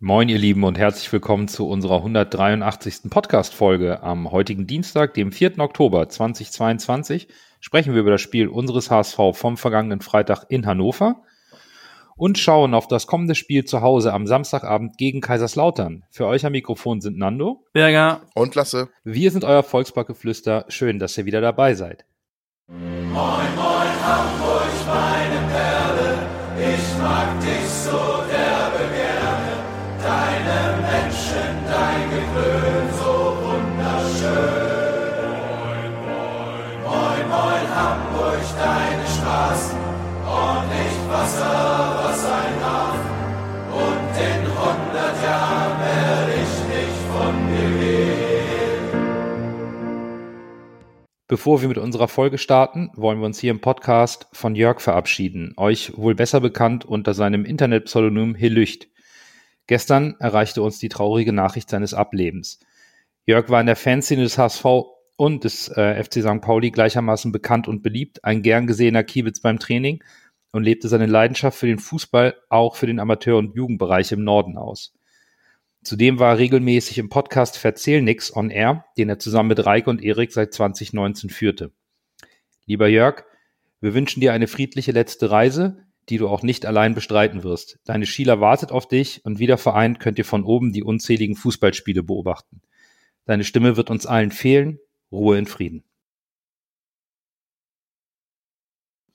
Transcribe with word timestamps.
Moin, 0.00 0.28
ihr 0.28 0.38
Lieben, 0.38 0.64
und 0.64 0.76
herzlich 0.76 1.10
willkommen 1.12 1.46
zu 1.46 1.68
unserer 1.68 1.98
183. 1.98 3.08
Podcast-Folge. 3.08 4.02
Am 4.02 4.32
heutigen 4.32 4.66
Dienstag, 4.66 5.14
dem 5.14 5.30
4. 5.30 5.60
Oktober 5.60 6.08
2022, 6.08 7.28
sprechen 7.60 7.94
wir 7.94 8.00
über 8.00 8.10
das 8.10 8.20
Spiel 8.20 8.48
unseres 8.48 8.90
HSV 8.90 9.18
vom 9.34 9.56
vergangenen 9.56 10.00
Freitag 10.00 10.46
in 10.48 10.66
Hannover 10.66 11.22
und 12.16 12.38
schauen 12.38 12.74
auf 12.74 12.88
das 12.88 13.06
kommende 13.06 13.36
Spiel 13.36 13.64
zu 13.66 13.82
Hause 13.82 14.12
am 14.12 14.26
Samstagabend 14.26 14.98
gegen 14.98 15.20
Kaiserslautern. 15.20 16.02
Für 16.10 16.26
euch 16.26 16.44
am 16.44 16.52
Mikrofon 16.52 17.00
sind 17.00 17.16
Nando, 17.16 17.64
Berger 17.72 18.22
und 18.34 18.56
Lasse. 18.56 18.88
Wir 19.04 19.30
sind 19.30 19.44
euer 19.44 19.62
Volksparkgeflüster. 19.62 20.64
Schön, 20.68 20.98
dass 20.98 21.16
ihr 21.16 21.24
wieder 21.24 21.40
dabei 21.40 21.74
seid. 21.74 22.04
Moin, 22.66 23.12
moin, 23.12 23.94
Hamburg, 24.02 24.66
meine 24.88 25.52
Perle, 25.52 26.74
ich 26.74 26.98
mag 26.98 27.40
dich 27.40 27.68
so 27.68 28.13
Bevor 51.26 51.60
wir 51.60 51.68
mit 51.68 51.78
unserer 51.78 52.08
Folge 52.08 52.38
starten, 52.38 52.90
wollen 52.94 53.18
wir 53.18 53.26
uns 53.26 53.38
hier 53.38 53.50
im 53.50 53.60
Podcast 53.60 54.28
von 54.32 54.54
Jörg 54.54 54.80
verabschieden, 54.80 55.52
euch 55.56 55.92
wohl 55.96 56.14
besser 56.14 56.40
bekannt 56.40 56.84
unter 56.84 57.12
seinem 57.12 57.44
Internetpseudonym 57.44 58.34
Hillücht. 58.34 58.88
Gestern 59.66 60.16
erreichte 60.18 60.62
uns 60.62 60.78
die 60.78 60.88
traurige 60.88 61.32
Nachricht 61.32 61.70
seines 61.70 61.94
Ablebens. 61.94 62.60
Jörg 63.26 63.48
war 63.48 63.60
in 63.60 63.66
der 63.66 63.76
Fanszene 63.76 64.22
des 64.22 64.36
HSV 64.36 64.64
und 65.16 65.44
des 65.44 65.68
äh, 65.68 66.02
FC 66.02 66.22
St. 66.22 66.40
Pauli 66.40 66.70
gleichermaßen 66.70 67.32
bekannt 67.32 67.68
und 67.68 67.82
beliebt, 67.82 68.24
ein 68.24 68.42
gern 68.42 68.66
gesehener 68.66 69.04
Kiebitz 69.04 69.40
beim 69.40 69.58
Training 69.58 70.02
und 70.52 70.64
lebte 70.64 70.88
seine 70.88 71.06
Leidenschaft 71.06 71.58
für 71.58 71.66
den 71.66 71.78
Fußball 71.78 72.34
auch 72.48 72.76
für 72.76 72.86
den 72.86 73.00
Amateur- 73.00 73.38
und 73.38 73.54
Jugendbereich 73.54 74.12
im 74.12 74.24
Norden 74.24 74.58
aus. 74.58 74.92
Zudem 75.82 76.18
war 76.18 76.32
er 76.32 76.38
regelmäßig 76.38 76.98
im 76.98 77.08
Podcast 77.08 77.58
Verzähl 77.58 78.02
nix 78.02 78.34
on 78.34 78.50
Air, 78.50 78.84
den 78.96 79.08
er 79.08 79.18
zusammen 79.18 79.50
mit 79.50 79.64
Reike 79.64 79.90
und 79.90 80.02
Erik 80.02 80.32
seit 80.32 80.54
2019 80.54 81.30
führte. 81.30 81.72
Lieber 82.66 82.88
Jörg, 82.88 83.24
wir 83.80 83.94
wünschen 83.94 84.20
dir 84.20 84.32
eine 84.32 84.46
friedliche 84.46 84.92
letzte 84.92 85.30
Reise, 85.30 85.84
die 86.08 86.18
du 86.18 86.28
auch 86.28 86.42
nicht 86.42 86.66
allein 86.66 86.94
bestreiten 86.94 87.42
wirst. 87.42 87.78
Deine 87.84 88.06
Schieler 88.06 88.40
wartet 88.40 88.72
auf 88.72 88.86
dich 88.86 89.24
und 89.24 89.38
wieder 89.38 89.58
vereint 89.58 90.00
könnt 90.00 90.18
ihr 90.18 90.24
von 90.24 90.44
oben 90.44 90.72
die 90.72 90.82
unzähligen 90.82 91.36
Fußballspiele 91.36 92.02
beobachten. 92.02 92.60
Deine 93.24 93.44
Stimme 93.44 93.76
wird 93.76 93.90
uns 93.90 94.06
allen 94.06 94.30
fehlen. 94.30 94.78
Ruhe 95.10 95.38
in 95.38 95.46
Frieden. 95.46 95.84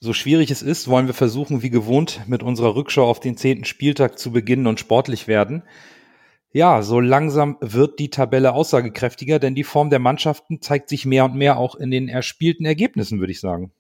So 0.02 0.14
schwierig 0.14 0.50
es 0.50 0.62
ist, 0.62 0.88
wollen 0.88 1.08
wir 1.08 1.14
versuchen, 1.14 1.62
wie 1.62 1.70
gewohnt, 1.70 2.22
mit 2.26 2.42
unserer 2.42 2.74
Rückschau 2.74 3.06
auf 3.10 3.20
den 3.20 3.36
zehnten 3.36 3.66
Spieltag 3.66 4.18
zu 4.18 4.32
beginnen 4.32 4.66
und 4.66 4.80
sportlich 4.80 5.28
werden. 5.28 5.64
Ja, 6.52 6.82
so 6.82 7.02
langsam 7.02 7.58
wird 7.60 8.00
die 8.00 8.10
Tabelle 8.10 8.54
aussagekräftiger, 8.54 9.40
denn 9.40 9.56
die 9.56 9.66
Form 9.66 9.90
der 9.90 10.00
Mannschaften 10.00 10.62
zeigt 10.62 10.88
sich 10.90 11.06
mehr 11.06 11.26
und 11.26 11.36
mehr 11.36 11.58
auch 11.58 11.76
in 11.76 11.92
den 11.92 12.08
erspielten 12.08 12.66
Ergebnissen, 12.66 13.20
würde 13.20 13.34
ich 13.34 13.42
sagen. 13.42 13.74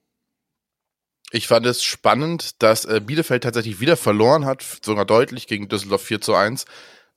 Ich 1.31 1.47
fand 1.47 1.65
es 1.65 1.83
spannend, 1.83 2.61
dass 2.61 2.85
äh, 2.85 3.01
Bielefeld 3.03 3.43
tatsächlich 3.43 3.79
wieder 3.79 3.97
verloren 3.97 4.45
hat, 4.45 4.65
sogar 4.83 5.05
deutlich 5.05 5.47
gegen 5.47 5.67
Düsseldorf 5.67 6.01
4 6.01 6.21
zu 6.21 6.33
1. 6.33 6.65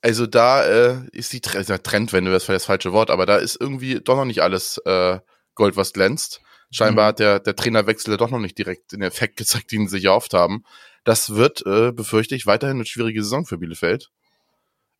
Also 0.02 0.26
da 0.26 0.64
äh, 0.64 1.06
ist 1.12 1.32
die 1.32 1.40
Tre 1.40 1.64
Trendwende, 1.64 2.30
das 2.30 2.48
war 2.48 2.54
das 2.54 2.66
falsche 2.66 2.92
Wort, 2.92 3.10
aber 3.10 3.24
da 3.24 3.36
ist 3.36 3.56
irgendwie 3.58 4.00
doch 4.00 4.16
noch 4.16 4.24
nicht 4.24 4.42
alles 4.42 4.78
äh, 4.84 5.20
Gold, 5.54 5.76
was 5.76 5.92
glänzt. 5.92 6.40
Scheinbar 6.70 7.04
mhm. 7.04 7.08
hat 7.08 7.18
der, 7.20 7.40
der 7.40 7.56
Trainerwechsel 7.56 8.16
doch 8.16 8.30
noch 8.30 8.38
nicht 8.38 8.58
direkt 8.58 8.92
den 8.92 9.02
Effekt 9.02 9.36
gezeigt, 9.36 9.72
den 9.72 9.86
sie 9.86 9.98
sich 9.98 10.06
erhofft 10.06 10.34
haben. 10.34 10.64
Das 11.04 11.34
wird, 11.34 11.64
äh, 11.66 11.92
befürchte 11.92 12.34
ich, 12.34 12.46
weiterhin 12.46 12.76
eine 12.76 12.86
schwierige 12.86 13.22
Saison 13.22 13.46
für 13.46 13.58
Bielefeld. 13.58 14.10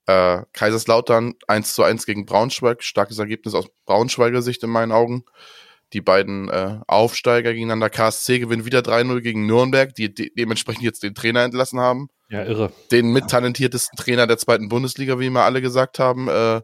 Äh, 0.06 0.42
Kaiserslautern 0.52 1.34
1 1.46 1.74
zu 1.74 1.82
1 1.82 2.06
gegen 2.06 2.26
Braunschweig, 2.26 2.82
starkes 2.82 3.18
Ergebnis 3.18 3.54
aus 3.54 3.66
Braunschweiger 3.86 4.42
Sicht 4.42 4.62
in 4.62 4.70
meinen 4.70 4.92
Augen. 4.92 5.24
Die 5.92 6.00
beiden 6.00 6.48
äh, 6.48 6.78
Aufsteiger 6.86 7.52
gegeneinander. 7.52 7.90
KSC 7.90 8.38
gewinnt 8.38 8.64
wieder 8.64 8.80
3-0 8.80 9.20
gegen 9.20 9.46
Nürnberg, 9.46 9.94
die 9.94 10.12
de 10.12 10.32
dementsprechend 10.36 10.82
jetzt 10.82 11.02
den 11.02 11.14
Trainer 11.14 11.42
entlassen 11.42 11.80
haben. 11.80 12.08
Ja, 12.30 12.44
irre. 12.44 12.72
Den 12.90 13.12
mittalentiertesten 13.12 13.96
Trainer 13.96 14.26
der 14.26 14.38
zweiten 14.38 14.68
Bundesliga, 14.68 15.18
wie 15.18 15.26
immer 15.26 15.42
alle 15.42 15.60
gesagt 15.60 15.98
haben. 15.98 16.28
Äh, 16.28 16.62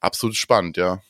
absolut 0.00 0.36
spannend, 0.36 0.76
ja. 0.76 1.00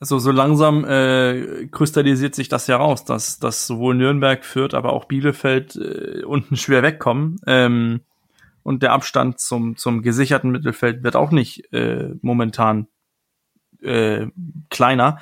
Also 0.00 0.18
so 0.18 0.30
langsam 0.30 0.86
äh, 0.86 1.66
kristallisiert 1.70 2.34
sich 2.34 2.48
das 2.48 2.66
ja 2.66 2.78
raus, 2.78 3.04
dass, 3.04 3.38
dass 3.38 3.66
sowohl 3.66 3.94
Nürnberg, 3.94 4.46
Fürth, 4.46 4.72
aber 4.72 4.94
auch 4.94 5.04
Bielefeld 5.04 5.76
äh, 5.76 6.22
unten 6.24 6.56
schwer 6.56 6.82
wegkommen. 6.82 7.38
Ähm, 7.46 8.00
und 8.62 8.82
der 8.82 8.92
Abstand 8.92 9.40
zum, 9.40 9.76
zum 9.76 10.00
gesicherten 10.00 10.50
Mittelfeld 10.50 11.02
wird 11.02 11.16
auch 11.16 11.32
nicht 11.32 11.70
äh, 11.72 12.14
momentan 12.22 12.88
äh, 13.82 14.26
kleiner. 14.70 15.18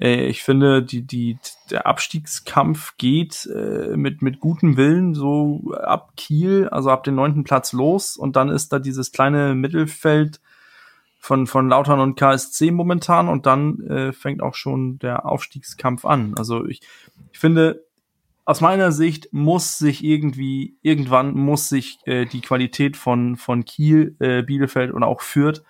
Äh, 0.00 0.26
ich 0.26 0.42
finde, 0.42 0.82
die, 0.82 1.02
die, 1.02 1.38
der 1.70 1.86
Abstiegskampf 1.86 2.96
geht 2.96 3.46
äh, 3.46 3.96
mit, 3.96 4.22
mit 4.22 4.40
gutem 4.40 4.76
Willen 4.76 5.14
so 5.14 5.72
ab 5.74 6.12
Kiel, 6.16 6.68
also 6.68 6.90
ab 6.90 7.04
dem 7.04 7.14
neunten 7.14 7.44
Platz 7.44 7.72
los 7.72 8.16
und 8.16 8.36
dann 8.36 8.48
ist 8.48 8.72
da 8.72 8.78
dieses 8.78 9.12
kleine 9.12 9.54
Mittelfeld 9.54 10.40
von, 11.18 11.46
von 11.46 11.68
Lautern 11.68 12.00
und 12.00 12.16
KSC 12.16 12.70
momentan 12.70 13.28
und 13.28 13.44
dann 13.44 13.80
äh, 13.86 14.12
fängt 14.12 14.42
auch 14.42 14.54
schon 14.54 14.98
der 14.98 15.26
Aufstiegskampf 15.26 16.06
an. 16.06 16.34
Also 16.38 16.64
ich, 16.66 16.80
ich 17.30 17.38
finde, 17.38 17.84
aus 18.46 18.62
meiner 18.62 18.90
Sicht 18.90 19.28
muss 19.32 19.76
sich 19.76 20.02
irgendwie, 20.02 20.76
irgendwann 20.80 21.34
muss 21.34 21.68
sich 21.68 21.98
äh, 22.06 22.24
die 22.24 22.40
Qualität 22.40 22.96
von, 22.96 23.36
von 23.36 23.66
Kiel, 23.66 24.16
äh, 24.18 24.42
Bielefeld 24.42 24.92
und 24.92 25.02
auch 25.02 25.20
Fürth 25.20 25.62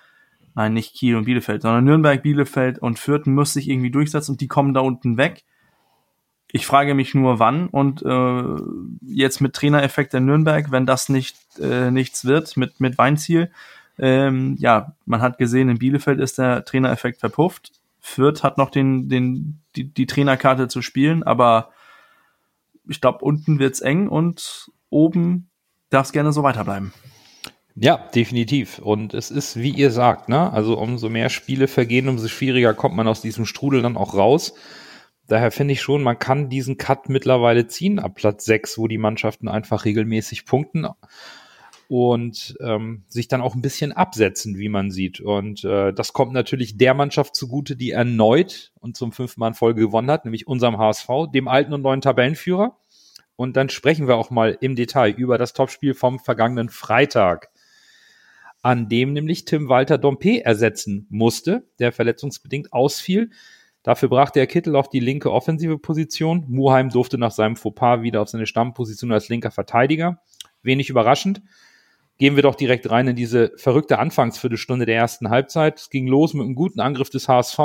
nein, 0.55 0.75
nicht 0.75 0.95
Kiel 0.95 1.17
und 1.17 1.25
Bielefeld, 1.25 1.63
sondern 1.63 1.85
Nürnberg, 1.85 2.23
Bielefeld 2.23 2.79
und 2.79 2.99
Fürth 2.99 3.27
muss 3.27 3.53
sich 3.53 3.69
irgendwie 3.69 3.91
durchsetzen 3.91 4.33
und 4.33 4.41
die 4.41 4.49
kommen 4.49 4.75
da 4.75 4.81
unten 4.81 5.17
weg. 5.17 5.45
Ich 6.53 6.67
frage 6.67 6.95
mich 6.95 7.15
nur, 7.15 7.39
wann 7.39 7.69
und 7.69 8.03
äh, 8.03 8.63
jetzt 9.03 9.41
mit 9.41 9.55
Trainereffekt 9.55 10.15
in 10.15 10.25
Nürnberg, 10.25 10.73
wenn 10.73 10.87
das 10.87 11.09
nicht 11.09 11.37
äh, 11.61 11.91
nichts 11.91 12.25
wird 12.25 12.57
mit 12.57 12.81
mit 12.81 12.99
Weinziel. 12.99 13.51
Ähm, 13.99 14.57
ja, 14.59 14.97
man 15.05 15.21
hat 15.21 15.39
gesehen, 15.39 15.69
in 15.69 15.79
Bielefeld 15.79 16.19
ist 16.19 16.39
der 16.39 16.65
Trainereffekt 16.65 17.21
verpufft. 17.21 17.73
Fürth 18.01 18.43
hat 18.43 18.59
noch 18.59 18.71
den 18.71 19.09
den 19.09 19.61
die, 19.77 19.85
die 19.85 20.07
Trainerkarte 20.07 20.67
zu 20.67 20.83
spielen, 20.83 21.23
aber 21.23 21.71
ich 22.89 23.01
glaube, 23.01 23.25
unten 23.25 23.61
wird's 23.61 23.81
eng 23.81 24.09
und 24.09 24.71
oben 24.89 25.49
darf 25.91 26.07
es 26.07 26.13
gerne 26.13 26.33
so 26.33 26.43
weiterbleiben. 26.43 26.93
Ja, 27.77 27.97
definitiv. 28.15 28.79
Und 28.79 29.15
es 29.15 29.31
ist, 29.31 29.57
wie 29.57 29.71
ihr 29.71 29.91
sagt, 29.91 30.29
ne? 30.29 30.53
Also 30.53 30.79
umso 30.79 31.09
mehr 31.09 31.31
Spiele 31.31 31.69
vergehen, 31.69 32.09
umso 32.09 32.29
schwieriger 32.29 32.75
kommt 32.75 32.97
man 32.97 33.09
aus 33.09 33.23
diesem 33.23 33.47
Strudel 33.47 33.83
dann 33.83 33.97
auch 33.97 34.15
raus. 34.15 34.55
Daher 35.29 35.53
finde 35.53 35.75
ich 35.75 35.81
schon, 35.81 36.03
man 36.03 36.19
kann 36.19 36.49
diesen 36.49 36.77
Cut 36.77 37.09
mittlerweile 37.09 37.69
ziehen 37.69 38.01
ab 38.01 38.17
Platz 38.17 38.45
6, 38.47 38.79
wo 38.79 38.89
die 38.89 38.99
Mannschaften 38.99 39.49
einfach 39.49 39.85
regelmäßig 39.85 40.45
punkten 40.45 40.89
und 41.89 42.57
ähm, 42.61 43.05
sich 43.09 43.29
dann 43.29 43.41
auch 43.41 43.55
ein 43.55 43.63
bisschen 43.63 43.93
absetzen, 43.93 44.59
wie 44.59 44.69
man 44.69 44.91
sieht. 44.91 45.21
Und 45.21 45.65
äh, 45.65 45.93
das 45.93 46.13
kommt 46.13 46.33
natürlich 46.33 46.77
der 46.77 46.95
Mannschaft 46.95 47.37
zugute, 47.37 47.77
die 47.77 47.93
erneut 47.93 48.73
und 48.81 48.97
zum 48.97 49.13
fünften 49.13 49.41
Mal 49.41 49.49
in 49.49 49.55
Folge 49.55 49.83
gewonnen 49.83 50.11
hat, 50.11 50.25
nämlich 50.25 50.49
unserem 50.49 50.79
HSV, 50.79 51.09
dem 51.33 51.47
alten 51.47 51.73
und 51.73 51.83
neuen 51.83 52.01
Tabellenführer. 52.01 52.77
Und 53.37 53.57
dann 53.57 53.69
sprechen 53.71 54.07
wir 54.07 54.17
auch 54.17 54.31
mal 54.31 54.59
im 54.61 54.77
Detail 54.77 55.11
über 55.13 55.39
das 55.39 55.53
Topspiel 55.53 55.95
vom 55.95 56.19
vergangenen 56.19 56.69
Freitag 56.69 57.51
an 58.63 58.89
dem 58.89 59.13
nämlich 59.13 59.45
Tim 59.45 59.69
Walter 59.69 59.99
Dompe 59.99 60.45
ersetzen 60.45 61.07
musste, 61.09 61.67
der 61.79 61.93
verletzungsbedingt 61.93 62.73
ausfiel. 62.73 63.31
Dafür 63.83 64.11
brachte 64.11 64.39
er 64.39 64.47
Kittel 64.47 64.77
auf 64.77 64.91
die 64.91 65.01
linke 65.01 65.33
offensive 65.33 65.79
Position. 65.79 66.45
Muheim 66.49 66.91
durfte 66.91 67.17
nach 67.17 67.31
seinem 67.31 67.57
Fauxpas 67.57 68.03
wieder 68.03 68.21
auf 68.21 68.29
seine 68.29 68.47
Stammposition 68.47 69.13
als 69.13 69.31
linker 69.31 69.51
Verteidiger. 69.51 70.21
Wenig 70.63 70.91
überraschend. 70.91 71.43
Gehen 72.19 72.37
wir 72.37 72.43
doch 72.43 72.55
direkt 72.55 72.91
rein 72.91 73.09
in 73.09 73.17
diese 73.17 73.53
verrückte 73.57 73.99
Anfangsviertelstunde 73.99 74.85
der 74.85 74.97
ersten 74.97 75.31
Halbzeit. 75.31 75.79
Es 75.79 75.89
ging 75.89 76.07
los 76.07 76.35
mit 76.35 76.45
einem 76.45 76.55
guten 76.55 76.81
Angriff 76.81 77.09
des 77.09 77.29
HSV. 77.29 77.59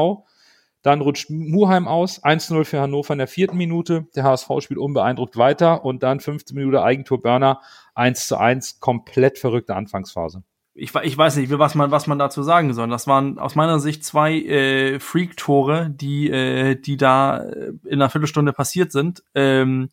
Dann 0.82 1.02
rutscht 1.02 1.30
Muheim 1.30 1.90
aus. 1.90 2.24
1-0 2.24 2.64
für 2.64 2.80
Hannover 2.80 3.12
in 3.12 3.18
der 3.18 3.28
vierten 3.28 3.58
Minute. 3.58 4.08
Der 4.16 4.24
HSV 4.24 4.50
spielt 4.60 4.80
unbeeindruckt 4.80 5.36
weiter. 5.36 5.84
Und 5.84 6.04
dann 6.04 6.22
15 6.22 6.56
Minuten 6.56 6.78
Eigentor 6.78 7.20
Burner. 7.20 7.60
1 7.96 8.30
zu 8.30 8.38
1. 8.38 8.80
Komplett 8.80 9.38
verrückte 9.38 9.76
Anfangsphase 9.76 10.44
ich, 10.78 10.94
ich 10.94 11.18
weiß 11.18 11.38
nicht, 11.38 11.58
was 11.58 11.74
man, 11.74 11.90
was 11.90 12.06
man 12.06 12.20
dazu 12.20 12.44
sagen 12.44 12.74
soll. 12.74 12.90
Das 12.90 13.08
waren 13.08 13.40
aus 13.40 13.56
meiner 13.56 13.80
Sicht 13.80 14.04
zwei 14.04 14.34
äh, 14.34 15.00
Freak-Tore, 15.00 15.90
die, 15.90 16.30
äh, 16.30 16.76
die 16.76 16.98
da 16.98 17.40
äh, 17.40 17.72
in 17.86 17.94
einer 17.94 18.10
Viertelstunde 18.10 18.52
passiert 18.52 18.92
sind. 18.92 19.24
Ähm, 19.34 19.90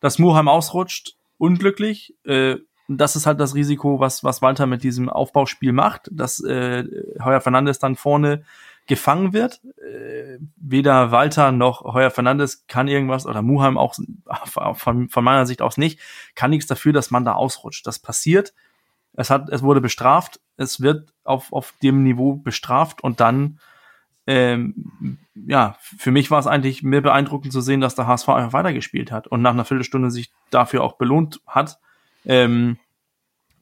dass 0.00 0.18
Muheim 0.18 0.48
ausrutscht, 0.48 1.16
unglücklich. 1.38 2.14
Äh, 2.24 2.56
das 2.86 3.16
ist 3.16 3.26
halt 3.26 3.40
das 3.40 3.54
Risiko, 3.54 3.98
was, 3.98 4.24
was 4.24 4.42
Walter 4.42 4.66
mit 4.66 4.82
diesem 4.84 5.08
Aufbauspiel 5.08 5.72
macht, 5.72 6.08
dass 6.12 6.44
äh, 6.44 6.84
Heuer 7.24 7.40
Fernandes 7.40 7.78
dann 7.78 7.96
vorne 7.96 8.44
gefangen 8.86 9.32
wird. 9.32 9.62
Äh, 9.78 10.38
weder 10.56 11.12
Walter 11.12 11.50
noch 11.50 11.82
Heuer 11.82 12.10
Fernandes 12.10 12.66
kann 12.68 12.88
irgendwas, 12.88 13.26
oder 13.26 13.40
Muheim 13.40 13.78
auch 13.78 13.94
von, 14.74 15.08
von 15.08 15.24
meiner 15.24 15.46
Sicht 15.46 15.62
aus 15.62 15.78
nicht, 15.78 15.98
kann 16.34 16.50
nichts 16.50 16.66
dafür, 16.66 16.92
dass 16.92 17.10
man 17.10 17.24
da 17.24 17.32
ausrutscht. 17.32 17.86
Das 17.86 17.98
passiert. 17.98 18.52
Es 19.16 19.30
hat, 19.30 19.48
es 19.48 19.62
wurde 19.62 19.80
bestraft, 19.80 20.40
es 20.56 20.80
wird 20.80 21.12
auf, 21.24 21.52
auf 21.52 21.74
dem 21.82 22.02
Niveau 22.02 22.34
bestraft 22.34 23.02
und 23.02 23.20
dann, 23.20 23.58
ähm, 24.26 25.18
ja, 25.34 25.76
für 25.80 26.10
mich 26.10 26.30
war 26.30 26.38
es 26.38 26.46
eigentlich 26.46 26.82
mehr 26.82 27.00
beeindruckend 27.00 27.52
zu 27.52 27.60
sehen, 27.60 27.80
dass 27.80 27.94
der 27.94 28.06
HSV 28.06 28.28
einfach 28.28 28.52
weitergespielt 28.52 29.10
hat 29.12 29.26
und 29.26 29.42
nach 29.42 29.52
einer 29.52 29.64
Viertelstunde 29.64 30.10
sich 30.10 30.30
dafür 30.50 30.82
auch 30.82 30.94
belohnt 30.94 31.40
hat. 31.46 31.78
Ähm, 32.24 32.78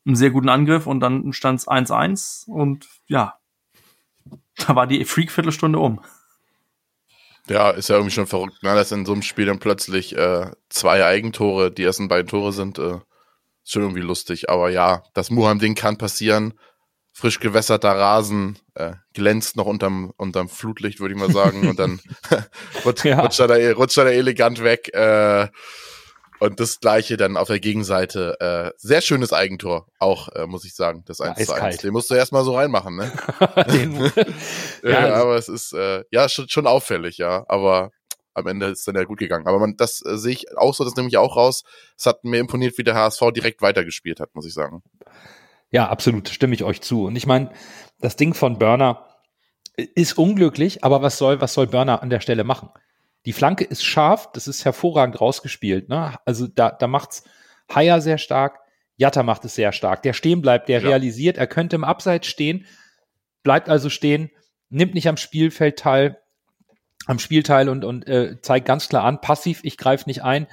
einen 0.06 0.16
sehr 0.16 0.30
guten 0.30 0.48
Angriff 0.48 0.86
und 0.86 1.00
dann 1.00 1.32
stand 1.32 1.60
es 1.60 1.68
1-1 1.68 2.46
und 2.48 2.86
ja, 3.06 3.38
da 4.56 4.76
war 4.76 4.86
die 4.86 5.04
Freak-Viertelstunde 5.04 5.78
um. 5.78 6.00
Ja, 7.48 7.70
ist 7.70 7.88
ja 7.88 7.96
irgendwie 7.96 8.14
schon 8.14 8.26
verrückt, 8.26 8.62
ne? 8.62 8.74
dass 8.74 8.92
in 8.92 9.04
so 9.04 9.12
einem 9.12 9.22
Spiel 9.22 9.46
dann 9.46 9.58
plötzlich 9.58 10.16
äh, 10.16 10.50
zwei 10.70 11.04
Eigentore, 11.04 11.70
die 11.70 11.84
ersten 11.84 12.08
beiden 12.08 12.28
Tore 12.28 12.52
sind, 12.52 12.78
äh, 12.78 13.00
schon 13.64 13.82
irgendwie 13.82 14.02
lustig. 14.02 14.50
Aber 14.50 14.70
ja, 14.70 15.02
das 15.14 15.30
Muheim-Ding 15.30 15.74
kann 15.74 15.98
passieren. 15.98 16.54
Frisch 17.12 17.38
gewässerter 17.38 17.92
Rasen 17.92 18.58
äh, 18.74 18.94
glänzt 19.12 19.56
noch 19.56 19.66
unterm, 19.66 20.12
unterm 20.16 20.48
Flutlicht, 20.48 20.98
würde 20.98 21.14
ich 21.14 21.20
mal 21.20 21.30
sagen. 21.30 21.68
Und 21.68 21.78
dann 21.78 22.00
rutscht, 22.84 23.04
ja. 23.04 23.20
rutscht, 23.20 23.40
er 23.40 23.48
da, 23.48 23.72
rutscht 23.72 23.98
er 23.98 24.06
elegant 24.06 24.62
weg. 24.62 24.92
Äh, 24.92 25.48
und 26.40 26.60
das 26.60 26.80
gleiche 26.80 27.16
dann 27.16 27.36
auf 27.36 27.48
der 27.48 27.60
Gegenseite. 27.60 28.36
Äh, 28.40 28.72
sehr 28.76 29.00
schönes 29.00 29.32
Eigentor, 29.32 29.86
auch, 29.98 30.28
äh, 30.30 30.46
muss 30.46 30.64
ich 30.64 30.74
sagen, 30.74 31.02
das 31.06 31.20
1 31.20 31.46
zu 31.46 31.52
1. 31.54 31.78
Den 31.78 31.92
musst 31.92 32.10
du 32.10 32.14
erstmal 32.14 32.44
so 32.44 32.56
reinmachen, 32.56 32.96
ne? 32.96 33.12
ja, 34.82 34.90
ja, 34.90 35.14
aber 35.14 35.36
es 35.36 35.48
ist 35.48 35.72
äh, 35.72 36.04
ja 36.10 36.28
schon, 36.28 36.48
schon 36.48 36.66
auffällig, 36.66 37.18
ja. 37.18 37.44
Aber 37.48 37.92
am 38.34 38.46
Ende 38.46 38.66
ist 38.66 38.86
dann 38.86 38.96
ja 38.96 39.04
gut 39.04 39.18
gegangen. 39.18 39.46
Aber 39.46 39.58
man, 39.58 39.76
das 39.76 40.04
äh, 40.04 40.16
sehe 40.18 40.32
ich 40.32 40.56
auch 40.56 40.74
so, 40.74 40.84
das 40.84 40.96
nehme 40.96 41.08
ich 41.08 41.16
auch 41.16 41.36
raus. 41.36 41.64
Es 41.96 42.06
hat 42.06 42.24
mir 42.24 42.38
imponiert, 42.38 42.76
wie 42.78 42.84
der 42.84 42.94
HSV 42.94 43.22
direkt 43.34 43.62
weitergespielt 43.62 44.20
hat, 44.20 44.34
muss 44.34 44.46
ich 44.46 44.54
sagen. 44.54 44.82
Ja, 45.70 45.88
absolut, 45.88 46.28
stimme 46.28 46.54
ich 46.54 46.64
euch 46.64 46.82
zu. 46.82 47.04
Und 47.06 47.16
ich 47.16 47.26
meine, 47.26 47.50
das 48.00 48.16
Ding 48.16 48.34
von 48.34 48.58
Burner 48.58 49.08
ist 49.76 50.18
unglücklich, 50.18 50.84
aber 50.84 51.02
was 51.02 51.18
soll, 51.18 51.40
was 51.40 51.54
soll 51.54 51.66
Burner 51.66 52.02
an 52.02 52.10
der 52.10 52.20
Stelle 52.20 52.44
machen? 52.44 52.70
Die 53.26 53.32
Flanke 53.32 53.64
ist 53.64 53.84
scharf, 53.84 54.30
das 54.32 54.46
ist 54.46 54.64
hervorragend 54.64 55.20
rausgespielt. 55.20 55.88
Ne? 55.88 56.16
Also 56.24 56.46
da, 56.46 56.70
da 56.70 56.86
macht's 56.86 57.24
Haier 57.74 58.00
sehr 58.00 58.18
stark, 58.18 58.60
Jatta 58.96 59.22
macht 59.22 59.44
es 59.44 59.54
sehr 59.54 59.72
stark. 59.72 60.02
Der 60.02 60.12
stehen 60.12 60.42
bleibt, 60.42 60.68
der 60.68 60.80
ja. 60.80 60.88
realisiert, 60.88 61.38
er 61.38 61.46
könnte 61.46 61.76
im 61.76 61.84
Abseits 61.84 62.26
stehen, 62.26 62.66
bleibt 63.42 63.68
also 63.68 63.90
stehen, 63.90 64.30
nimmt 64.68 64.94
nicht 64.94 65.08
am 65.08 65.16
Spielfeld 65.16 65.78
teil, 65.78 66.18
am 67.06 67.18
Spielteil 67.18 67.68
und, 67.68 67.84
und 67.84 68.06
äh, 68.06 68.40
zeigt 68.40 68.66
ganz 68.66 68.88
klar 68.88 69.04
an, 69.04 69.20
passiv, 69.20 69.60
ich 69.62 69.76
greife 69.76 70.08
nicht 70.08 70.22
ein. 70.22 70.46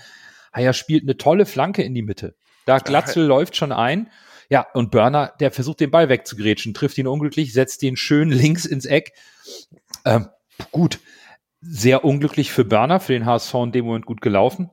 Haier 0.53 0.73
spielt 0.73 1.03
eine 1.03 1.17
tolle 1.17 1.45
Flanke 1.45 1.83
in 1.83 1.93
die 1.93 2.01
Mitte. 2.01 2.35
Da 2.65 2.79
Glatzel 2.79 3.23
ja. 3.23 3.29
läuft 3.29 3.55
schon 3.55 3.71
ein. 3.71 4.09
Ja, 4.49 4.67
und 4.73 4.91
Burner, 4.91 5.33
der 5.39 5.51
versucht 5.51 5.79
den 5.79 5.91
Ball 5.91 6.09
wegzugrätschen, 6.09 6.73
trifft 6.73 6.97
ihn 6.97 7.07
unglücklich, 7.07 7.53
setzt 7.53 7.81
den 7.81 7.95
schön 7.95 8.29
links 8.31 8.65
ins 8.65 8.85
Eck. 8.85 9.13
Ähm, 10.03 10.27
gut, 10.71 10.99
sehr 11.61 12.03
unglücklich 12.03 12.51
für 12.51 12.65
Burner, 12.65 12.99
für 12.99 13.13
den 13.13 13.25
HSV 13.25 13.53
in 13.55 13.71
dem 13.71 13.85
Moment 13.85 14.05
gut 14.05 14.21
gelaufen. 14.21 14.69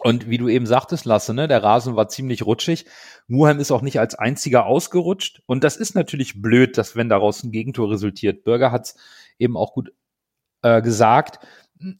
Und 0.00 0.30
wie 0.30 0.38
du 0.38 0.48
eben 0.48 0.66
sagtest, 0.66 1.04
Lasse, 1.04 1.34
ne, 1.34 1.48
der 1.48 1.62
Rasen 1.62 1.96
war 1.96 2.08
ziemlich 2.08 2.46
rutschig. 2.46 2.86
Muheim 3.26 3.58
ist 3.58 3.72
auch 3.72 3.82
nicht 3.82 3.98
als 3.98 4.14
einziger 4.14 4.66
ausgerutscht. 4.66 5.42
Und 5.46 5.64
das 5.64 5.76
ist 5.76 5.94
natürlich 5.94 6.40
blöd, 6.40 6.78
dass 6.78 6.94
wenn 6.94 7.08
daraus 7.08 7.42
ein 7.42 7.50
Gegentor 7.50 7.90
resultiert. 7.90 8.44
Bürger 8.44 8.70
hat 8.70 8.86
es 8.86 8.96
eben 9.38 9.56
auch 9.56 9.72
gut 9.72 9.92
äh, 10.62 10.82
gesagt. 10.82 11.38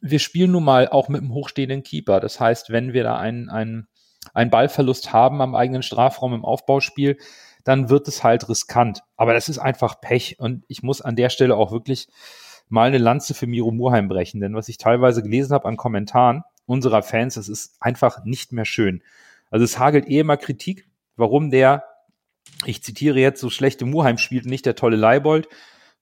Wir 0.01 0.19
spielen 0.19 0.53
nun 0.53 0.65
mal 0.65 0.89
auch 0.89 1.09
mit 1.09 1.21
einem 1.21 1.33
hochstehenden 1.33 1.83
Keeper. 1.83 2.21
Das 2.21 2.41
heißt, 2.41 2.71
wenn 2.71 2.93
wir 2.93 3.05
da 3.05 3.17
einen, 3.17 3.49
einen, 3.49 3.89
einen 4.35 4.51
Ballverlust 4.51 5.13
haben 5.13 5.41
am 5.41 5.55
eigenen 5.55 5.83
Strafraum 5.83 6.35
im 6.35 6.45
Aufbauspiel, 6.45 7.17
dann 7.65 7.89
wird 7.89 8.09
es 8.09 8.25
halt 8.25 8.49
riskant. 8.49 9.03
Aber 9.17 9.35
das 9.35 9.49
ist 9.49 9.59
einfach 9.59 10.01
Pech. 10.01 10.37
Und 10.39 10.65
ich 10.69 10.83
muss 10.83 11.01
an 11.01 11.17
der 11.17 11.29
Stelle 11.29 11.57
auch 11.57 11.71
wirklich 11.71 12.09
mal 12.69 12.89
eine 12.89 12.99
Lanze 12.99 13.35
für 13.35 13.47
Miro 13.47 13.71
Murheim 13.71 14.09
brechen. 14.09 14.41
Denn 14.41 14.55
was 14.55 14.69
ich 14.69 14.79
teilweise 14.79 15.23
gelesen 15.23 15.53
habe 15.53 15.69
an 15.69 15.77
Kommentaren 15.77 16.43
unserer 16.67 17.03
Fans, 17.03 17.35
das 17.35 17.49
ist 17.49 17.77
einfach 17.81 18.25
nicht 18.25 18.53
mehr 18.53 18.65
schön. 18.65 19.03
Also 19.51 19.65
es 19.65 19.79
hagelt 19.79 20.09
eh 20.09 20.21
immer 20.21 20.37
Kritik, 20.37 20.89
warum 21.17 21.51
der, 21.51 21.85
ich 22.65 22.83
zitiere 22.83 23.19
jetzt, 23.19 23.41
so 23.41 23.51
schlechte 23.51 23.85
Murheim 23.85 24.19
spielt, 24.19 24.47
nicht 24.47 24.67
der 24.67 24.75
tolle 24.75 24.97
Leibold, 24.97 25.49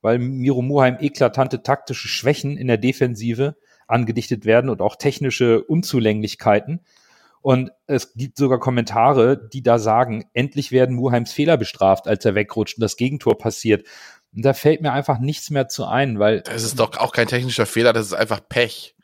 weil 0.02 0.19
Miro 0.19 0.62
Murheim 0.62 0.98
eklatante 1.00 1.62
taktische 1.62 2.08
Schwächen 2.08 2.56
in 2.56 2.66
der 2.66 2.78
Defensive 2.78 3.56
angedichtet 3.87 4.44
werden 4.44 4.70
und 4.70 4.81
auch 4.81 4.96
technische 4.96 5.62
Unzulänglichkeiten. 5.62 6.81
Und 7.40 7.70
es 7.87 8.14
gibt 8.14 8.38
sogar 8.38 8.58
Kommentare, 8.58 9.48
die 9.52 9.62
da 9.62 9.78
sagen, 9.78 10.25
endlich 10.32 10.72
werden 10.72 10.96
Muheims 10.96 11.32
Fehler 11.32 11.56
bestraft, 11.56 12.08
als 12.08 12.25
er 12.25 12.34
wegrutscht 12.34 12.78
und 12.78 12.82
das 12.82 12.96
Gegentor 12.96 13.38
passiert. 13.38 13.87
Und 14.34 14.44
da 14.44 14.52
fällt 14.52 14.82
mir 14.82 14.93
einfach 14.93 15.20
nichts 15.20 15.50
mehr 15.50 15.69
zu 15.69 15.84
ein, 15.84 16.19
weil. 16.19 16.40
Das 16.40 16.64
ist 16.64 16.81
doch 16.81 16.96
auch 16.98 17.12
kein 17.12 17.28
technischer 17.28 17.66
Fehler, 17.66 17.93
das 17.93 18.06
ist 18.06 18.14
einfach 18.14 18.40
Pech. 18.48 18.96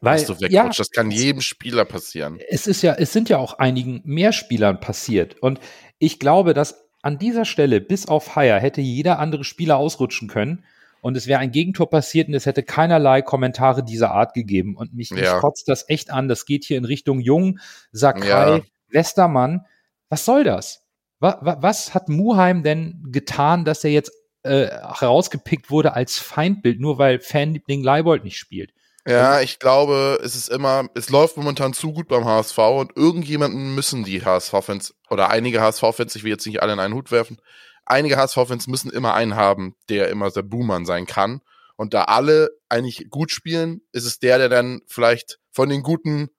Weil, 0.00 0.18
dass 0.18 0.26
du 0.26 0.34
wegrutschst. 0.34 0.52
Ja, 0.52 0.68
das 0.68 0.90
kann 0.90 1.10
jedem 1.10 1.40
Spieler 1.40 1.84
passieren. 1.84 2.38
Es 2.48 2.66
ist 2.66 2.82
ja, 2.82 2.94
es 2.94 3.12
sind 3.12 3.28
ja 3.28 3.38
auch 3.38 3.58
einigen 3.58 4.00
mehr 4.04 4.32
Spielern 4.32 4.80
passiert. 4.80 5.40
Und 5.40 5.60
ich 5.98 6.18
glaube, 6.18 6.52
dass 6.52 6.83
an 7.04 7.18
dieser 7.18 7.44
Stelle, 7.44 7.82
bis 7.82 8.06
auf 8.06 8.34
Haier, 8.34 8.58
hätte 8.58 8.80
jeder 8.80 9.18
andere 9.18 9.44
Spieler 9.44 9.76
ausrutschen 9.76 10.26
können. 10.26 10.64
Und 11.02 11.18
es 11.18 11.26
wäre 11.26 11.40
ein 11.40 11.50
Gegentor 11.50 11.90
passiert 11.90 12.28
und 12.28 12.34
es 12.34 12.46
hätte 12.46 12.62
keinerlei 12.62 13.20
Kommentare 13.20 13.84
dieser 13.84 14.12
Art 14.12 14.32
gegeben. 14.32 14.74
Und 14.74 14.94
mich, 14.94 15.10
ja. 15.10 15.38
kotzt 15.38 15.68
das 15.68 15.86
echt 15.90 16.10
an. 16.10 16.28
Das 16.28 16.46
geht 16.46 16.64
hier 16.64 16.78
in 16.78 16.86
Richtung 16.86 17.20
Jung, 17.20 17.58
Sakai, 17.92 18.56
ja. 18.56 18.60
Westermann. 18.88 19.66
Was 20.08 20.24
soll 20.24 20.44
das? 20.44 20.86
Was, 21.20 21.36
was 21.42 21.94
hat 21.94 22.08
Muheim 22.08 22.62
denn 22.62 23.02
getan, 23.10 23.66
dass 23.66 23.84
er 23.84 23.90
jetzt 23.90 24.10
äh, 24.42 24.68
herausgepickt 24.68 25.70
wurde 25.70 25.92
als 25.92 26.18
Feindbild, 26.18 26.80
nur 26.80 26.96
weil 26.96 27.20
Fanliebling 27.20 27.82
Leibold 27.82 28.24
nicht 28.24 28.38
spielt. 28.38 28.72
Ja, 29.06 29.32
also 29.32 29.44
ich 29.44 29.58
glaube, 29.58 30.18
es 30.22 30.34
ist 30.34 30.48
immer, 30.48 30.88
es 30.94 31.10
läuft 31.10 31.36
momentan 31.36 31.74
zu 31.74 31.92
gut 31.92 32.08
beim 32.08 32.24
HSV 32.24 32.58
und 32.58 32.96
irgendjemanden 32.96 33.74
müssen 33.74 34.04
die 34.04 34.24
HSV-Fans 34.24 34.94
oder 35.10 35.30
einige 35.30 35.60
HSV-Fans, 35.60 36.16
ich 36.16 36.24
will 36.24 36.30
jetzt 36.30 36.46
nicht 36.46 36.62
alle 36.62 36.72
in 36.72 36.80
einen 36.80 36.94
Hut 36.94 37.10
werfen, 37.10 37.38
einige 37.84 38.16
HSV-Fans 38.16 38.66
müssen 38.66 38.90
immer 38.90 39.14
einen 39.14 39.36
haben, 39.36 39.74
der 39.88 40.08
immer 40.08 40.30
der 40.30 40.42
Boomer 40.42 40.84
sein 40.84 41.06
kann. 41.06 41.40
Und 41.76 41.92
da 41.92 42.04
alle 42.04 42.50
eigentlich 42.68 43.08
gut 43.10 43.32
spielen, 43.32 43.80
ist 43.92 44.04
es 44.04 44.20
der, 44.20 44.38
der 44.38 44.48
dann 44.48 44.82
vielleicht 44.86 45.38
von 45.50 45.68
den 45.68 45.82
Guten 45.82 46.30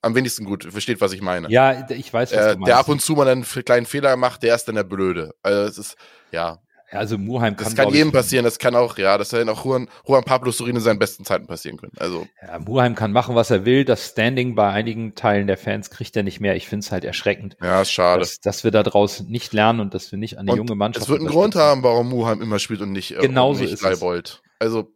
am 0.00 0.14
wenigsten 0.14 0.44
gut 0.44 0.64
versteht, 0.64 1.00
was 1.00 1.12
ich 1.12 1.20
meine. 1.20 1.50
Ja, 1.50 1.90
ich 1.90 2.12
weiß, 2.12 2.30
was 2.32 2.38
äh, 2.38 2.52
du 2.52 2.60
meinst. 2.60 2.68
Der 2.68 2.78
ab 2.78 2.88
und 2.88 3.02
zu 3.02 3.14
mal 3.14 3.28
einen 3.28 3.42
kleinen 3.42 3.86
Fehler 3.86 4.16
macht, 4.16 4.44
der 4.44 4.54
ist 4.54 4.66
dann 4.66 4.76
der 4.76 4.84
Blöde. 4.84 5.34
Also 5.42 5.62
es 5.62 5.78
ist, 5.78 5.96
ja, 6.30 6.62
also 6.90 7.18
Muheim 7.18 7.56
kann. 7.56 7.66
Das 7.66 7.74
kann 7.74 7.92
jedem 7.92 8.12
passieren, 8.12 8.44
das 8.44 8.58
kann 8.58 8.74
auch, 8.74 8.96
ja, 8.96 9.18
das 9.18 9.32
hätte 9.32 9.50
auch 9.50 9.64
Juan, 9.64 9.88
Juan 10.06 10.24
Pablo 10.24 10.50
Sorin 10.50 10.76
in 10.76 10.82
seinen 10.82 10.98
besten 10.98 11.24
Zeiten 11.24 11.46
passieren 11.46 11.76
können. 11.76 11.92
Also. 11.98 12.26
Ja, 12.40 12.58
Muheim 12.58 12.94
kann 12.94 13.12
machen, 13.12 13.34
was 13.34 13.50
er 13.50 13.64
will. 13.64 13.84
Das 13.84 14.06
Standing 14.06 14.54
bei 14.54 14.70
einigen 14.70 15.14
Teilen 15.14 15.46
der 15.46 15.58
Fans 15.58 15.90
kriegt 15.90 16.16
er 16.16 16.22
nicht 16.22 16.40
mehr. 16.40 16.56
Ich 16.56 16.68
finde 16.68 16.84
es 16.84 16.92
halt 16.92 17.04
erschreckend. 17.04 17.56
Ja, 17.62 17.82
ist 17.82 17.90
schade. 17.90 18.20
Dass, 18.20 18.40
dass 18.40 18.64
wir 18.64 18.70
da 18.70 18.82
draußen 18.82 19.26
nicht 19.28 19.52
lernen 19.52 19.80
und 19.80 19.94
dass 19.94 20.10
wir 20.10 20.18
nicht 20.18 20.38
an 20.38 20.46
die 20.46 20.52
und 20.52 20.58
junge 20.58 20.74
Mannschaft. 20.74 21.04
Es 21.04 21.10
wird 21.10 21.20
einen 21.20 21.28
Grund 21.28 21.54
haben, 21.56 21.82
warum 21.82 22.08
Muheim 22.08 22.40
immer 22.40 22.58
spielt 22.58 22.80
und 22.80 22.92
nicht, 22.92 23.12
äh, 23.12 23.20
Genauso 23.20 23.64
und 23.64 23.70
nicht 23.70 23.82
Leibold. 23.82 24.42
Also, 24.58 24.90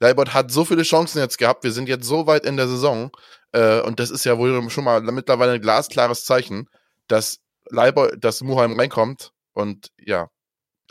Leibold 0.00 0.34
hat 0.34 0.50
so 0.50 0.64
viele 0.64 0.82
Chancen 0.82 1.18
jetzt 1.18 1.38
gehabt. 1.38 1.62
Wir 1.62 1.72
sind 1.72 1.88
jetzt 1.88 2.06
so 2.06 2.26
weit 2.26 2.44
in 2.44 2.56
der 2.56 2.66
Saison. 2.66 3.12
Äh, 3.52 3.80
und 3.82 4.00
das 4.00 4.10
ist 4.10 4.24
ja 4.24 4.38
wohl 4.38 4.68
schon 4.70 4.84
mal 4.84 5.00
mittlerweile 5.00 5.52
ein 5.52 5.60
glasklares 5.60 6.24
Zeichen, 6.24 6.68
dass 7.06 7.38
Leibold, 7.68 8.24
dass 8.24 8.42
Muheim 8.42 8.78
reinkommt 8.78 9.32
und 9.52 9.90
ja, 9.98 10.28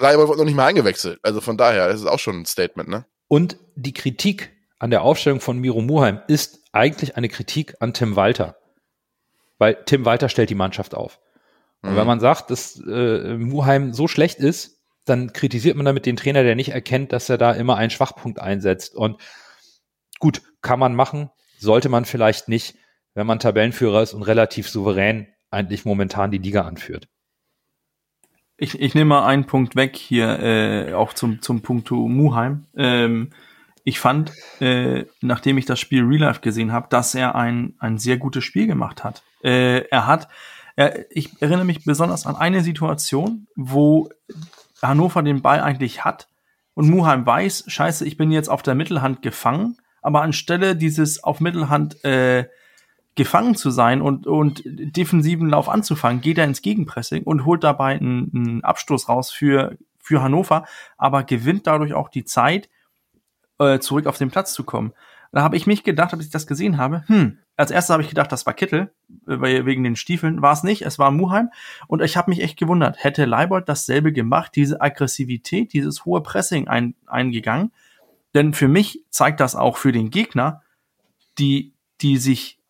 Leibold 0.01 0.27
wurde 0.27 0.39
noch 0.39 0.45
nicht 0.45 0.55
mal 0.55 0.65
eingewechselt. 0.65 1.19
Also 1.23 1.41
von 1.41 1.57
daher, 1.57 1.87
das 1.87 2.01
ist 2.01 2.07
auch 2.07 2.19
schon 2.19 2.41
ein 2.41 2.45
Statement, 2.45 2.89
ne? 2.89 3.05
Und 3.27 3.57
die 3.75 3.93
Kritik 3.93 4.51
an 4.79 4.89
der 4.89 5.03
Aufstellung 5.03 5.39
von 5.39 5.57
Miro 5.57 5.81
Muheim 5.81 6.21
ist 6.27 6.59
eigentlich 6.71 7.15
eine 7.15 7.29
Kritik 7.29 7.75
an 7.79 7.93
Tim 7.93 8.15
Walter. 8.15 8.57
Weil 9.57 9.77
Tim 9.85 10.05
Walter 10.05 10.27
stellt 10.27 10.49
die 10.49 10.55
Mannschaft 10.55 10.95
auf. 10.95 11.19
Und 11.81 11.93
mhm. 11.93 11.95
wenn 11.95 12.07
man 12.07 12.19
sagt, 12.19 12.49
dass 12.49 12.79
äh, 12.79 13.37
Muheim 13.37 13.93
so 13.93 14.07
schlecht 14.07 14.39
ist, 14.39 14.81
dann 15.05 15.33
kritisiert 15.33 15.75
man 15.75 15.85
damit 15.85 16.05
den 16.05 16.15
Trainer, 16.15 16.43
der 16.43 16.55
nicht 16.55 16.69
erkennt, 16.69 17.11
dass 17.11 17.29
er 17.29 17.37
da 17.37 17.51
immer 17.51 17.77
einen 17.77 17.89
Schwachpunkt 17.89 18.39
einsetzt. 18.39 18.95
Und 18.95 19.19
gut, 20.19 20.41
kann 20.61 20.79
man 20.79 20.95
machen, 20.95 21.29
sollte 21.59 21.89
man 21.89 22.05
vielleicht 22.05 22.47
nicht, 22.47 22.75
wenn 23.13 23.27
man 23.27 23.39
Tabellenführer 23.39 24.01
ist 24.01 24.13
und 24.13 24.23
relativ 24.23 24.69
souverän 24.69 25.27
eigentlich 25.49 25.85
momentan 25.85 26.31
die 26.31 26.37
Liga 26.37 26.61
anführt. 26.61 27.07
Ich, 28.61 28.79
ich 28.79 28.93
nehme 28.95 29.09
mal 29.09 29.25
einen 29.25 29.45
Punkt 29.45 29.75
weg 29.75 29.95
hier, 29.97 30.39
äh, 30.39 30.93
auch 30.93 31.13
zum, 31.13 31.41
zum 31.41 31.61
Punkto 31.61 32.07
Muheim. 32.07 32.65
Ähm, 32.75 33.31
ich 33.83 33.99
fand, 33.99 34.31
äh, 34.59 35.05
nachdem 35.21 35.57
ich 35.57 35.65
das 35.65 35.79
Spiel 35.79 36.03
Real 36.03 36.21
Life 36.21 36.41
gesehen 36.41 36.71
habe, 36.71 36.87
dass 36.89 37.15
er 37.15 37.35
ein, 37.35 37.73
ein 37.79 37.97
sehr 37.97 38.17
gutes 38.17 38.43
Spiel 38.43 38.67
gemacht 38.67 39.03
hat. 39.03 39.23
Äh, 39.43 39.87
er 39.89 40.05
hat 40.07 40.27
Äh, 40.75 41.05
ich 41.09 41.41
erinnere 41.41 41.65
mich 41.65 41.83
besonders 41.83 42.25
an 42.25 42.35
eine 42.35 42.61
Situation, 42.61 43.47
wo 43.55 44.09
Hannover 44.81 45.21
den 45.21 45.41
Ball 45.41 45.61
eigentlich 45.61 46.05
hat 46.05 46.27
und 46.73 46.89
Muheim 46.89 47.25
weiß, 47.25 47.65
scheiße, 47.67 48.05
ich 48.05 48.17
bin 48.17 48.31
jetzt 48.31 48.49
auf 48.49 48.63
der 48.63 48.75
Mittelhand 48.75 49.21
gefangen, 49.21 49.77
aber 50.01 50.21
anstelle 50.21 50.75
dieses 50.75 51.23
auf 51.23 51.39
Mittelhand 51.39 52.03
äh, 52.03 52.45
gefangen 53.15 53.55
zu 53.55 53.71
sein 53.71 54.01
und, 54.01 54.25
und 54.25 54.63
defensiven 54.65 55.49
Lauf 55.49 55.69
anzufangen, 55.69 56.21
geht 56.21 56.37
er 56.37 56.45
ins 56.45 56.61
Gegenpressing 56.61 57.23
und 57.23 57.45
holt 57.45 57.63
dabei 57.63 57.95
einen, 57.95 58.31
einen 58.33 58.63
Abstoß 58.63 59.09
raus 59.09 59.31
für, 59.31 59.77
für 59.99 60.21
Hannover, 60.21 60.65
aber 60.97 61.23
gewinnt 61.23 61.67
dadurch 61.67 61.93
auch 61.93 62.09
die 62.09 62.23
Zeit, 62.23 62.69
äh, 63.59 63.79
zurück 63.79 64.07
auf 64.07 64.17
den 64.17 64.31
Platz 64.31 64.53
zu 64.53 64.63
kommen. 64.63 64.93
Da 65.33 65.43
habe 65.43 65.55
ich 65.55 65.65
mich 65.67 65.83
gedacht, 65.83 66.13
als 66.13 66.25
ich 66.25 66.31
das 66.31 66.47
gesehen 66.47 66.77
habe, 66.77 67.03
hm, 67.07 67.37
als 67.55 67.71
erstes 67.71 67.93
habe 67.93 68.03
ich 68.03 68.09
gedacht, 68.09 68.31
das 68.31 68.45
war 68.45 68.53
Kittel, 68.53 68.91
äh, 69.27 69.65
wegen 69.65 69.83
den 69.83 69.95
Stiefeln. 69.95 70.41
War 70.41 70.51
es 70.51 70.63
nicht, 70.63 70.81
es 70.81 70.99
war 70.99 71.11
Muheim. 71.11 71.51
Und 71.87 72.01
ich 72.01 72.17
habe 72.17 72.31
mich 72.31 72.41
echt 72.41 72.57
gewundert, 72.57 73.03
hätte 73.03 73.25
Leibold 73.25 73.69
dasselbe 73.69 74.11
gemacht, 74.11 74.53
diese 74.55 74.81
Aggressivität, 74.81 75.71
dieses 75.73 76.03
hohe 76.05 76.21
Pressing 76.21 76.67
ein, 76.67 76.95
eingegangen? 77.05 77.71
Denn 78.33 78.53
für 78.53 78.67
mich 78.67 79.05
zeigt 79.09 79.39
das 79.39 79.55
auch 79.55 79.77
für 79.77 79.91
den 79.91 80.09
Gegner, 80.09 80.63
die, 81.37 81.73
die 82.01 82.17
sich 82.17 82.60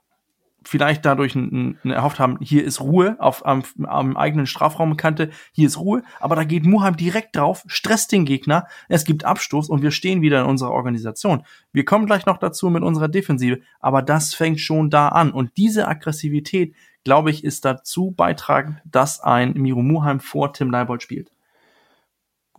vielleicht 0.64 1.06
dadurch 1.06 1.36
ein, 1.36 1.78
ein 1.84 1.92
erhofft 1.92 2.20
haben, 2.20 2.38
hier 2.40 2.64
ist 2.64 2.82
Ruhe 2.82 3.16
auf 3.20 3.46
am, 3.46 3.64
am 3.84 4.16
eigenen 4.16 4.46
Strafraumkante, 4.46 5.32
hier 5.52 5.68
ist 5.68 5.80
Ruhe, 5.80 6.04
aber 6.20 6.36
da 6.36 6.44
geht 6.44 6.66
Muheim 6.66 6.96
direkt 6.96 7.36
drauf, 7.36 7.64
stresst 7.68 8.12
den 8.12 8.26
Gegner, 8.26 8.68
es 8.88 9.04
gibt 9.04 9.26
Abstoß 9.26 9.70
und 9.70 9.82
wir 9.82 9.92
stehen 9.92 10.22
wieder 10.22 10.42
in 10.42 10.48
unserer 10.48 10.72
Organisation. 10.72 11.44
Wir 11.74 11.86
kommen 11.86 12.06
gleich 12.06 12.26
noch 12.26 12.38
dazu 12.38 12.70
mit 12.70 12.84
unserer 12.84 13.08
Defensive, 13.08 13.62
aber 13.80 14.02
das 14.02 14.34
fängt 14.34 14.60
schon 14.60 14.90
da 14.90 15.10
an 15.10 15.32
und 15.32 15.58
diese 15.58 15.88
Aggressivität, 15.88 16.76
glaube 17.04 17.32
ich, 17.32 17.44
ist 17.44 17.66
dazu 17.66 18.12
beitragend, 18.12 18.78
dass 18.86 19.20
ein 19.20 19.54
Miro 19.54 19.82
Muheim 19.82 20.20
vor 20.20 20.54
Tim 20.54 20.70
Leibold 20.70 21.02
spielt. 21.02 21.32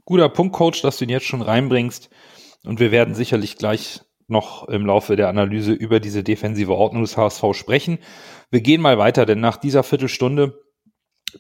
Guter 0.05 0.29
Punkt, 0.29 0.55
Coach, 0.55 0.83
dass 0.83 0.99
du 0.99 1.05
ihn 1.05 1.11
jetzt 1.11 1.27
schon 1.27 1.43
reinbringst 1.43 2.11
und 2.65 2.81
wir 2.81 2.91
werden 2.91 3.15
sicherlich 3.15 3.57
gleich 3.57 4.01
noch 4.33 4.69
im 4.69 4.85
Laufe 4.87 5.15
der 5.15 5.29
Analyse 5.29 5.73
über 5.73 6.01
diese 6.01 6.25
defensive 6.25 6.75
Ordnung 6.75 7.03
des 7.03 7.17
HSV 7.17 7.45
sprechen. 7.53 7.99
Wir 8.51 8.61
gehen 8.61 8.81
mal 8.81 8.99
weiter, 8.99 9.25
denn 9.27 9.39
nach 9.41 9.57
dieser 9.57 9.85
Viertelstunde 9.85 10.59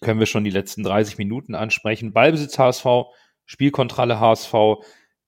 können 0.00 0.20
wir 0.20 0.26
schon 0.26 0.44
die 0.44 0.50
letzten 0.50 0.84
30 0.84 1.18
Minuten 1.18 1.54
ansprechen. 1.54 2.12
Ballbesitz 2.12 2.58
HSV, 2.58 2.86
Spielkontrolle 3.44 4.20
HSV, 4.20 4.54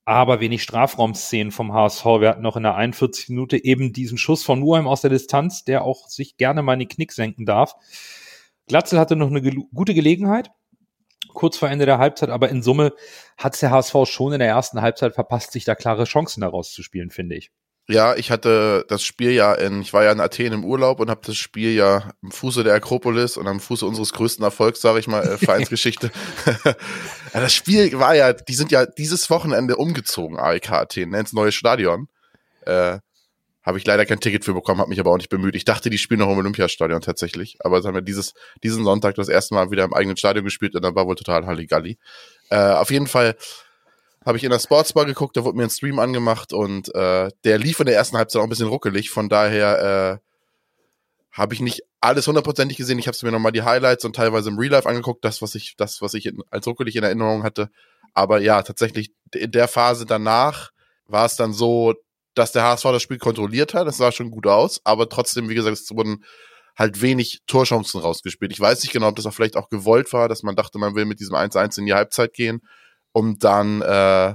aber 0.04 0.40
wenig 0.40 0.62
Strafraumszenen 0.62 1.50
vom 1.50 1.73
HSV. 1.73 2.04
Wir 2.04 2.28
hatten 2.28 2.42
noch 2.42 2.56
in 2.56 2.62
der 2.62 2.76
41 2.76 3.30
Minute 3.30 3.62
eben 3.62 3.92
diesen 3.92 4.18
Schuss 4.18 4.44
von 4.44 4.61
Nuheim 4.61 4.87
aus 4.87 5.00
der 5.00 5.11
Distanz, 5.11 5.64
der 5.64 5.85
auch 5.85 6.09
sich 6.09 6.37
gerne 6.37 6.62
mal 6.62 6.75
in 6.75 6.80
den 6.80 6.88
Knick 6.88 7.12
senken 7.12 7.47
darf. 7.47 7.75
Glatzel 8.66 8.99
hatte 8.99 9.16
noch 9.16 9.28
eine 9.28 9.42
gute 9.42 9.94
Gelegenheit, 9.94 10.50
kurz 11.34 11.58
vor 11.58 11.68
Ende 11.68 11.86
der 11.86 11.98
Halbzeit, 11.98 12.30
aber 12.30 12.48
in 12.48 12.62
Summe 12.62 12.92
hat 13.36 13.54
es 13.54 13.60
der 13.60 13.70
HSV 13.70 13.94
schon 14.06 14.32
in 14.32 14.38
der 14.38 14.48
ersten 14.48 14.80
Halbzeit 14.80 15.14
verpasst, 15.14 15.52
sich 15.52 15.64
da 15.64 15.74
klare 15.74 16.04
Chancen 16.04 16.40
daraus 16.40 16.72
zu 16.72 16.82
spielen, 16.82 17.10
finde 17.10 17.36
ich. 17.36 17.50
Ja, 17.86 18.14
ich 18.14 18.30
hatte 18.30 18.86
das 18.88 19.02
Spiel 19.02 19.32
ja 19.32 19.52
in, 19.52 19.82
ich 19.82 19.92
war 19.92 20.04
ja 20.04 20.12
in 20.12 20.20
Athen 20.20 20.54
im 20.54 20.64
Urlaub 20.64 21.00
und 21.00 21.10
habe 21.10 21.20
das 21.22 21.36
Spiel 21.36 21.74
ja 21.74 22.12
am 22.22 22.30
Fuße 22.30 22.64
der 22.64 22.72
Akropolis 22.72 23.36
und 23.36 23.46
am 23.46 23.60
Fuße 23.60 23.84
unseres 23.84 24.14
größten 24.14 24.42
Erfolgs, 24.42 24.80
sage 24.80 25.00
ich 25.00 25.06
mal, 25.06 25.22
äh, 25.22 25.36
Vereinsgeschichte. 25.44 26.10
ja, 26.64 26.74
das 27.40 27.52
Spiel 27.52 27.98
war 27.98 28.14
ja, 28.14 28.32
die 28.32 28.54
sind 28.54 28.70
ja 28.70 28.86
dieses 28.86 29.28
Wochenende 29.28 29.76
umgezogen, 29.76 30.38
AEK 30.38 30.70
Athen, 30.70 31.10
ne, 31.10 31.20
ins 31.20 31.34
neue 31.34 31.52
Stadion. 31.52 32.08
Äh, 32.62 33.00
habe 33.64 33.78
ich 33.78 33.87
leider 33.87 34.04
kein 34.04 34.21
Ticket 34.21 34.44
für 34.44 34.52
bekommen, 34.52 34.80
habe 34.80 34.90
mich 34.90 35.00
aber 35.00 35.11
auch 35.11 35.16
nicht 35.16 35.30
bemüht. 35.30 35.56
Ich 35.56 35.64
dachte, 35.64 35.88
die 35.88 35.97
spielen 35.97 36.21
noch 36.21 36.30
im 36.30 36.37
Olympiastadion 36.37 37.00
tatsächlich. 37.00 37.56
Aber 37.61 37.80
sie 37.80 37.88
haben 37.88 37.94
ja 37.94 38.02
dieses, 38.02 38.35
diesen 38.62 38.85
Sonntag 38.85 39.14
das 39.14 39.28
erste 39.28 39.54
Mal 39.54 39.71
wieder 39.71 39.85
im 39.85 39.94
eigenen 39.94 40.18
Stadion 40.18 40.44
gespielt 40.44 40.75
und 40.75 40.83
dann 40.83 40.94
war 40.94 41.06
wohl 41.06 41.16
total 41.16 41.47
Halligalli. 41.47 41.99
Äh, 42.50 42.59
auf 42.59 42.90
jeden 42.90 43.06
Fall 43.06 43.37
habe 44.25 44.37
ich 44.37 44.44
in 44.44 44.50
der 44.50 44.59
Sportsbar 44.59 45.06
geguckt, 45.06 45.37
da 45.37 45.44
wurde 45.44 45.56
mir 45.56 45.64
ein 45.64 45.71
Stream 45.71 45.99
angemacht 45.99 46.52
und 46.52 46.94
äh, 46.94 47.30
der 47.44 47.59
lief 47.59 47.80
in 47.80 47.87
der 47.87 47.94
ersten 47.94 48.18
Halbzeit 48.18 48.40
auch 48.40 48.44
ein 48.44 48.50
bisschen 48.50 48.68
ruckelig. 48.68 49.11
Von 49.11 49.30
daher 49.30 50.21
äh, 50.21 50.28
habe 51.33 51.54
ich 51.54 51.61
nicht 51.61 51.83
alles 52.00 52.26
hundertprozentig 52.26 52.76
gesehen. 52.76 52.99
Ich 52.99 53.09
habe 53.09 53.16
mir 53.23 53.33
nochmal 53.33 53.52
die 53.52 53.62
Highlights 53.62 54.04
und 54.04 54.14
teilweise 54.14 54.50
im 54.50 54.59
Real 54.59 54.73
Life 54.73 54.88
angeguckt, 54.88 55.25
das, 55.25 55.40
was 55.40 55.54
ich, 55.54 55.75
das, 55.76 56.02
was 56.02 56.12
ich 56.12 56.26
in, 56.26 56.42
als 56.50 56.66
ruckelig 56.66 56.97
in 56.97 57.02
Erinnerung 57.02 57.44
hatte. 57.44 57.71
Aber 58.12 58.40
ja, 58.40 58.62
tatsächlich 58.62 59.11
in 59.35 59.50
der 59.50 59.68
Phase 59.68 60.04
danach 60.04 60.71
war 61.06 61.26
es 61.26 61.37
dann 61.37 61.52
so, 61.52 61.94
dass 62.34 62.52
der 62.52 62.64
HSV 62.64 62.84
das 62.84 63.02
Spiel 63.02 63.18
kontrolliert 63.18 63.74
hat. 63.74 63.86
Das 63.86 63.96
sah 63.96 64.12
schon 64.12 64.30
gut 64.30 64.46
aus, 64.46 64.80
aber 64.84 65.08
trotzdem, 65.08 65.48
wie 65.48 65.54
gesagt, 65.54 65.76
es 65.76 65.90
wurden 65.90 66.24
halt 66.76 67.00
wenig 67.00 67.40
Torchancen 67.46 68.00
rausgespielt. 68.00 68.52
Ich 68.52 68.60
weiß 68.60 68.82
nicht 68.82 68.92
genau, 68.92 69.08
ob 69.08 69.16
das 69.16 69.26
auch 69.26 69.34
vielleicht 69.34 69.56
auch 69.56 69.68
gewollt 69.68 70.12
war, 70.12 70.28
dass 70.28 70.42
man 70.42 70.56
dachte, 70.56 70.78
man 70.78 70.94
will 70.94 71.04
mit 71.04 71.20
diesem 71.20 71.36
1-1 71.36 71.78
in 71.78 71.86
die 71.86 71.94
Halbzeit 71.94 72.32
gehen, 72.32 72.60
um 73.12 73.38
dann 73.38 73.80
äh, 73.82 74.34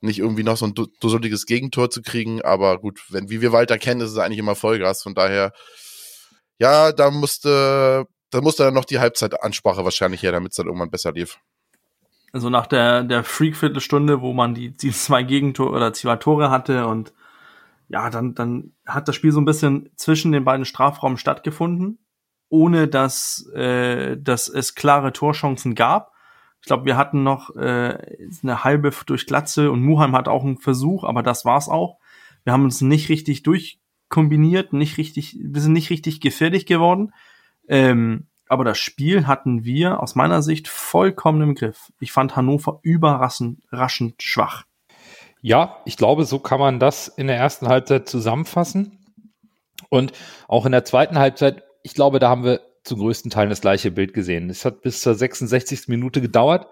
nicht 0.00 0.18
irgendwie 0.18 0.42
noch 0.42 0.56
so 0.56 0.66
ein 0.66 0.74
dusseliges 0.74 1.46
Gegentor 1.46 1.90
zu 1.90 2.02
kriegen. 2.02 2.42
Aber 2.42 2.78
gut, 2.78 3.00
wenn 3.10 3.30
wie 3.30 3.40
wir 3.40 3.52
Walter 3.52 3.78
kennen, 3.78 4.00
ist 4.00 4.10
es 4.10 4.18
eigentlich 4.18 4.38
immer 4.38 4.56
Vollgas. 4.56 5.02
Von 5.02 5.14
daher, 5.14 5.52
ja, 6.58 6.90
da 6.92 7.10
musste, 7.10 8.06
da 8.30 8.40
musste 8.40 8.64
dann 8.64 8.74
noch 8.74 8.84
die 8.84 8.98
Halbzeitansprache 8.98 9.84
wahrscheinlich 9.84 10.22
her, 10.22 10.32
damit 10.32 10.52
es 10.52 10.56
dann 10.56 10.66
irgendwann 10.66 10.90
besser 10.90 11.12
lief. 11.12 11.38
Also 12.32 12.48
nach 12.48 12.66
der, 12.66 13.04
der 13.04 13.24
Freak-Viertelstunde, 13.24 14.22
wo 14.22 14.32
man 14.32 14.54
die, 14.54 14.70
die 14.70 14.90
zwei 14.90 15.22
Gegentore 15.22 15.70
oder 15.70 15.92
zwei 15.92 16.16
Tore 16.16 16.50
hatte 16.50 16.86
und 16.86 17.12
ja, 17.88 18.08
dann, 18.08 18.34
dann 18.34 18.72
hat 18.86 19.06
das 19.06 19.16
Spiel 19.16 19.32
so 19.32 19.40
ein 19.40 19.44
bisschen 19.44 19.90
zwischen 19.96 20.32
den 20.32 20.44
beiden 20.44 20.64
Strafräumen 20.64 21.18
stattgefunden, 21.18 21.98
ohne 22.48 22.88
dass, 22.88 23.46
äh, 23.54 24.16
dass 24.16 24.48
es 24.48 24.74
klare 24.74 25.12
Torchancen 25.12 25.74
gab. 25.74 26.12
Ich 26.62 26.66
glaube, 26.66 26.86
wir 26.86 26.96
hatten 26.96 27.22
noch 27.22 27.54
äh, 27.54 27.98
eine 28.42 28.64
halbe 28.64 28.92
durch 29.04 29.26
Glatze 29.26 29.70
und 29.70 29.82
Muheim 29.82 30.16
hat 30.16 30.26
auch 30.26 30.42
einen 30.42 30.56
Versuch, 30.56 31.04
aber 31.04 31.22
das 31.22 31.44
war's 31.44 31.68
auch. 31.68 31.98
Wir 32.44 32.54
haben 32.54 32.64
uns 32.64 32.80
nicht 32.80 33.10
richtig 33.10 33.42
durchkombiniert, 33.42 34.72
nicht 34.72 34.96
richtig, 34.96 35.36
wir 35.38 35.60
sind 35.60 35.74
nicht 35.74 35.90
richtig 35.90 36.20
gefährlich 36.22 36.64
geworden. 36.64 37.12
Ähm, 37.68 38.26
aber 38.52 38.64
das 38.64 38.78
Spiel 38.78 39.26
hatten 39.26 39.64
wir 39.64 40.02
aus 40.02 40.14
meiner 40.14 40.42
Sicht 40.42 40.68
vollkommen 40.68 41.40
im 41.40 41.54
Griff. 41.54 41.90
Ich 42.00 42.12
fand 42.12 42.36
Hannover 42.36 42.80
überraschend 42.82 44.22
schwach. 44.22 44.64
Ja, 45.40 45.78
ich 45.86 45.96
glaube, 45.96 46.26
so 46.26 46.38
kann 46.38 46.60
man 46.60 46.78
das 46.78 47.08
in 47.08 47.28
der 47.28 47.38
ersten 47.38 47.68
Halbzeit 47.68 48.10
zusammenfassen. 48.10 48.98
Und 49.88 50.12
auch 50.48 50.66
in 50.66 50.72
der 50.72 50.84
zweiten 50.84 51.18
Halbzeit, 51.18 51.62
ich 51.82 51.94
glaube, 51.94 52.18
da 52.18 52.28
haben 52.28 52.44
wir 52.44 52.60
zum 52.84 53.00
größten 53.00 53.30
Teil 53.30 53.48
das 53.48 53.62
gleiche 53.62 53.90
Bild 53.90 54.12
gesehen. 54.12 54.50
Es 54.50 54.66
hat 54.66 54.82
bis 54.82 55.00
zur 55.00 55.14
66. 55.14 55.88
Minute 55.88 56.20
gedauert, 56.20 56.66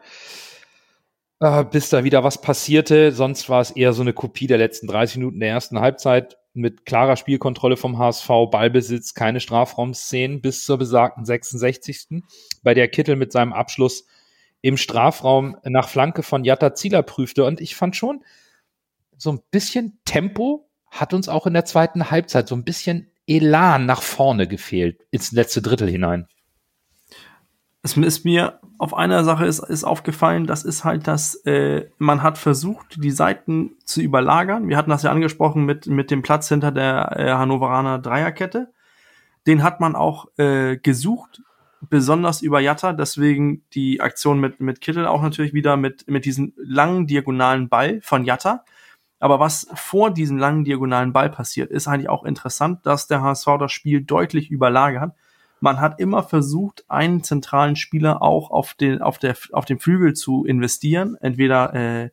äh, 1.41 1.65
bis 1.65 1.89
da 1.89 2.05
wieder 2.05 2.23
was 2.25 2.43
passierte. 2.43 3.13
Sonst 3.13 3.49
war 3.49 3.63
es 3.63 3.71
eher 3.71 3.95
so 3.95 4.03
eine 4.03 4.13
Kopie 4.13 4.47
der 4.47 4.59
letzten 4.59 4.87
30 4.87 5.17
Minuten 5.17 5.41
der 5.41 5.49
ersten 5.49 5.81
Halbzeit 5.81 6.37
mit 6.53 6.85
klarer 6.85 7.17
Spielkontrolle 7.17 7.77
vom 7.77 7.99
HSV, 7.99 8.29
Ballbesitz, 8.51 9.15
keine 9.15 9.41
Strafraumszenen 9.41 10.41
bis 10.41 10.65
zur 10.65 10.79
besagten 10.79 11.25
66. 11.25 12.23
bei 12.63 12.75
der 12.75 12.89
Kittel 12.89 13.17
mit 13.17 13.33
seinem 13.33 13.53
Abschluss 13.53 14.07
im 14.61 14.77
Strafraum 14.77 15.57
nach 15.65 15.89
Flanke 15.89 16.23
von 16.23 16.45
Jatta 16.45 16.75
Zieler 16.75 17.03
prüfte. 17.03 17.45
Und 17.45 17.61
ich 17.61 17.77
fand 17.77 17.97
schon, 17.97 18.25
so 19.17 19.33
ein 19.33 19.41
bisschen 19.51 20.01
Tempo 20.05 20.69
hat 20.91 21.15
uns 21.15 21.29
auch 21.29 21.47
in 21.47 21.55
der 21.55 21.65
zweiten 21.65 22.11
Halbzeit, 22.11 22.49
so 22.49 22.55
ein 22.55 22.65
bisschen 22.65 23.11
Elan 23.27 23.87
nach 23.87 24.03
vorne 24.03 24.49
gefehlt, 24.49 25.07
ins 25.11 25.33
letzte 25.33 25.63
Drittel 25.63 25.89
hinein 25.89 26.27
es 27.83 27.97
ist 27.97 28.25
mir 28.25 28.61
auf 28.79 28.95
einer 28.95 29.25
Sache 29.25 29.47
ist, 29.47 29.59
ist 29.61 29.85
aufgefallen, 29.85 30.47
das 30.47 30.65
ist 30.65 30.85
halt, 30.85 31.07
dass 31.07 31.35
äh, 31.47 31.89
man 31.99 32.23
hat 32.23 32.39
versucht, 32.39 33.03
die 33.03 33.11
Seiten 33.11 33.73
zu 33.85 34.01
überlagern. 34.01 34.69
Wir 34.69 34.77
hatten 34.77 34.91
das 34.91 35.03
ja 35.03 35.11
angesprochen 35.11 35.65
mit, 35.65 35.87
mit 35.87 36.11
dem 36.11 36.23
Platz 36.23 36.49
hinter 36.49 36.73
der 36.73 37.19
äh, 37.19 37.33
Hannoveraner 37.33 37.99
Dreierkette. 37.99 38.73
Den 39.47 39.63
hat 39.63 39.81
man 39.81 39.97
auch 39.97 40.29
äh, 40.37 40.77
gesucht, 40.77 41.43
besonders 41.81 42.43
über 42.43 42.61
Jatta, 42.61 42.93
deswegen 42.93 43.65
die 43.73 44.03
Aktion 44.03 44.41
mit, 44.41 44.61
mit 44.61 44.83
Kittel 44.83 45.07
auch 45.07 45.23
natürlich 45.23 45.55
wieder 45.55 45.79
mit, 45.79 46.09
mit 46.09 46.27
diesem 46.27 46.53
langen 46.57 47.07
diagonalen 47.07 47.71
Ball 47.71 48.01
von 48.03 48.25
Jatta. 48.25 48.65
Aber 49.19 49.41
was 49.41 49.67
vor 49.75 50.11
diesem 50.11 50.39
langen 50.39 50.65
diagonalen 50.65 51.13
Ball 51.13 51.31
passiert, 51.31 51.71
ist 51.71 51.89
eigentlich 51.89 52.11
auch 52.11 52.25
interessant, 52.25 52.85
dass 52.85 53.07
der 53.07 53.23
HSV 53.23 53.47
das 53.59 53.73
Spiel 53.73 54.03
deutlich 54.03 54.51
überlagert 54.51 55.13
man 55.61 55.81
hat 55.81 56.01
immer 56.01 56.23
versucht, 56.23 56.85
einen 56.89 57.23
zentralen 57.23 57.77
Spieler 57.77 58.23
auch 58.23 58.51
auf 58.51 58.75
den, 58.75 59.03
auf 59.03 59.19
der, 59.19 59.37
auf 59.53 59.67
dem 59.67 59.79
Flügel 59.79 60.15
zu 60.15 60.45
investieren, 60.45 61.17
entweder 61.21 61.75
äh, 61.75 62.11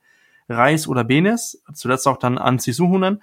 Reis 0.50 0.88
oder 0.88 1.04
Benes, 1.04 1.64
zuletzt 1.74 2.08
auch 2.08 2.18
dann 2.18 2.38
Anzi 2.38 2.74
Suhunen. 2.74 3.22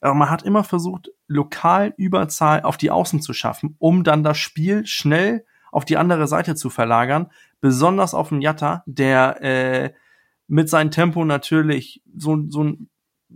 Aber 0.00 0.14
man 0.14 0.30
hat 0.30 0.42
immer 0.42 0.64
versucht, 0.64 1.10
lokal 1.26 1.94
Überzahl 1.96 2.62
auf 2.62 2.76
die 2.76 2.90
Außen 2.90 3.20
zu 3.20 3.32
schaffen, 3.32 3.76
um 3.78 4.04
dann 4.04 4.22
das 4.22 4.38
Spiel 4.38 4.86
schnell 4.86 5.44
auf 5.72 5.84
die 5.84 5.96
andere 5.96 6.26
Seite 6.26 6.54
zu 6.54 6.70
verlagern, 6.70 7.30
besonders 7.60 8.14
auf 8.14 8.28
den 8.30 8.40
Jatta, 8.40 8.82
der 8.86 9.42
äh, 9.42 9.92
mit 10.48 10.68
seinem 10.68 10.90
Tempo 10.90 11.24
natürlich 11.24 12.02
so, 12.16 12.38
so, 12.48 12.74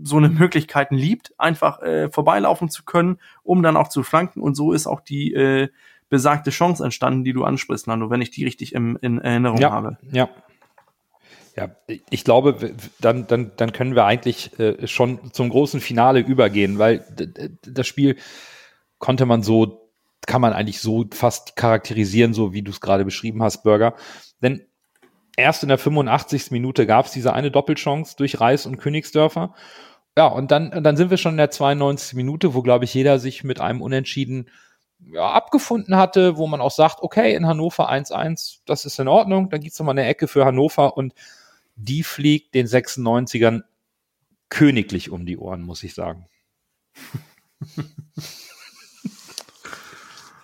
so 0.02 0.16
eine 0.16 0.28
Möglichkeiten 0.28 0.94
liebt, 0.94 1.34
einfach 1.38 1.80
äh, 1.80 2.10
vorbeilaufen 2.10 2.70
zu 2.70 2.84
können, 2.84 3.18
um 3.42 3.62
dann 3.62 3.76
auch 3.76 3.88
zu 3.88 4.02
flanken. 4.02 4.40
Und 4.40 4.54
so 4.54 4.72
ist 4.72 4.86
auch 4.86 5.00
die 5.00 5.32
äh, 5.34 5.68
besagte 6.10 6.50
Chance 6.50 6.84
entstanden, 6.84 7.24
die 7.24 7.32
du 7.32 7.44
ansprichst, 7.44 7.86
Nando, 7.86 8.10
wenn 8.10 8.20
ich 8.20 8.30
die 8.30 8.44
richtig 8.44 8.74
im, 8.74 8.98
in 9.00 9.18
Erinnerung 9.18 9.58
ja, 9.58 9.70
habe. 9.70 9.96
Ja. 10.12 10.28
Ja, 11.56 11.68
ich 12.10 12.24
glaube, 12.24 12.74
dann, 13.00 13.26
dann, 13.26 13.50
dann 13.56 13.72
können 13.72 13.96
wir 13.96 14.04
eigentlich 14.04 14.58
äh, 14.60 14.86
schon 14.86 15.32
zum 15.32 15.48
großen 15.50 15.80
Finale 15.80 16.20
übergehen, 16.20 16.78
weil 16.78 17.04
das 17.62 17.86
Spiel 17.88 18.16
konnte 18.98 19.26
man 19.26 19.42
so, 19.42 19.90
kann 20.26 20.40
man 20.40 20.52
eigentlich 20.52 20.80
so 20.80 21.06
fast 21.12 21.56
charakterisieren, 21.56 22.34
so 22.34 22.52
wie 22.52 22.62
du 22.62 22.70
es 22.70 22.80
gerade 22.80 23.04
beschrieben 23.04 23.42
hast, 23.42 23.64
Burger. 23.64 23.94
Denn 24.40 24.64
erst 25.36 25.64
in 25.64 25.68
der 25.68 25.78
85. 25.78 26.52
Minute 26.52 26.86
gab 26.86 27.06
es 27.06 27.12
diese 27.12 27.32
eine 27.32 27.50
Doppelchance 27.50 28.16
durch 28.16 28.40
Reis 28.40 28.64
und 28.64 28.78
Königsdörfer. 28.78 29.54
Ja, 30.16 30.28
und 30.28 30.52
dann, 30.52 30.82
dann 30.84 30.96
sind 30.96 31.10
wir 31.10 31.16
schon 31.16 31.32
in 31.32 31.38
der 31.38 31.50
92. 31.50 32.14
Minute, 32.14 32.54
wo, 32.54 32.62
glaube 32.62 32.84
ich, 32.84 32.94
jeder 32.94 33.18
sich 33.18 33.42
mit 33.44 33.60
einem 33.60 33.82
Unentschieden 33.82 34.48
ja, 35.06 35.30
abgefunden 35.30 35.96
hatte, 35.96 36.36
wo 36.36 36.46
man 36.46 36.60
auch 36.60 36.70
sagt, 36.70 37.02
okay, 37.02 37.34
in 37.34 37.46
Hannover 37.46 37.90
1-1, 37.90 38.60
das 38.66 38.84
ist 38.84 38.98
in 38.98 39.08
Ordnung, 39.08 39.50
dann 39.50 39.60
gibt's 39.60 39.78
nochmal 39.78 39.98
eine 39.98 40.06
Ecke 40.06 40.28
für 40.28 40.44
Hannover 40.44 40.96
und 40.96 41.14
die 41.76 42.02
fliegt 42.02 42.54
den 42.54 42.66
96ern 42.66 43.62
königlich 44.48 45.10
um 45.10 45.26
die 45.26 45.38
Ohren, 45.38 45.62
muss 45.62 45.82
ich 45.82 45.94
sagen. 45.94 46.26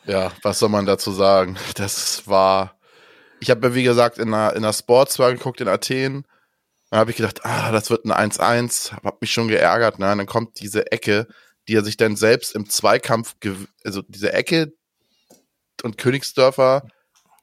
Ja, 0.07 0.31
was 0.43 0.61
soll 0.61 0.69
man 0.69 0.87
dazu 0.87 1.11
sagen? 1.11 1.57
Das 1.75 2.29
war, 2.29 2.79
ich 3.41 3.51
habe 3.51 3.69
mir 3.69 3.75
wie 3.75 3.83
gesagt 3.83 4.19
in 4.19 4.31
der, 4.31 4.55
in 4.55 4.63
der 4.63 4.73
Sportsbar 4.73 5.33
geguckt 5.33 5.61
in 5.61 5.69
Athen. 5.69 6.27
Dann 6.91 7.01
habe 7.01 7.11
ich 7.11 7.17
gedacht, 7.17 7.45
ah, 7.45 7.73
das 7.73 7.91
wird 7.91 8.05
ein 8.05 8.13
1-1. 8.13 8.93
Hab 9.03 9.21
mich 9.21 9.33
schon 9.33 9.49
geärgert. 9.49 9.99
Ne? 9.99 10.07
Dann 10.07 10.27
kommt 10.27 10.61
diese 10.61 10.93
Ecke, 10.93 11.27
die 11.69 11.75
er 11.75 11.85
sich 11.85 11.97
dann 11.97 12.17
selbst 12.17 12.55
im 12.55 12.69
Zweikampf, 12.69 13.37
also 13.85 14.03
diese 14.03 14.33
Ecke 14.33 14.73
und 15.83 15.99
Königsdörfer 15.99 16.89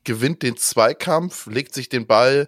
gewinnt 0.03 0.41
den 0.43 0.57
Zweikampf, 0.57 1.47
legt 1.47 1.73
sich 1.73 1.89
den 1.89 2.07
Ball 2.07 2.47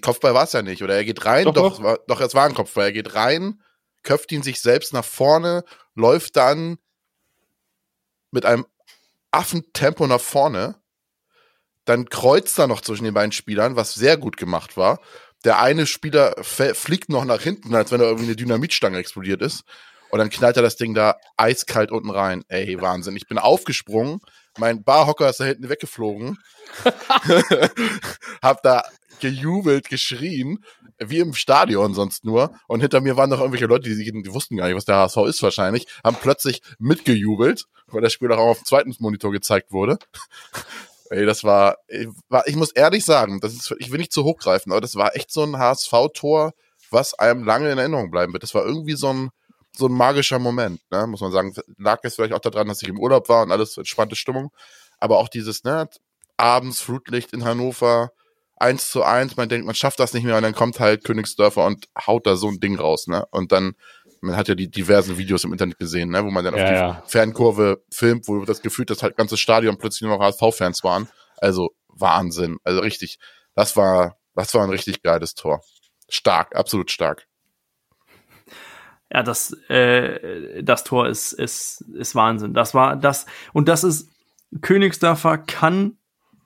Kopfball 0.00 0.34
war 0.34 0.44
es 0.44 0.52
ja 0.52 0.62
nicht, 0.62 0.82
oder 0.82 0.96
er 0.96 1.04
geht 1.04 1.24
rein, 1.24 1.44
doch, 1.44 1.52
doch, 1.52 1.76
doch. 1.76 1.82
War, 1.82 1.98
doch, 2.08 2.20
es 2.20 2.34
war 2.34 2.46
ein 2.46 2.54
Kopfball. 2.54 2.86
Er 2.86 2.92
geht 2.92 3.14
rein, 3.14 3.62
köpft 4.02 4.32
ihn 4.32 4.42
sich 4.42 4.60
selbst 4.60 4.92
nach 4.92 5.04
vorne, 5.04 5.64
läuft 5.94 6.36
dann 6.36 6.78
mit 8.30 8.44
einem 8.44 8.66
Affentempo 9.30 10.06
nach 10.06 10.20
vorne, 10.20 10.76
dann 11.84 12.08
kreuzt 12.08 12.58
er 12.58 12.66
noch 12.66 12.80
zwischen 12.80 13.04
den 13.04 13.14
beiden 13.14 13.32
Spielern, 13.32 13.76
was 13.76 13.94
sehr 13.94 14.16
gut 14.16 14.36
gemacht 14.36 14.76
war. 14.76 15.00
Der 15.44 15.60
eine 15.60 15.86
Spieler 15.86 16.34
fliegt 16.42 17.10
noch 17.10 17.24
nach 17.24 17.40
hinten, 17.40 17.74
als 17.74 17.92
wenn 17.92 18.00
da 18.00 18.06
irgendwie 18.06 18.26
eine 18.26 18.36
Dynamitstange 18.36 18.98
explodiert 18.98 19.42
ist. 19.42 19.64
Und 20.14 20.20
dann 20.20 20.30
knallt 20.30 20.56
er 20.56 20.62
das 20.62 20.76
Ding 20.76 20.94
da 20.94 21.16
eiskalt 21.36 21.90
unten 21.90 22.08
rein. 22.08 22.44
Ey, 22.46 22.80
Wahnsinn. 22.80 23.16
Ich 23.16 23.26
bin 23.26 23.36
aufgesprungen, 23.36 24.20
mein 24.58 24.84
Barhocker 24.84 25.28
ist 25.28 25.40
da 25.40 25.44
hinten 25.44 25.68
weggeflogen. 25.68 26.38
hab 28.40 28.62
da 28.62 28.84
gejubelt, 29.18 29.88
geschrien, 29.88 30.64
wie 31.00 31.18
im 31.18 31.34
Stadion 31.34 31.94
sonst 31.94 32.24
nur. 32.24 32.54
Und 32.68 32.78
hinter 32.78 33.00
mir 33.00 33.16
waren 33.16 33.28
noch 33.28 33.40
irgendwelche 33.40 33.66
Leute, 33.66 33.92
die, 33.92 34.04
die 34.04 34.32
wussten 34.32 34.56
gar 34.56 34.68
nicht, 34.68 34.76
was 34.76 34.84
der 34.84 34.98
HSV 34.98 35.16
ist 35.26 35.42
wahrscheinlich, 35.42 35.88
haben 36.04 36.16
plötzlich 36.22 36.62
mitgejubelt, 36.78 37.64
weil 37.88 38.02
das 38.02 38.12
Spiel 38.12 38.30
auch 38.30 38.38
auf 38.38 38.58
dem 38.58 38.66
zweiten 38.66 38.94
Monitor 39.00 39.32
gezeigt 39.32 39.72
wurde. 39.72 39.98
Ey, 41.10 41.26
das 41.26 41.42
war, 41.42 41.78
ich, 41.88 42.54
muss 42.54 42.70
ehrlich 42.70 43.04
sagen, 43.04 43.40
das 43.40 43.52
ist, 43.52 43.74
ich 43.80 43.90
will 43.90 43.98
nicht 43.98 44.12
zu 44.12 44.22
hochgreifen, 44.22 44.70
aber 44.70 44.80
das 44.80 44.94
war 44.94 45.16
echt 45.16 45.32
so 45.32 45.42
ein 45.42 45.58
HSV-Tor, 45.58 46.52
was 46.92 47.14
einem 47.14 47.42
lange 47.42 47.72
in 47.72 47.78
Erinnerung 47.78 48.12
bleiben 48.12 48.32
wird. 48.32 48.44
Das 48.44 48.54
war 48.54 48.64
irgendwie 48.64 48.94
so 48.94 49.12
ein, 49.12 49.30
so 49.76 49.86
ein 49.86 49.92
magischer 49.92 50.38
Moment, 50.38 50.80
ne? 50.90 51.06
muss 51.06 51.20
man 51.20 51.32
sagen. 51.32 51.54
Lag 51.78 52.00
es 52.02 52.16
vielleicht 52.16 52.32
auch 52.32 52.40
daran, 52.40 52.68
dass 52.68 52.82
ich 52.82 52.88
im 52.88 52.98
Urlaub 52.98 53.28
war 53.28 53.42
und 53.42 53.52
alles 53.52 53.76
entspannte 53.76 54.16
Stimmung. 54.16 54.50
Aber 54.98 55.18
auch 55.18 55.28
dieses, 55.28 55.64
ne, 55.64 55.88
abends 56.36 56.80
Flutlicht 56.80 57.32
in 57.32 57.44
Hannover, 57.44 58.12
eins 58.56 58.90
zu 58.90 59.02
eins, 59.02 59.36
man 59.36 59.48
denkt, 59.48 59.66
man 59.66 59.74
schafft 59.74 59.98
das 59.98 60.14
nicht 60.14 60.24
mehr 60.24 60.36
und 60.36 60.42
dann 60.42 60.54
kommt 60.54 60.80
halt 60.80 61.04
Königsdörfer 61.04 61.64
und 61.64 61.88
haut 62.06 62.26
da 62.26 62.36
so 62.36 62.48
ein 62.48 62.60
Ding 62.60 62.78
raus, 62.78 63.06
ne? 63.08 63.26
Und 63.30 63.52
dann, 63.52 63.74
man 64.20 64.36
hat 64.36 64.48
ja 64.48 64.54
die 64.54 64.70
diversen 64.70 65.18
Videos 65.18 65.44
im 65.44 65.52
Internet 65.52 65.78
gesehen, 65.78 66.10
ne, 66.10 66.24
wo 66.24 66.30
man 66.30 66.44
dann 66.44 66.54
ja, 66.54 66.62
auf 66.62 66.68
die 66.68 66.74
ja. 66.74 67.02
Fernkurve 67.06 67.82
filmt, 67.90 68.28
wo 68.28 68.44
das 68.44 68.62
Gefühl, 68.62 68.86
dass 68.86 69.02
halt 69.02 69.16
ganze 69.16 69.36
Stadion 69.36 69.76
plötzlich 69.76 70.02
nur 70.02 70.16
noch 70.16 70.24
HSV-Fans 70.24 70.84
waren. 70.84 71.08
Also 71.38 71.70
Wahnsinn. 71.88 72.58
Also 72.64 72.80
richtig, 72.80 73.18
das 73.54 73.76
war, 73.76 74.16
das 74.34 74.54
war 74.54 74.62
ein 74.62 74.70
richtig 74.70 75.02
geiles 75.02 75.34
Tor. 75.34 75.62
Stark, 76.08 76.54
absolut 76.54 76.90
stark. 76.90 77.26
Ja, 79.10 79.22
das, 79.22 79.52
äh, 79.68 80.62
das 80.62 80.84
Tor 80.84 81.08
ist, 81.08 81.32
ist, 81.32 81.82
ist 81.94 82.14
Wahnsinn. 82.14 82.54
Das 82.54 82.74
war 82.74 82.96
das, 82.96 83.26
und 83.52 83.68
das 83.68 83.84
ist, 83.84 84.10
Königsdörfer 84.60 85.38
kann 85.38 85.98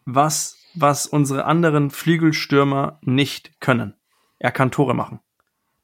was 0.05 0.59
was 0.81 1.07
unsere 1.07 1.45
anderen 1.45 1.91
Flügelstürmer 1.91 2.99
nicht 3.03 3.61
können. 3.61 3.95
Er 4.39 4.53
kann 4.53 4.71
Tore 4.71 4.95
machen. 4.95 5.21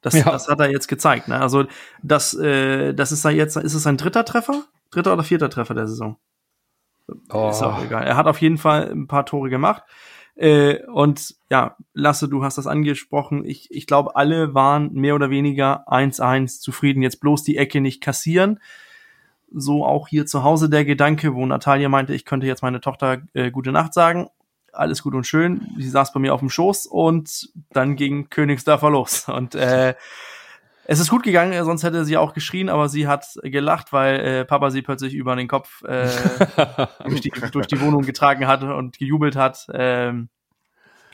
Das, 0.01 0.13
ja. 0.13 0.23
das 0.23 0.47
hat 0.47 0.59
er 0.59 0.71
jetzt 0.71 0.87
gezeigt. 0.87 1.27
Ne? 1.27 1.39
Also 1.39 1.65
das, 2.03 2.33
äh, 2.35 2.93
das 2.93 3.11
ist 3.11 3.25
er 3.25 3.31
jetzt, 3.31 3.57
ist 3.57 3.73
es 3.73 3.83
sein 3.83 3.97
dritter 3.97 4.23
Treffer? 4.23 4.63
Dritter 4.91 5.13
oder 5.13 5.23
vierter 5.23 5.49
Treffer 5.49 5.73
der 5.73 5.87
Saison? 5.87 6.17
Oh. 7.29 7.49
Ist 7.49 7.61
auch 7.61 7.83
egal. 7.83 8.03
Er 8.03 8.15
hat 8.15 8.27
auf 8.27 8.41
jeden 8.41 8.57
Fall 8.57 8.91
ein 8.91 9.07
paar 9.07 9.25
Tore 9.25 9.49
gemacht. 9.49 9.83
Äh, 10.35 10.83
und 10.85 11.35
ja, 11.49 11.77
Lasse, 11.93 12.27
du 12.27 12.43
hast 12.43 12.57
das 12.57 12.67
angesprochen. 12.67 13.45
Ich, 13.45 13.71
ich 13.71 13.87
glaube, 13.87 14.15
alle 14.15 14.53
waren 14.53 14.93
mehr 14.93 15.15
oder 15.15 15.29
weniger 15.29 15.87
1-1 15.87 16.59
zufrieden. 16.59 17.01
Jetzt 17.01 17.19
bloß 17.19 17.43
die 17.43 17.57
Ecke 17.57 17.81
nicht 17.81 18.01
kassieren. 18.01 18.59
So 19.51 19.85
auch 19.85 20.07
hier 20.07 20.25
zu 20.25 20.43
Hause 20.43 20.69
der 20.69 20.83
Gedanke, 20.83 21.33
wo 21.33 21.45
Natalia 21.45 21.87
meinte, 21.87 22.13
ich 22.13 22.25
könnte 22.25 22.47
jetzt 22.47 22.63
meine 22.63 22.81
Tochter 22.81 23.21
äh, 23.33 23.51
gute 23.51 23.71
Nacht 23.71 23.93
sagen 23.93 24.29
alles 24.75 25.01
gut 25.01 25.15
und 25.15 25.25
schön. 25.25 25.67
Sie 25.77 25.89
saß 25.89 26.13
bei 26.13 26.19
mir 26.19 26.33
auf 26.33 26.39
dem 26.39 26.49
Schoß 26.49 26.85
und 26.85 27.49
dann 27.71 27.95
ging 27.95 28.29
Königsdörfer 28.29 28.89
los. 28.89 29.27
Und 29.29 29.55
äh, 29.55 29.95
es 30.87 30.99
ist 30.99 31.09
gut 31.09 31.23
gegangen, 31.23 31.63
sonst 31.65 31.83
hätte 31.83 32.05
sie 32.05 32.17
auch 32.17 32.33
geschrien, 32.33 32.69
aber 32.69 32.89
sie 32.89 33.07
hat 33.07 33.25
gelacht, 33.43 33.91
weil 33.91 34.19
äh, 34.19 34.45
Papa 34.45 34.69
sie 34.69 34.81
plötzlich 34.81 35.13
über 35.13 35.35
den 35.35 35.47
Kopf 35.47 35.83
äh, 35.83 36.07
durch, 37.05 37.21
die, 37.21 37.31
durch 37.51 37.67
die 37.67 37.81
Wohnung 37.81 38.03
getragen 38.03 38.47
hat 38.47 38.63
und 38.63 38.97
gejubelt 38.97 39.35
hat. 39.35 39.67
Ähm, 39.73 40.29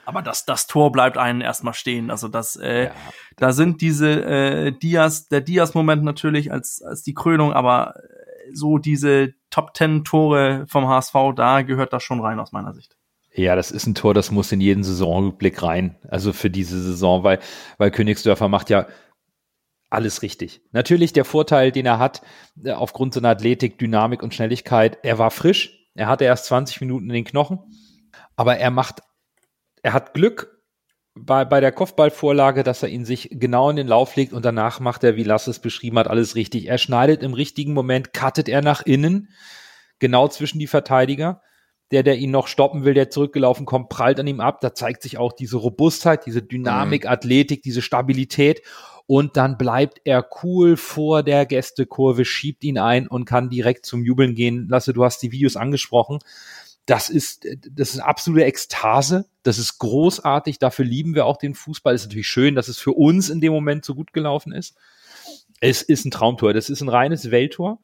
aber 0.06 0.22
das, 0.22 0.46
das 0.46 0.68
Tor 0.68 0.92
bleibt 0.92 1.18
einen 1.18 1.42
erstmal 1.42 1.74
stehen. 1.74 2.12
Also 2.12 2.28
das, 2.28 2.56
äh, 2.58 2.86
ja. 2.86 2.92
da 3.38 3.54
sind 3.54 3.82
diese 3.82 4.10
äh, 4.10 4.72
Dias, 4.72 5.30
der 5.30 5.42
Dias-Moment 5.42 6.04
natürlich 6.04 6.52
als, 6.52 6.82
als 6.82 7.04
die 7.04 7.14
Krönung, 7.14 7.54
aber 7.54 7.96
so 8.54 8.78
diese 8.78 9.34
Top 9.50 9.74
Ten 9.74 10.04
Tore 10.04 10.66
vom 10.68 10.88
HSV, 10.88 11.14
da 11.36 11.62
gehört 11.62 11.94
das 11.94 12.04
schon 12.04 12.20
rein 12.20 12.40
aus 12.40 12.52
meiner 12.52 12.74
Sicht. 12.74 12.98
Ja, 13.34 13.56
das 13.56 13.72
ist 13.72 13.88
ein 13.88 13.96
Tor, 13.96 14.14
das 14.14 14.32
muss 14.32 14.52
in 14.52 14.60
jeden 14.60 14.84
Saisonrückblick 14.84 15.64
rein. 15.64 15.96
Also 16.10 16.34
für 16.34 16.50
diese 16.50 16.82
Saison, 16.82 17.24
weil, 17.24 17.40
weil 17.78 17.92
Königsdörfer 17.92 18.50
macht 18.50 18.70
ja 18.70 18.88
alles 19.92 20.22
richtig. 20.22 20.62
Natürlich 20.72 21.14
der 21.14 21.26
Vorteil, 21.26 21.72
den 21.72 21.86
er 21.86 22.00
hat, 22.00 22.22
äh, 22.64 22.72
aufgrund 22.72 23.14
seiner 23.14 23.30
Athletik, 23.30 23.78
Dynamik 23.78 24.24
und 24.24 24.34
Schnelligkeit, 24.34 24.98
er 25.04 25.20
war 25.20 25.32
frisch. 25.32 25.88
Er 25.96 26.08
hatte 26.08 26.24
erst 26.24 26.46
20 26.46 26.82
Minuten 26.82 27.10
in 27.10 27.14
den 27.14 27.26
Knochen. 27.26 27.60
Aber 28.36 28.58
er 28.58 28.72
macht, 28.72 29.02
er 29.84 29.94
hat 29.94 30.14
Glück 30.14 30.62
bei, 31.14 31.44
bei 31.44 31.60
der 31.60 31.74
Kopfballvorlage, 31.74 32.64
dass 32.64 32.84
er 32.84 32.90
ihn 32.90 33.04
sich 33.04 33.28
genau 33.32 33.70
in 33.70 33.76
den 33.76 33.88
Lauf 33.88 34.16
legt 34.16 34.32
und 34.32 34.46
danach 34.46 34.80
macht 34.80 35.04
er, 35.04 35.18
wie 35.18 35.24
Lasse 35.24 35.52
es 35.52 35.60
beschrieben 35.60 36.00
hat, 36.00 36.08
alles 36.08 36.36
richtig. 36.36 36.68
Er 36.68 36.78
schneidet 36.78 37.22
im 37.22 37.34
richtigen 37.34 37.74
Moment, 37.74 38.14
cuttet 38.14 38.48
er 38.48 38.62
nach 38.62 38.82
innen, 38.84 39.28
genau 40.00 40.30
zwischen 40.30 40.60
die 40.60 40.68
Verteidiger 40.68 41.42
der, 41.92 42.04
der 42.04 42.18
ihn 42.18 42.32
noch 42.32 42.48
stoppen 42.48 42.86
will, 42.86 42.94
der 42.94 43.10
zurückgelaufen 43.10 43.66
kommt, 43.66 43.90
prallt 43.90 44.20
an 44.20 44.28
ihm 44.28 44.40
ab. 44.40 44.62
Da 44.62 44.74
zeigt 44.74 45.04
sich 45.04 45.18
auch 45.18 45.34
diese 45.34 45.58
Robustheit, 45.58 46.26
diese 46.26 46.42
Dynamik, 46.42 47.04
mhm. 47.04 47.10
Athletik, 47.10 47.62
diese 47.64 47.82
Stabilität. 47.82 48.62
Und 49.12 49.36
dann 49.36 49.58
bleibt 49.58 50.00
er 50.06 50.26
cool 50.42 50.78
vor 50.78 51.22
der 51.22 51.46
Gästekurve, 51.46 52.24
schiebt 52.24 52.64
ihn 52.64 52.78
ein 52.78 53.10
und 53.10 53.26
kann 53.26 53.50
direkt 53.50 53.86
zum 53.86 54.06
Jubeln 54.06 54.36
gehen. 54.36 54.70
Lasse, 54.70 54.94
du 54.94 55.04
hast 55.04 55.22
die 55.22 55.34
Videos 55.34 55.58
angesprochen. 55.58 56.20
Das 56.86 57.10
ist, 57.10 57.46
das 57.70 57.94
ist 57.94 58.00
absolute 58.00 58.46
Ekstase. 58.46 59.26
Das 59.44 59.58
ist 59.58 59.80
großartig. 59.80 60.60
Dafür 60.60 60.86
lieben 60.86 61.14
wir 61.14 61.26
auch 61.26 61.36
den 61.36 61.56
Fußball. 61.56 61.94
Ist 61.94 62.06
natürlich 62.06 62.30
schön, 62.30 62.56
dass 62.56 62.70
es 62.70 62.78
für 62.78 62.94
uns 62.94 63.30
in 63.30 63.42
dem 63.42 63.52
Moment 63.52 63.84
so 63.84 63.96
gut 63.96 64.14
gelaufen 64.14 64.54
ist. 64.54 64.78
Es 65.60 65.82
ist 65.82 66.06
ein 66.06 66.12
Traumtor. 66.12 66.54
Das 66.54 66.70
ist 66.70 66.80
ein 66.80 66.88
reines 66.88 67.32
Welttor 67.32 67.82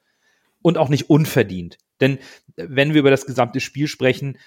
und 0.61 0.77
auch 0.77 0.87
nicht 0.87 1.09
unverdient. 1.09 1.77
Denn 1.99 2.19
wenn 2.55 2.93
wir 2.93 3.01
über 3.01 3.11
das 3.11 3.25
gesamte 3.25 3.59
Spiel 3.59 3.89
sprechen, 3.89 4.37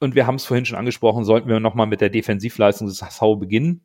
und 0.00 0.14
wir 0.14 0.26
haben 0.26 0.36
es 0.36 0.46
vorhin 0.46 0.64
schon 0.64 0.78
angesprochen, 0.78 1.24
sollten 1.24 1.50
wir 1.50 1.60
nochmal 1.60 1.86
mit 1.86 2.00
der 2.00 2.08
Defensivleistung 2.08 2.88
des 2.88 3.02
HSV 3.02 3.38
beginnen. 3.38 3.84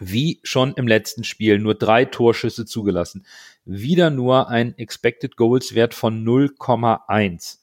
Wie 0.00 0.40
schon 0.42 0.74
im 0.74 0.86
letzten 0.86 1.24
Spiel 1.24 1.58
nur 1.58 1.74
drei 1.74 2.04
Torschüsse 2.04 2.66
zugelassen. 2.66 3.26
Wieder 3.64 4.10
nur 4.10 4.48
ein 4.48 4.76
Expected 4.78 5.36
Goals 5.36 5.74
Wert 5.74 5.94
von 5.94 6.24
0,1. 6.24 7.58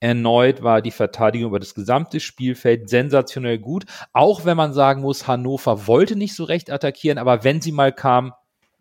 Erneut 0.00 0.64
war 0.64 0.82
die 0.82 0.90
Verteidigung 0.90 1.48
über 1.48 1.60
das 1.60 1.74
gesamte 1.74 2.18
Spielfeld 2.18 2.88
sensationell 2.90 3.58
gut. 3.58 3.84
Auch 4.12 4.44
wenn 4.44 4.56
man 4.56 4.72
sagen 4.72 5.00
muss, 5.00 5.28
Hannover 5.28 5.86
wollte 5.86 6.16
nicht 6.16 6.34
so 6.34 6.42
recht 6.42 6.70
attackieren, 6.70 7.18
aber 7.18 7.44
wenn 7.44 7.60
sie 7.60 7.70
mal 7.70 7.92
kam, 7.92 8.32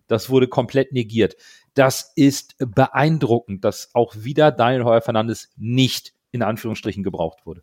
das 0.07 0.29
wurde 0.31 0.47
komplett 0.47 0.93
negiert. 0.93 1.35
Das 1.75 2.11
ist 2.15 2.55
beeindruckend, 2.57 3.63
dass 3.63 3.93
auch 3.93 4.15
wieder 4.17 4.51
Daniel 4.51 4.83
Heuer 4.83 5.01
Fernandes 5.01 5.49
nicht 5.57 6.13
in 6.31 6.41
Anführungsstrichen 6.41 7.03
gebraucht 7.03 7.45
wurde. 7.45 7.61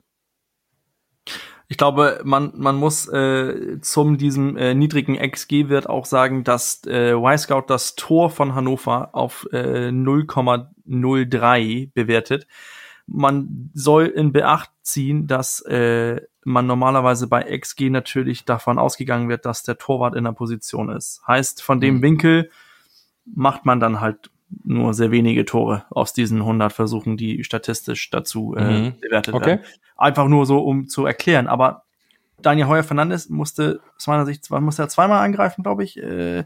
Ich 1.70 1.76
glaube, 1.76 2.22
man, 2.24 2.52
man 2.56 2.76
muss 2.76 3.06
äh, 3.08 3.78
zum 3.82 4.16
diesem 4.16 4.56
äh, 4.56 4.74
niedrigen 4.74 5.16
XG-Wert 5.16 5.86
auch 5.86 6.06
sagen, 6.06 6.42
dass 6.42 6.80
äh, 6.86 7.12
Y-Scout 7.12 7.64
das 7.68 7.94
Tor 7.94 8.30
von 8.30 8.54
Hannover 8.54 9.10
auf 9.12 9.46
äh, 9.52 9.88
0,03 9.88 11.90
bewertet. 11.92 12.46
Man 13.06 13.70
soll 13.74 14.06
in 14.06 14.32
Beacht 14.32 14.70
ziehen, 14.80 15.26
dass 15.26 15.60
äh, 15.60 16.22
man 16.42 16.66
normalerweise 16.66 17.26
bei 17.26 17.42
XG 17.58 17.90
natürlich 17.90 18.46
davon 18.46 18.78
ausgegangen 18.78 19.28
wird, 19.28 19.44
dass 19.44 19.62
der 19.62 19.76
Torwart 19.76 20.14
in 20.14 20.24
der 20.24 20.32
Position 20.32 20.88
ist. 20.88 21.20
Heißt, 21.26 21.62
von 21.62 21.80
dem 21.80 21.96
mhm. 21.96 22.02
Winkel 22.02 22.50
macht 23.26 23.66
man 23.66 23.78
dann 23.78 24.00
halt 24.00 24.30
nur 24.64 24.94
sehr 24.94 25.10
wenige 25.10 25.44
Tore 25.44 25.84
aus 25.90 26.12
diesen 26.12 26.38
100 26.38 26.72
Versuchen, 26.72 27.16
die 27.16 27.44
statistisch 27.44 28.10
dazu 28.10 28.54
äh, 28.56 28.80
mhm. 28.80 29.00
bewertet 29.00 29.34
okay. 29.34 29.46
werden. 29.46 29.64
Einfach 29.96 30.28
nur 30.28 30.46
so, 30.46 30.60
um 30.60 30.88
zu 30.88 31.06
erklären. 31.06 31.48
Aber 31.48 31.84
Daniel 32.40 32.68
Heuer 32.68 32.82
Fernandes 32.82 33.28
musste 33.28 33.80
aus 33.96 34.06
meiner 34.06 34.26
Sicht 34.26 34.48
musste 34.50 34.82
er 34.82 34.88
zweimal 34.88 35.24
angreifen, 35.24 35.62
glaube 35.62 35.84
ich. 35.84 35.98
Äh, 35.98 36.44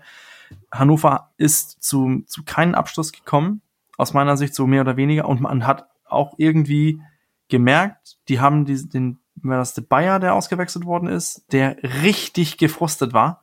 Hannover 0.71 1.31
ist 1.37 1.83
zu, 1.83 2.23
zu 2.27 2.45
keinem 2.45 2.75
Abschluss 2.75 3.12
gekommen, 3.12 3.62
aus 3.97 4.15
meiner 4.15 4.37
Sicht 4.37 4.55
so 4.55 4.67
mehr 4.67 4.83
oder 4.83 4.97
weniger. 4.97 5.29
Und 5.29 5.41
man 5.41 5.67
hat 5.67 5.87
auch 6.05 6.35
irgendwie 6.37 7.01
gemerkt, 7.49 8.19
die 8.29 8.41
haben 8.41 8.65
die, 8.65 8.88
den, 8.88 9.19
war 9.37 9.59
das 9.59 9.75
der 9.75 9.83
Bayer, 9.83 10.19
der 10.19 10.35
ausgewechselt 10.35 10.85
worden 10.85 11.09
ist, 11.09 11.45
der 11.53 11.77
richtig 12.03 12.59
gefrustet 12.59 13.12
war. 13.12 13.43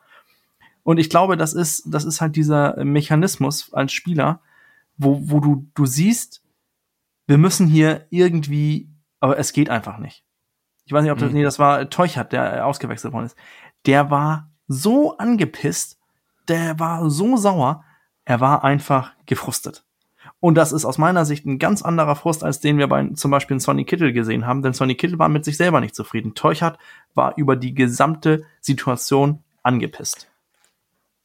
Und 0.84 0.98
ich 0.98 1.10
glaube, 1.10 1.38
das 1.38 1.54
ist, 1.54 1.84
das 1.88 2.06
ist 2.06 2.22
halt 2.22 2.36
dieser 2.36 2.84
Mechanismus 2.84 3.74
als 3.74 3.92
Spieler, 3.92 4.42
wo, 5.00 5.20
wo 5.24 5.40
du, 5.40 5.68
du 5.74 5.86
siehst, 5.88 6.44
wir 7.26 7.38
müssen 7.38 7.68
hier 7.68 8.06
irgendwie, 8.12 8.90
aber 9.20 9.40
es 9.40 9.54
geht 9.54 9.70
einfach 9.70 9.98
nicht. 9.98 10.24
Ich 10.86 10.92
weiß 10.94 11.04
nicht, 11.04 11.12
ob 11.12 11.18
das, 11.18 11.30
mhm. 11.30 11.38
nee, 11.38 11.44
das 11.44 11.58
war 11.58 11.90
Teuchert, 11.90 12.34
der 12.34 12.66
ausgewechselt 12.66 13.14
worden 13.14 13.28
ist. 13.28 13.38
Der 13.86 14.12
war 14.12 14.52
so 14.68 15.18
angepisst, 15.18 15.98
der 16.48 16.80
war 16.80 17.10
so 17.10 17.38
sauer, 17.38 17.84
er 18.26 18.40
war 18.40 18.64
einfach 18.64 19.14
gefrustet. 19.26 19.86
Und 20.42 20.56
das 20.56 20.72
ist 20.72 20.86
aus 20.86 20.98
meiner 20.98 21.26
Sicht 21.26 21.46
ein 21.46 21.60
ganz 21.60 21.82
anderer 21.82 22.16
Frust, 22.16 22.44
als 22.44 22.60
den 22.60 22.78
wir 22.78 22.88
bei 22.88 23.08
zum 23.10 23.32
Beispiel 23.32 23.56
in 23.56 23.60
Sonny 23.60 23.86
Kittel 23.86 24.14
gesehen 24.14 24.46
haben, 24.46 24.62
denn 24.62 24.74
Sonny 24.74 24.96
Kittel 24.96 25.20
war 25.20 25.30
mit 25.30 25.46
sich 25.46 25.58
selber 25.58 25.80
nicht 25.80 25.96
zufrieden. 25.96 26.34
Teuchert 26.34 26.78
war 27.14 27.38
über 27.38 27.56
die 27.56 27.74
gesamte 27.74 28.46
Situation 28.62 29.44
angepisst. 29.64 30.30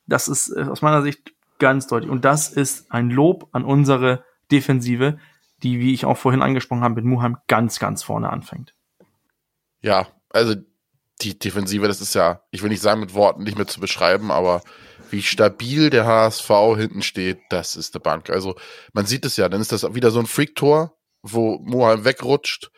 Das 0.06 0.28
ist 0.28 0.50
äh, 0.50 0.64
aus 0.64 0.82
meiner 0.82 1.02
Sicht 1.02 1.32
Ganz 1.59 1.87
deutlich. 1.87 2.11
Und 2.11 2.25
das 2.25 2.49
ist 2.49 2.90
ein 2.90 3.11
Lob 3.11 3.49
an 3.53 3.64
unsere 3.64 4.25
Defensive, 4.51 5.19
die, 5.62 5.81
wie 5.81 5.95
ich 5.95 6.05
auch 6.05 6.17
vorhin 6.17 6.43
angesprochen 6.43 6.83
habe, 6.83 6.97
mit 6.97 7.05
Muheim 7.05 7.38
ganz, 7.49 7.79
ganz 7.79 8.03
vorne 8.03 8.31
anfängt. 8.31 8.75
Ja, 9.81 10.09
also 10.31 10.55
die 11.21 11.38
Defensive, 11.38 11.87
das 11.87 12.01
ist 12.01 12.14
ja, 12.14 12.43
ich 12.51 12.62
will 12.62 12.71
nicht 12.71 12.83
sagen 12.83 13.01
mit 13.01 13.14
Worten 13.14 13.45
nicht 13.45 13.57
mehr 13.57 13.67
zu 13.67 13.81
beschreiben, 13.81 14.31
aber 14.31 14.62
wie 15.11 15.23
stabil 15.23 15.90
der 15.90 16.07
HSV 16.07 16.49
hinten 16.77 17.03
steht, 17.03 17.38
das 17.51 17.77
ist 17.77 17.95
eine 17.95 18.01
Bank. 18.01 18.31
Also 18.31 18.57
man 18.93 19.07
sieht 19.07 19.25
es 19.25 19.37
ja, 19.37 19.49
dann 19.49 19.61
ist 19.61 19.73
das 19.73 19.95
wieder 19.95 20.11
so 20.11 20.19
ein 20.19 20.27
Freak-Tor, 20.27 20.97
wo 21.23 21.59
Muheim 21.59 22.05
wegrutscht 22.05 22.71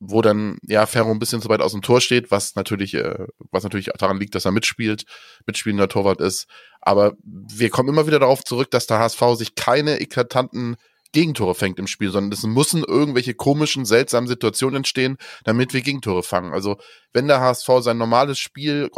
wo 0.00 0.22
dann 0.22 0.58
ja 0.62 0.86
Ferro 0.86 1.10
ein 1.10 1.18
bisschen 1.18 1.42
zu 1.42 1.50
weit 1.50 1.60
aus 1.60 1.72
dem 1.72 1.82
Tor 1.82 2.00
steht, 2.00 2.30
was 2.30 2.56
natürlich, 2.56 2.94
äh, 2.94 3.26
was 3.50 3.62
natürlich 3.62 3.90
daran 3.98 4.18
liegt, 4.18 4.34
dass 4.34 4.46
er 4.46 4.50
mitspielt, 4.50 5.04
mitspielender 5.46 5.88
Torwart 5.88 6.20
ist. 6.20 6.46
Aber 6.80 7.12
wir 7.22 7.68
kommen 7.68 7.90
immer 7.90 8.06
wieder 8.06 8.18
darauf 8.18 8.42
zurück, 8.42 8.70
dass 8.70 8.86
der 8.86 8.98
HSV 8.98 9.22
sich 9.36 9.54
keine 9.54 10.00
eklatanten 10.00 10.76
Gegentore 11.12 11.54
fängt 11.54 11.78
im 11.78 11.86
Spiel, 11.86 12.10
sondern 12.10 12.32
es 12.32 12.42
müssen 12.44 12.82
irgendwelche 12.82 13.34
komischen, 13.34 13.84
seltsamen 13.84 14.28
Situationen 14.28 14.76
entstehen, 14.76 15.18
damit 15.44 15.74
wir 15.74 15.82
Gegentore 15.82 16.22
fangen. 16.22 16.52
Also 16.52 16.78
wenn 17.12 17.28
der 17.28 17.40
HSV 17.40 17.68
sein 17.80 17.98
normales 17.98 18.38
Spiel 18.38 18.90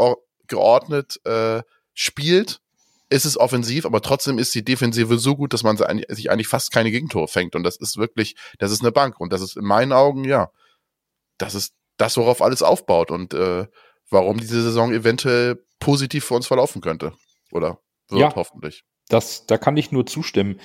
geordnet 0.47 1.21
äh, 1.25 1.62
spielt, 1.95 2.61
ist 3.09 3.25
es 3.25 3.38
offensiv, 3.38 3.87
aber 3.87 4.01
trotzdem 4.03 4.38
ist 4.38 4.55
die 4.55 4.65
Defensive 4.65 5.19
so 5.19 5.37
gut, 5.37 5.53
dass 5.53 5.62
man 5.65 5.77
sich 5.77 6.31
eigentlich 6.31 6.49
fast 6.49 6.73
keine 6.73 6.91
Gegentore 6.91 7.29
fängt. 7.29 7.55
Und 7.57 7.62
das 7.62 7.77
ist 7.77 7.97
wirklich, 7.97 8.37
das 8.59 8.71
ist 8.71 8.83
eine 8.83 8.93
Bank. 8.93 9.21
Und 9.21 9.33
das 9.33 9.43
ist 9.43 9.57
in 9.57 9.65
meinen 9.65 9.93
Augen, 9.93 10.25
ja, 10.25 10.51
das 11.38 11.55
ist 11.55 11.75
das, 11.97 12.16
worauf 12.16 12.42
alles 12.42 12.62
aufbaut 12.62 13.11
und 13.11 13.35
äh, 13.35 13.66
warum 14.11 14.38
diese 14.38 14.62
Saison 14.62 14.92
eventuell 14.92 15.64
positiv 15.79 16.25
für 16.25 16.35
uns 16.35 16.47
verlaufen 16.47 16.81
könnte. 16.81 17.12
Oder 17.51 17.79
wird 18.09 18.21
ja, 18.21 18.35
hoffentlich. 18.35 18.85
Das, 19.09 19.47
da 19.47 19.59
kann 19.59 19.77
ich 19.77 19.92
nur 19.92 20.07
zustimmen. 20.07 20.61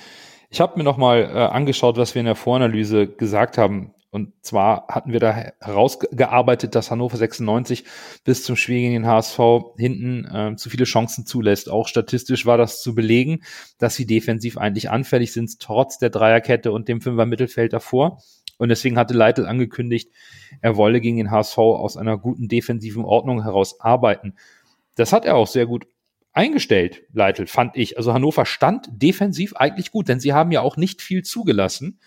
Ich 0.50 0.60
habe 0.60 0.78
mir 0.78 0.84
nochmal 0.84 1.24
äh, 1.24 1.38
angeschaut, 1.38 1.96
was 1.96 2.14
wir 2.14 2.20
in 2.20 2.26
der 2.26 2.34
Voranalyse 2.34 3.06
gesagt 3.06 3.58
haben. 3.58 3.94
Und 4.10 4.32
zwar 4.42 4.86
hatten 4.88 5.12
wir 5.12 5.20
da 5.20 5.52
herausgearbeitet, 5.60 6.74
dass 6.74 6.90
Hannover 6.90 7.18
96 7.18 7.84
bis 8.24 8.42
zum 8.42 8.56
Spiel 8.56 8.80
gegen 8.80 8.94
den 8.94 9.06
HSV 9.06 9.38
hinten 9.76 10.24
äh, 10.24 10.56
zu 10.56 10.70
viele 10.70 10.84
Chancen 10.84 11.26
zulässt. 11.26 11.68
Auch 11.68 11.88
statistisch 11.88 12.46
war 12.46 12.56
das 12.56 12.80
zu 12.80 12.94
belegen, 12.94 13.42
dass 13.76 13.96
sie 13.96 14.06
defensiv 14.06 14.56
eigentlich 14.56 14.88
anfällig 14.88 15.34
sind, 15.34 15.60
trotz 15.60 15.98
der 15.98 16.08
Dreierkette 16.08 16.72
und 16.72 16.88
dem 16.88 17.02
Fünfer 17.02 17.26
Mittelfeld 17.26 17.74
davor. 17.74 18.22
Und 18.58 18.68
deswegen 18.68 18.98
hatte 18.98 19.14
Leitl 19.14 19.46
angekündigt, 19.46 20.10
er 20.60 20.76
wolle 20.76 21.00
gegen 21.00 21.16
den 21.16 21.30
HSV 21.30 21.58
aus 21.58 21.96
einer 21.96 22.18
guten 22.18 22.48
defensiven 22.48 23.04
Ordnung 23.04 23.42
heraus 23.42 23.80
arbeiten. 23.80 24.34
Das 24.96 25.12
hat 25.12 25.24
er 25.24 25.36
auch 25.36 25.46
sehr 25.46 25.66
gut 25.66 25.86
eingestellt, 26.32 27.02
Leitl, 27.12 27.46
fand 27.46 27.76
ich. 27.76 27.96
Also 27.96 28.12
Hannover 28.12 28.46
stand 28.46 28.88
defensiv 28.90 29.54
eigentlich 29.56 29.90
gut, 29.90 30.08
denn 30.08 30.20
sie 30.20 30.32
haben 30.32 30.52
ja 30.52 30.60
auch 30.60 30.76
nicht 30.76 31.02
viel 31.02 31.22
zugelassen 31.22 32.00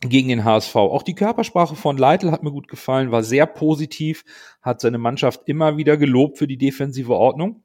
gegen 0.00 0.28
den 0.28 0.44
HSV. 0.44 0.74
Auch 0.76 1.02
die 1.02 1.14
Körpersprache 1.14 1.76
von 1.76 1.98
Leitl 1.98 2.30
hat 2.30 2.42
mir 2.42 2.52
gut 2.52 2.68
gefallen, 2.68 3.12
war 3.12 3.22
sehr 3.22 3.46
positiv, 3.46 4.24
hat 4.62 4.80
seine 4.80 4.98
Mannschaft 4.98 5.42
immer 5.46 5.76
wieder 5.76 5.96
gelobt 5.96 6.38
für 6.38 6.46
die 6.46 6.56
defensive 6.56 7.14
Ordnung, 7.14 7.62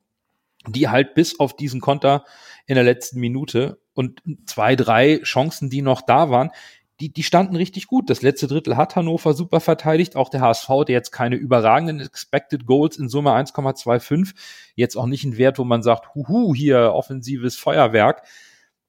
die 0.68 0.90
halt 0.90 1.14
bis 1.14 1.40
auf 1.40 1.56
diesen 1.56 1.82
Konter 1.82 2.26
in 2.68 2.76
der 2.76 2.84
letzten 2.84 3.20
Minute 3.20 3.80
und 3.94 4.22
zwei, 4.46 4.76
drei 4.76 5.20
Chancen, 5.24 5.70
die 5.70 5.82
noch 5.82 6.02
da 6.02 6.30
waren, 6.30 6.52
die, 7.00 7.12
die 7.12 7.24
standen 7.24 7.56
richtig 7.56 7.88
gut. 7.88 8.10
Das 8.10 8.22
letzte 8.22 8.48
Drittel 8.48 8.78
hat 8.78 8.96
Hannover 8.96 9.34
super 9.34 9.60
verteidigt. 9.60 10.16
Auch 10.16 10.30
der 10.30 10.42
HSV, 10.42 10.70
der 10.88 10.94
jetzt 10.94 11.12
keine 11.12 11.36
überragenden 11.36 12.00
Expected 12.00 12.66
Goals 12.66 12.98
in 12.98 13.10
Summe 13.10 13.32
1,25, 13.32 14.34
jetzt 14.76 14.96
auch 14.96 15.06
nicht 15.06 15.26
ein 15.26 15.38
Wert, 15.38 15.60
wo 15.60 15.66
man 15.66 15.84
sagt, 15.84 16.16
huhu, 16.16 16.56
hier 16.56 16.94
offensives 16.94 17.58
Feuerwerk. 17.58 18.24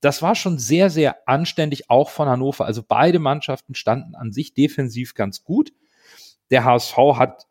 Das 0.00 0.22
war 0.22 0.34
schon 0.36 0.58
sehr, 0.58 0.88
sehr 0.88 1.28
anständig, 1.28 1.90
auch 1.90 2.10
von 2.10 2.28
Hannover. 2.28 2.64
Also 2.64 2.82
beide 2.86 3.18
Mannschaften 3.18 3.74
standen 3.74 4.14
an 4.14 4.30
sich 4.32 4.54
defensiv 4.54 5.14
ganz 5.14 5.42
gut. 5.42 5.72
Der 6.50 6.64
HSV 6.64 6.96
hat 7.14 7.46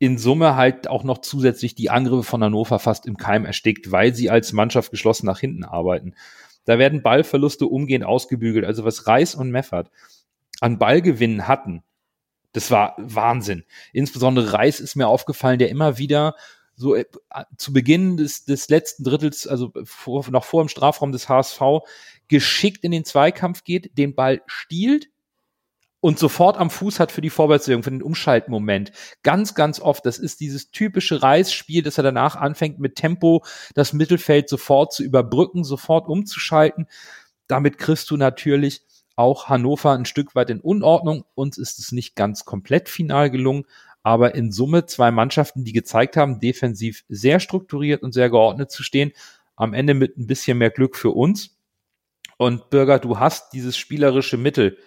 in 0.00 0.18
Summe 0.18 0.56
halt 0.56 0.88
auch 0.88 1.04
noch 1.04 1.18
zusätzlich 1.18 1.74
die 1.74 1.90
Angriffe 1.90 2.24
von 2.24 2.42
Hannover 2.42 2.78
fast 2.78 3.06
im 3.06 3.16
Keim 3.16 3.44
erstickt, 3.44 3.92
weil 3.92 4.14
sie 4.14 4.30
als 4.30 4.52
Mannschaft 4.52 4.90
geschlossen 4.90 5.26
nach 5.26 5.38
hinten 5.38 5.62
arbeiten. 5.62 6.14
Da 6.64 6.78
werden 6.78 7.02
Ballverluste 7.02 7.66
umgehend 7.66 8.04
ausgebügelt. 8.04 8.64
Also 8.64 8.84
was 8.84 9.06
Reis 9.06 9.34
und 9.34 9.50
Meffert 9.50 9.90
an 10.60 10.78
Ballgewinnen 10.78 11.48
hatten, 11.48 11.82
das 12.52 12.70
war 12.70 12.94
Wahnsinn. 12.98 13.64
Insbesondere 13.92 14.52
Reis 14.52 14.80
ist 14.80 14.96
mir 14.96 15.06
aufgefallen, 15.06 15.58
der 15.58 15.70
immer 15.70 15.98
wieder 15.98 16.34
so 16.74 16.94
äh, 16.94 17.04
zu 17.56 17.72
Beginn 17.72 18.16
des, 18.16 18.44
des 18.44 18.68
letzten 18.68 19.04
Drittels, 19.04 19.46
also 19.46 19.72
vor, 19.84 20.28
noch 20.30 20.44
vor 20.44 20.64
dem 20.64 20.68
Strafraum 20.68 21.12
des 21.12 21.28
HSV, 21.28 21.60
geschickt 22.28 22.84
in 22.84 22.90
den 22.90 23.04
Zweikampf 23.04 23.64
geht, 23.64 23.96
den 23.98 24.14
Ball 24.14 24.42
stiehlt, 24.46 25.08
und 26.00 26.18
sofort 26.18 26.56
am 26.56 26.70
Fuß 26.70 26.98
hat 26.98 27.12
für 27.12 27.20
die 27.20 27.30
Vorwärtsbewegung, 27.30 27.82
für 27.82 27.90
den 27.90 28.02
Umschaltmoment. 28.02 28.92
Ganz, 29.22 29.54
ganz 29.54 29.80
oft. 29.80 30.04
Das 30.06 30.18
ist 30.18 30.40
dieses 30.40 30.70
typische 30.70 31.22
Reisspiel, 31.22 31.82
dass 31.82 31.98
er 31.98 32.04
danach 32.04 32.36
anfängt, 32.36 32.78
mit 32.78 32.96
Tempo 32.96 33.44
das 33.74 33.92
Mittelfeld 33.92 34.48
sofort 34.48 34.92
zu 34.92 35.02
überbrücken, 35.02 35.62
sofort 35.62 36.08
umzuschalten. 36.08 36.86
Damit 37.46 37.78
kriegst 37.78 38.10
du 38.10 38.16
natürlich 38.16 38.82
auch 39.14 39.48
Hannover 39.50 39.92
ein 39.92 40.06
Stück 40.06 40.34
weit 40.34 40.48
in 40.48 40.60
Unordnung. 40.60 41.24
Uns 41.34 41.58
ist 41.58 41.78
es 41.78 41.92
nicht 41.92 42.16
ganz 42.16 42.46
komplett 42.46 42.88
final 42.88 43.30
gelungen, 43.30 43.66
aber 44.02 44.34
in 44.34 44.50
Summe 44.50 44.86
zwei 44.86 45.10
Mannschaften, 45.10 45.64
die 45.64 45.72
gezeigt 45.72 46.16
haben, 46.16 46.40
defensiv 46.40 47.04
sehr 47.10 47.40
strukturiert 47.40 48.02
und 48.02 48.12
sehr 48.12 48.30
geordnet 48.30 48.70
zu 48.70 48.82
stehen. 48.82 49.12
Am 49.56 49.74
Ende 49.74 49.92
mit 49.92 50.16
ein 50.16 50.26
bisschen 50.26 50.56
mehr 50.56 50.70
Glück 50.70 50.96
für 50.96 51.10
uns. 51.10 51.58
Und 52.38 52.70
Bürger, 52.70 52.98
du 52.98 53.18
hast 53.18 53.52
dieses 53.52 53.76
spielerische 53.76 54.38
Mittel 54.38 54.78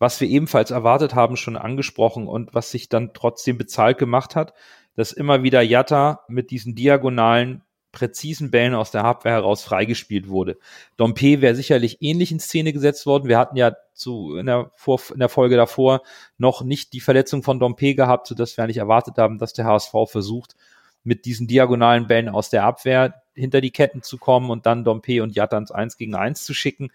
was 0.00 0.20
wir 0.20 0.28
ebenfalls 0.28 0.72
erwartet 0.72 1.14
haben, 1.14 1.36
schon 1.36 1.56
angesprochen 1.56 2.26
und 2.26 2.54
was 2.54 2.72
sich 2.72 2.88
dann 2.88 3.12
trotzdem 3.14 3.58
bezahlt 3.58 3.98
gemacht 3.98 4.34
hat, 4.34 4.54
dass 4.96 5.12
immer 5.12 5.44
wieder 5.44 5.60
Jatta 5.62 6.24
mit 6.26 6.50
diesen 6.50 6.74
diagonalen, 6.74 7.62
präzisen 7.92 8.50
Bällen 8.50 8.74
aus 8.74 8.92
der 8.92 9.04
Abwehr 9.04 9.32
heraus 9.32 9.64
freigespielt 9.64 10.28
wurde. 10.28 10.58
Dompe 10.96 11.40
wäre 11.40 11.56
sicherlich 11.56 11.98
ähnlich 12.00 12.30
in 12.30 12.38
Szene 12.38 12.72
gesetzt 12.72 13.04
worden. 13.04 13.28
Wir 13.28 13.38
hatten 13.38 13.56
ja 13.56 13.74
zu, 13.94 14.36
in, 14.36 14.46
der 14.46 14.70
Vor 14.76 15.00
in 15.12 15.18
der 15.18 15.28
Folge 15.28 15.56
davor 15.56 16.02
noch 16.38 16.62
nicht 16.62 16.92
die 16.92 17.00
Verletzung 17.00 17.42
von 17.42 17.58
Dompe 17.58 17.94
gehabt, 17.94 18.28
sodass 18.28 18.56
wir 18.56 18.66
nicht 18.66 18.76
erwartet 18.76 19.18
haben, 19.18 19.38
dass 19.38 19.54
der 19.54 19.64
HSV 19.64 19.92
versucht, 20.06 20.54
mit 21.02 21.24
diesen 21.24 21.48
diagonalen 21.48 22.06
Bällen 22.06 22.28
aus 22.28 22.48
der 22.48 22.64
Abwehr 22.64 23.22
hinter 23.34 23.60
die 23.60 23.72
Ketten 23.72 24.02
zu 24.02 24.18
kommen 24.18 24.50
und 24.50 24.66
dann 24.66 24.84
Dompe 24.84 25.22
und 25.22 25.34
Jatta 25.34 25.58
ins 25.58 25.72
1 25.72 25.96
gegen 25.96 26.14
1 26.14 26.44
zu 26.44 26.54
schicken. 26.54 26.92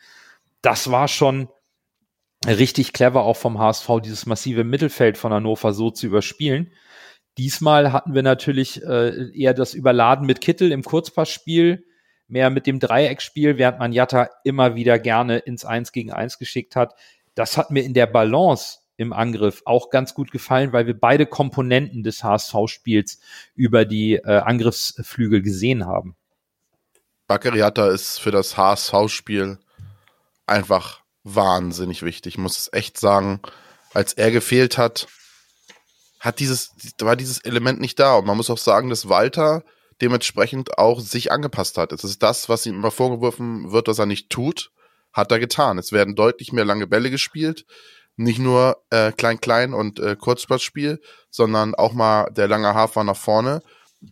Das 0.62 0.92
war 0.92 1.08
schon 1.08 1.50
richtig 2.48 2.94
clever 2.94 3.24
auch 3.24 3.38
vom 3.38 3.60
HSV, 3.60 3.90
dieses 4.04 4.26
massive 4.26 4.64
Mittelfeld 4.64 5.18
von 5.18 5.34
Hannover 5.34 5.74
so 5.74 5.92
zu 5.92 6.08
überspielen. 6.08 6.72
Diesmal 7.38 7.92
hatten 7.92 8.14
wir 8.14 8.24
natürlich 8.24 8.84
äh, 8.84 9.32
eher 9.38 9.54
das 9.54 9.74
Überladen 9.74 10.26
mit 10.26 10.42
Kittel 10.42 10.72
im 10.72 10.84
Kurzpassspiel, 10.84 11.86
mehr 12.28 12.50
mit 12.50 12.66
dem 12.66 12.80
Dreieckspiel, 12.80 13.58
während 13.58 13.80
man 13.80 13.92
Jatta 13.92 14.30
immer 14.44 14.76
wieder 14.76 15.00
gerne 15.00 15.40
ins 15.40 15.66
Eins 15.66 15.92
gegen 15.92 16.12
Eins 16.12 16.40
geschickt 16.40 16.76
hat. 16.76 16.96
Das 17.36 17.58
hat 17.58 17.72
mir 17.72 17.84
in 17.84 17.94
der 17.94 18.08
Balance 18.08 18.80
im 18.98 19.12
Angriff 19.12 19.62
auch 19.66 19.90
ganz 19.90 20.14
gut 20.14 20.32
gefallen, 20.32 20.72
weil 20.72 20.88
wir 20.88 20.98
beide 20.98 21.26
Komponenten 21.26 22.04
des 22.04 22.24
HSV-Spiels 22.24 23.20
über 23.54 23.84
die 23.84 24.16
äh, 24.16 24.38
Angriffsflügel 24.38 25.42
gesehen 25.42 25.86
haben. 25.86 26.16
Bakary 27.28 27.62
ist 27.94 28.20
für 28.20 28.32
das 28.32 28.56
HSV-Spiel 28.56 29.58
einfach 30.48 31.05
wahnsinnig 31.26 32.04
wichtig. 32.04 32.36
Ich 32.36 32.38
muss 32.38 32.58
es 32.58 32.72
echt 32.72 32.98
sagen, 32.98 33.42
als 33.94 34.14
er 34.14 34.32
gefehlt 34.32 34.78
hat, 34.78 35.08
hat 36.22 36.40
dieses, 36.40 36.72
war 37.00 37.16
dieses 37.16 37.40
Element 37.40 37.82
nicht 37.82 38.00
da. 38.00 38.16
Und 38.16 38.26
man 38.26 38.38
muss 38.38 38.50
auch 38.50 38.58
sagen, 38.58 38.90
dass 38.90 39.10
Walter 39.10 39.64
dementsprechend 40.02 40.78
auch 40.78 41.00
sich 41.00 41.32
angepasst 41.32 41.78
hat. 41.78 41.92
Es 41.92 42.04
ist 42.04 42.24
das, 42.24 42.48
was 42.48 42.66
ihm 42.66 42.76
immer 42.76 42.92
vorgeworfen 42.92 43.72
wird, 43.72 43.88
dass 43.88 44.00
er 44.00 44.06
nicht 44.06 44.30
tut, 44.30 44.72
hat 45.12 45.32
er 45.32 45.40
getan. 45.40 45.78
Es 45.78 45.92
werden 45.92 46.16
deutlich 46.16 46.54
mehr 46.54 46.66
lange 46.66 46.88
Bälle 46.88 47.10
gespielt. 47.10 47.66
Nicht 48.18 48.40
nur 48.40 48.78
äh, 48.92 49.12
klein-klein 49.12 49.74
und 49.74 50.00
äh, 50.00 50.16
Kurzpassspiel, 50.16 51.02
sondern 51.30 51.76
auch 51.76 51.94
mal 51.94 52.30
der 52.32 52.48
lange 52.48 52.74
Hafer 52.74 53.04
nach 53.04 53.18
vorne. 53.18 53.62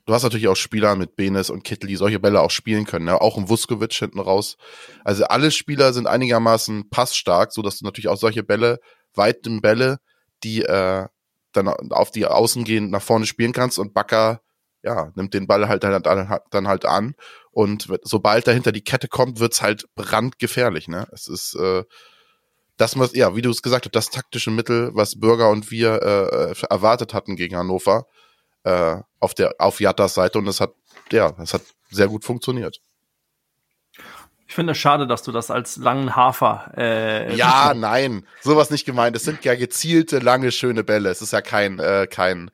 Du 0.05 0.13
hast 0.13 0.23
natürlich 0.23 0.47
auch 0.47 0.55
Spieler 0.55 0.95
mit 0.95 1.15
Benes 1.15 1.49
und 1.49 1.63
Kittel, 1.63 1.87
die 1.87 1.95
solche 1.95 2.19
Bälle 2.19 2.41
auch 2.41 2.51
spielen 2.51 2.85
können. 2.85 3.05
Ne? 3.05 3.19
Auch 3.19 3.37
ein 3.37 3.49
Vuskovic 3.49 3.93
hinten 3.93 4.19
raus. 4.19 4.57
Also 5.03 5.25
alle 5.25 5.51
Spieler 5.51 5.93
sind 5.93 6.07
einigermaßen 6.07 6.89
passstark, 6.89 7.51
so 7.51 7.61
dass 7.61 7.79
du 7.79 7.85
natürlich 7.85 8.07
auch 8.07 8.17
solche 8.17 8.43
Bälle, 8.43 8.79
weiten 9.13 9.61
Bälle, 9.61 9.99
die 10.43 10.63
äh, 10.63 11.05
dann 11.51 11.67
auf 11.67 12.11
die 12.11 12.25
Außen 12.25 12.63
gehen, 12.63 12.89
nach 12.89 13.01
vorne 13.01 13.25
spielen 13.25 13.53
kannst 13.53 13.79
und 13.79 13.93
Bakker 13.93 14.41
ja, 14.83 15.11
nimmt 15.15 15.33
den 15.33 15.47
Ball 15.47 15.69
halt 15.69 15.83
dann, 15.83 16.03
dann 16.03 16.67
halt 16.67 16.85
an 16.85 17.15
und 17.51 17.87
sobald 18.03 18.47
dahinter 18.47 18.73
die 18.73 18.83
Kette 18.83 19.07
kommt, 19.07 19.39
wird's 19.39 19.61
halt 19.61 19.85
brandgefährlich, 19.95 20.89
ne? 20.89 21.07
Es 21.13 21.27
ist 21.27 21.55
äh, 21.55 21.83
das 22.77 22.95
muss, 22.95 23.13
ja, 23.15 23.35
wie 23.35 23.41
du 23.41 23.49
es 23.49 23.61
gesagt 23.61 23.85
hast, 23.85 23.95
das 23.95 24.09
taktische 24.09 24.51
Mittel, 24.51 24.91
was 24.93 25.19
Bürger 25.19 25.49
und 25.49 25.71
wir 25.71 26.01
äh, 26.01 26.65
erwartet 26.69 27.13
hatten 27.13 27.35
gegen 27.35 27.55
Hannover, 27.55 28.07
äh, 28.63 28.97
auf 29.19 29.33
der 29.33 29.55
auf 29.59 29.79
Jattas 29.79 30.13
Seite 30.13 30.39
und 30.39 30.47
es 30.47 30.59
hat 30.61 30.73
ja, 31.11 31.33
es 31.41 31.53
hat 31.53 31.61
sehr 31.89 32.07
gut 32.07 32.23
funktioniert. 32.25 32.79
Ich 34.47 34.55
finde 34.55 34.73
es 34.73 34.77
schade, 34.77 35.07
dass 35.07 35.23
du 35.23 35.31
das 35.31 35.49
als 35.49 35.77
langen 35.77 36.15
Hafer. 36.15 36.71
Äh, 36.77 37.35
ja, 37.35 37.73
nein, 37.75 38.27
sowas 38.41 38.69
nicht 38.69 38.85
gemeint. 38.85 39.15
Es 39.15 39.23
sind 39.23 39.43
ja 39.45 39.55
gezielte, 39.55 40.19
lange, 40.19 40.51
schöne 40.51 40.83
Bälle. 40.83 41.09
Es 41.09 41.21
ist 41.21 41.33
ja 41.33 41.41
kein, 41.41 41.79
äh, 41.79 42.07
kein, 42.07 42.51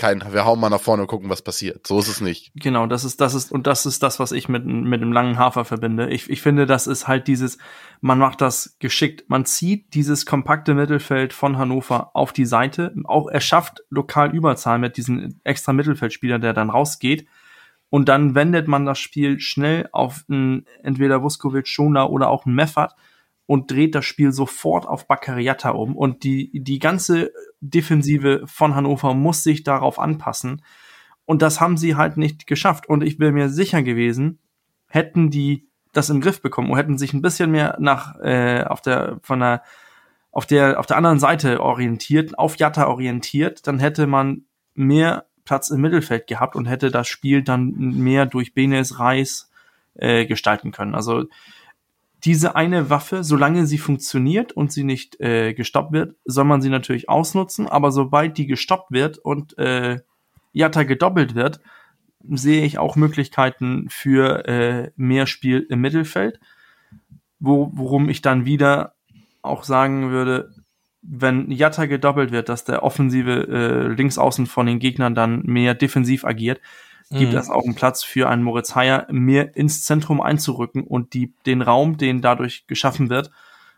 kein, 0.00 0.22
wir 0.32 0.46
hauen 0.46 0.58
mal 0.58 0.70
nach 0.70 0.80
vorne 0.80 1.02
und 1.02 1.08
gucken, 1.08 1.28
was 1.28 1.42
passiert. 1.42 1.86
So 1.86 1.98
ist 1.98 2.08
es 2.08 2.22
nicht. 2.22 2.52
Genau, 2.54 2.86
das 2.86 3.04
ist, 3.04 3.20
das 3.20 3.34
ist, 3.34 3.52
und 3.52 3.66
das 3.66 3.84
ist 3.84 4.02
das, 4.02 4.18
was 4.18 4.32
ich 4.32 4.48
mit, 4.48 4.64
mit 4.64 5.02
dem 5.02 5.12
langen 5.12 5.38
Hafer 5.38 5.66
verbinde. 5.66 6.08
Ich, 6.08 6.30
ich 6.30 6.40
finde, 6.40 6.64
das 6.64 6.86
ist 6.86 7.06
halt 7.06 7.28
dieses, 7.28 7.58
man 8.00 8.18
macht 8.18 8.40
das 8.40 8.78
geschickt. 8.78 9.28
Man 9.28 9.44
zieht 9.44 9.92
dieses 9.92 10.24
kompakte 10.24 10.72
Mittelfeld 10.72 11.34
von 11.34 11.58
Hannover 11.58 12.12
auf 12.14 12.32
die 12.32 12.46
Seite. 12.46 12.94
Auch 13.04 13.28
er 13.28 13.42
schafft 13.42 13.84
lokal 13.90 14.34
Überzahl 14.34 14.78
mit 14.78 14.96
diesem 14.96 15.38
extra 15.44 15.74
Mittelfeldspieler, 15.74 16.38
der 16.38 16.54
dann 16.54 16.70
rausgeht 16.70 17.26
und 17.90 18.08
dann 18.08 18.34
wendet 18.34 18.68
man 18.68 18.86
das 18.86 18.98
Spiel 18.98 19.38
schnell 19.38 19.88
auf 19.92 20.24
einen, 20.30 20.64
entweder 20.82 21.22
Vuskovic, 21.22 21.68
Schona 21.68 22.06
oder 22.06 22.30
auch 22.30 22.46
einen 22.46 22.54
Meffert 22.54 22.94
und 23.46 23.70
dreht 23.70 23.94
das 23.94 24.06
Spiel 24.06 24.32
sofort 24.32 24.86
auf 24.86 25.08
Baccariata 25.08 25.70
um. 25.70 25.96
Und 25.96 26.22
die, 26.22 26.50
die 26.54 26.78
ganze 26.78 27.32
Defensive 27.60 28.42
von 28.46 28.74
Hannover 28.74 29.14
muss 29.14 29.42
sich 29.42 29.62
darauf 29.64 29.98
anpassen. 29.98 30.62
Und 31.24 31.42
das 31.42 31.60
haben 31.60 31.76
sie 31.76 31.96
halt 31.96 32.16
nicht 32.16 32.46
geschafft. 32.46 32.88
Und 32.88 33.02
ich 33.02 33.18
bin 33.18 33.34
mir 33.34 33.48
sicher 33.48 33.82
gewesen, 33.82 34.38
hätten 34.88 35.30
die 35.30 35.68
das 35.92 36.10
im 36.10 36.20
Griff 36.20 36.40
bekommen 36.40 36.70
und 36.70 36.76
hätten 36.76 36.98
sich 36.98 37.12
ein 37.12 37.22
bisschen 37.22 37.50
mehr 37.50 37.76
nach 37.80 38.18
äh, 38.20 38.64
auf 38.64 38.80
der 38.80 39.18
von 39.22 39.40
der 39.40 39.62
auf 40.30 40.46
der 40.46 40.78
auf 40.78 40.86
der 40.86 40.96
anderen 40.96 41.18
Seite 41.18 41.60
orientiert, 41.60 42.38
auf 42.38 42.56
Jatta 42.56 42.86
orientiert, 42.86 43.66
dann 43.66 43.80
hätte 43.80 44.06
man 44.06 44.42
mehr 44.74 45.26
Platz 45.44 45.70
im 45.70 45.80
Mittelfeld 45.80 46.26
gehabt 46.26 46.54
und 46.54 46.66
hätte 46.66 46.90
das 46.90 47.08
Spiel 47.08 47.42
dann 47.42 47.72
mehr 47.72 48.26
durch 48.26 48.54
Benes 48.54 49.00
Reis 49.00 49.50
äh, 49.94 50.26
gestalten 50.26 50.70
können. 50.70 50.94
Also 50.94 51.24
diese 52.24 52.54
eine 52.56 52.90
Waffe, 52.90 53.24
solange 53.24 53.66
sie 53.66 53.78
funktioniert 53.78 54.52
und 54.52 54.72
sie 54.72 54.84
nicht 54.84 55.20
äh, 55.20 55.54
gestoppt 55.54 55.92
wird, 55.92 56.16
soll 56.24 56.44
man 56.44 56.60
sie 56.60 56.68
natürlich 56.68 57.08
ausnutzen. 57.08 57.66
Aber 57.66 57.92
sobald 57.92 58.36
die 58.36 58.46
gestoppt 58.46 58.90
wird 58.90 59.18
und 59.18 59.56
äh, 59.58 60.00
Jatta 60.52 60.82
gedoppelt 60.82 61.34
wird, 61.34 61.60
sehe 62.28 62.64
ich 62.64 62.78
auch 62.78 62.96
Möglichkeiten 62.96 63.86
für 63.88 64.46
äh, 64.46 64.90
mehr 64.96 65.26
Spiel 65.26 65.66
im 65.70 65.80
Mittelfeld. 65.80 66.40
Wo, 67.38 67.70
worum 67.72 68.10
ich 68.10 68.20
dann 68.20 68.44
wieder 68.44 68.94
auch 69.40 69.64
sagen 69.64 70.10
würde, 70.10 70.54
wenn 71.02 71.50
Jatta 71.50 71.86
gedoppelt 71.86 72.30
wird, 72.32 72.50
dass 72.50 72.64
der 72.64 72.82
offensive 72.82 73.48
äh, 73.48 73.88
Linksaußen 73.94 74.46
von 74.46 74.66
den 74.66 74.78
Gegnern 74.78 75.14
dann 75.14 75.42
mehr 75.44 75.74
defensiv 75.74 76.24
agiert, 76.24 76.60
gibt 77.10 77.32
mhm. 77.32 77.38
es 77.38 77.50
auch 77.50 77.64
einen 77.64 77.74
Platz 77.74 78.02
für 78.04 78.28
einen 78.28 78.42
Moritz 78.42 78.74
Heyer, 78.74 79.06
mehr 79.10 79.56
ins 79.56 79.82
Zentrum 79.84 80.20
einzurücken 80.20 80.84
und 80.84 81.14
die, 81.14 81.34
den 81.46 81.62
Raum, 81.62 81.96
den 81.96 82.22
dadurch 82.22 82.66
geschaffen 82.66 83.10
wird, 83.10 83.30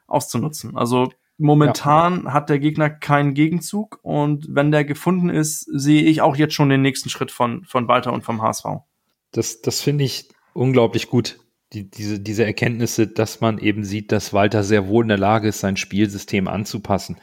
auszunutzen. 0.06 0.76
Also 0.76 1.12
momentan 1.38 2.24
ja. 2.24 2.32
hat 2.32 2.50
der 2.50 2.58
Gegner 2.58 2.90
keinen 2.90 3.34
Gegenzug 3.34 3.98
und 4.02 4.46
wenn 4.50 4.70
der 4.70 4.84
gefunden 4.84 5.30
ist, 5.30 5.60
sehe 5.60 6.02
ich 6.02 6.20
auch 6.20 6.36
jetzt 6.36 6.54
schon 6.54 6.68
den 6.68 6.82
nächsten 6.82 7.08
Schritt 7.08 7.30
von, 7.30 7.64
von 7.64 7.88
Walter 7.88 8.12
und 8.12 8.22
vom 8.22 8.42
HSV. 8.42 8.64
Das, 9.30 9.62
das 9.62 9.80
finde 9.80 10.04
ich 10.04 10.28
unglaublich 10.52 11.08
gut 11.08 11.38
die, 11.72 11.90
diese, 11.90 12.20
diese 12.20 12.44
Erkenntnisse, 12.44 13.06
dass 13.06 13.40
man 13.40 13.58
eben 13.58 13.84
sieht, 13.84 14.12
dass 14.12 14.32
Walter 14.32 14.62
sehr 14.62 14.88
wohl 14.88 15.04
in 15.04 15.08
der 15.08 15.18
Lage 15.18 15.48
ist, 15.48 15.60
sein 15.60 15.76
Spielsystem 15.76 16.48
anzupassen. 16.48 17.16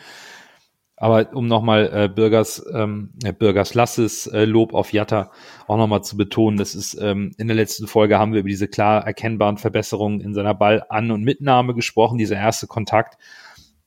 Aber 1.01 1.33
um 1.33 1.47
nochmal 1.47 1.89
äh, 1.93 2.09
Bürgers, 2.09 2.63
ähm, 2.73 3.11
äh, 3.23 3.31
Bürgers 3.31 3.73
Lasses 3.73 4.27
äh, 4.27 4.43
Lob 4.43 4.73
auf 4.73 4.91
Jatta 4.91 5.31
auch 5.65 5.77
nochmal 5.77 6.03
zu 6.03 6.17
betonen, 6.17 6.57
das 6.57 6.75
ist 6.75 6.95
ähm, 6.95 7.31
in 7.37 7.47
der 7.47 7.55
letzten 7.55 7.87
Folge 7.87 8.19
haben 8.19 8.33
wir 8.33 8.41
über 8.41 8.49
diese 8.49 8.67
klar 8.67 9.07
erkennbaren 9.07 9.57
Verbesserungen 9.57 10.19
in 10.19 10.33
seiner 10.33 10.53
Ballan- 10.53 11.11
und 11.11 11.23
Mitnahme 11.23 11.73
gesprochen. 11.73 12.17
Dieser 12.17 12.35
erste 12.35 12.67
Kontakt 12.67 13.17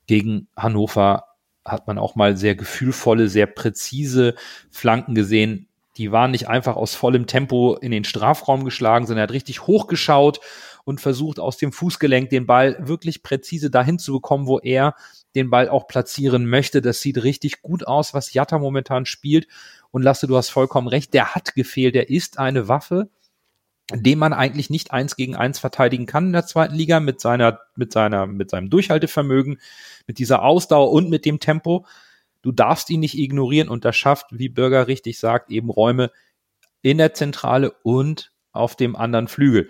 gegen 0.06 0.48
Hannover 0.56 1.24
hat 1.66 1.86
man 1.86 1.98
auch 1.98 2.16
mal 2.16 2.36
sehr 2.36 2.54
gefühlvolle, 2.54 3.28
sehr 3.28 3.46
präzise 3.46 4.34
Flanken 4.70 5.14
gesehen 5.14 5.68
die 5.96 6.10
waren 6.10 6.30
nicht 6.30 6.48
einfach 6.48 6.76
aus 6.76 6.94
vollem 6.94 7.26
Tempo 7.26 7.74
in 7.74 7.90
den 7.90 8.04
Strafraum 8.04 8.64
geschlagen, 8.64 9.06
sondern 9.06 9.20
er 9.20 9.24
hat 9.24 9.32
richtig 9.32 9.66
hochgeschaut 9.66 10.40
und 10.84 11.00
versucht 11.00 11.38
aus 11.38 11.58
dem 11.58 11.72
Fußgelenk 11.72 12.30
den 12.30 12.46
Ball 12.46 12.76
wirklich 12.80 13.22
präzise 13.22 13.70
dahin 13.70 13.98
zu 13.98 14.14
bekommen, 14.14 14.46
wo 14.46 14.58
er 14.58 14.94
den 15.34 15.50
Ball 15.50 15.68
auch 15.68 15.86
platzieren 15.86 16.46
möchte. 16.46 16.82
Das 16.82 17.00
sieht 17.00 17.22
richtig 17.22 17.62
gut 17.62 17.86
aus, 17.86 18.14
was 18.14 18.32
Jatta 18.32 18.58
momentan 18.58 19.06
spielt. 19.06 19.48
Und 19.90 20.02
Lasse, 20.02 20.26
du 20.26 20.36
hast 20.36 20.50
vollkommen 20.50 20.88
recht, 20.88 21.14
der 21.14 21.34
hat 21.34 21.54
gefehlt, 21.54 21.94
der 21.94 22.10
ist 22.10 22.38
eine 22.38 22.68
Waffe, 22.68 23.10
den 23.92 24.18
man 24.18 24.32
eigentlich 24.32 24.70
nicht 24.70 24.92
eins 24.92 25.16
gegen 25.16 25.36
eins 25.36 25.58
verteidigen 25.58 26.06
kann 26.06 26.26
in 26.26 26.32
der 26.32 26.46
zweiten 26.46 26.74
Liga 26.74 27.00
mit 27.00 27.20
seiner, 27.20 27.60
mit 27.76 27.92
seiner, 27.92 28.26
mit 28.26 28.50
seinem 28.50 28.70
Durchhaltevermögen, 28.70 29.60
mit 30.06 30.18
dieser 30.18 30.42
Ausdauer 30.42 30.92
und 30.92 31.10
mit 31.10 31.24
dem 31.24 31.40
Tempo. 31.40 31.86
Du 32.42 32.52
darfst 32.52 32.90
ihn 32.90 33.00
nicht 33.00 33.18
ignorieren 33.18 33.68
und 33.68 33.84
das 33.84 33.96
schafft, 33.96 34.26
wie 34.30 34.48
Bürger 34.48 34.88
richtig 34.88 35.18
sagt, 35.18 35.50
eben 35.50 35.70
Räume 35.70 36.10
in 36.80 36.98
der 36.98 37.14
Zentrale 37.14 37.72
und 37.82 38.32
auf 38.52 38.76
dem 38.76 38.96
anderen 38.96 39.28
Flügel. 39.28 39.68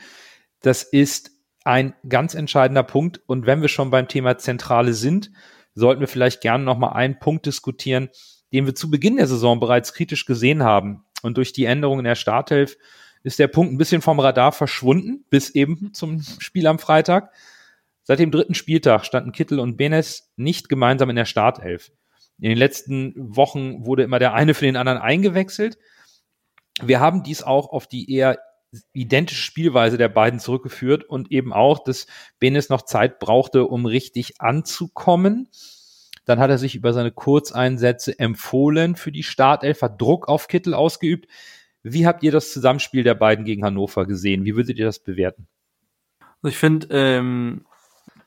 Das 0.60 0.82
ist 0.82 1.30
ein 1.64 1.94
ganz 2.08 2.34
entscheidender 2.34 2.82
Punkt. 2.82 3.20
Und 3.26 3.46
wenn 3.46 3.60
wir 3.60 3.68
schon 3.68 3.90
beim 3.90 4.08
Thema 4.08 4.38
Zentrale 4.38 4.94
sind, 4.94 5.30
sollten 5.74 6.00
wir 6.00 6.08
vielleicht 6.08 6.40
gerne 6.40 6.64
noch 6.64 6.78
mal 6.78 6.92
einen 6.92 7.18
Punkt 7.18 7.46
diskutieren, 7.46 8.10
den 8.52 8.66
wir 8.66 8.74
zu 8.74 8.90
Beginn 8.90 9.16
der 9.16 9.26
Saison 9.26 9.60
bereits 9.60 9.94
kritisch 9.94 10.26
gesehen 10.26 10.62
haben. 10.62 11.04
Und 11.22 11.36
durch 11.36 11.52
die 11.52 11.64
Änderungen 11.64 12.00
in 12.00 12.04
der 12.04 12.14
Startelf 12.14 12.76
ist 13.22 13.38
der 13.38 13.48
Punkt 13.48 13.72
ein 13.72 13.78
bisschen 13.78 14.02
vom 14.02 14.20
Radar 14.20 14.52
verschwunden, 14.52 15.24
bis 15.30 15.50
eben 15.50 15.94
zum 15.94 16.22
Spiel 16.22 16.66
am 16.66 16.78
Freitag. 16.78 17.32
Seit 18.02 18.18
dem 18.18 18.32
dritten 18.32 18.54
Spieltag 18.54 19.04
standen 19.04 19.32
Kittel 19.32 19.60
und 19.60 19.76
Benes 19.76 20.32
nicht 20.36 20.68
gemeinsam 20.68 21.10
in 21.10 21.16
der 21.16 21.24
Startelf. 21.24 21.92
In 22.40 22.48
den 22.48 22.58
letzten 22.58 23.14
Wochen 23.16 23.86
wurde 23.86 24.02
immer 24.02 24.18
der 24.18 24.34
eine 24.34 24.54
für 24.54 24.64
den 24.64 24.76
anderen 24.76 24.98
eingewechselt. 24.98 25.78
Wir 26.82 26.98
haben 26.98 27.22
dies 27.22 27.42
auch 27.44 27.70
auf 27.70 27.86
die 27.86 28.12
eher 28.12 28.38
identische 28.92 29.42
Spielweise 29.42 29.98
der 29.98 30.08
beiden 30.08 30.40
zurückgeführt 30.40 31.04
und 31.04 31.30
eben 31.30 31.52
auch, 31.52 31.84
dass 31.84 32.06
Benes 32.38 32.68
noch 32.68 32.82
Zeit 32.82 33.18
brauchte, 33.18 33.66
um 33.66 33.86
richtig 33.86 34.40
anzukommen. 34.40 35.48
Dann 36.24 36.38
hat 36.38 36.50
er 36.50 36.58
sich 36.58 36.74
über 36.74 36.92
seine 36.92 37.12
Kurzeinsätze 37.12 38.18
empfohlen 38.18 38.96
für 38.96 39.12
die 39.12 39.22
Startelf, 39.24 39.82
hat 39.82 40.00
Druck 40.00 40.28
auf 40.28 40.48
Kittel 40.48 40.74
ausgeübt. 40.74 41.26
Wie 41.82 42.06
habt 42.06 42.22
ihr 42.22 42.32
das 42.32 42.52
Zusammenspiel 42.52 43.02
der 43.02 43.14
beiden 43.14 43.44
gegen 43.44 43.64
Hannover 43.64 44.06
gesehen? 44.06 44.44
Wie 44.44 44.54
würdet 44.54 44.78
ihr 44.78 44.86
das 44.86 45.00
bewerten? 45.00 45.48
Also 46.20 46.48
ich 46.48 46.56
finde, 46.56 46.86
ähm, 46.90 47.66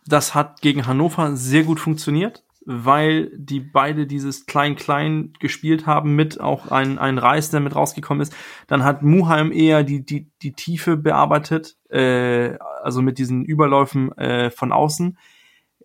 das 0.05 0.35
hat 0.35 0.61
gegen 0.61 0.85
Hannover 0.85 1.35
sehr 1.35 1.63
gut 1.63 1.79
funktioniert, 1.79 2.44
weil 2.65 3.31
die 3.37 3.59
beide 3.59 4.07
dieses 4.07 4.47
Klein-Klein 4.47 5.33
gespielt 5.39 5.85
haben 5.85 6.15
mit 6.15 6.41
auch 6.41 6.71
ein, 6.71 6.97
ein 6.97 7.19
Reis, 7.19 7.51
der 7.51 7.59
mit 7.59 7.75
rausgekommen 7.75 8.21
ist. 8.21 8.35
Dann 8.67 8.83
hat 8.83 9.03
Muheim 9.03 9.51
eher 9.51 9.83
die, 9.83 10.03
die, 10.03 10.31
die 10.41 10.53
Tiefe 10.53 10.97
bearbeitet, 10.97 11.77
äh, 11.89 12.57
also 12.81 13.03
mit 13.03 13.19
diesen 13.19 13.45
Überläufen 13.45 14.11
äh, 14.17 14.49
von 14.49 14.71
außen. 14.71 15.17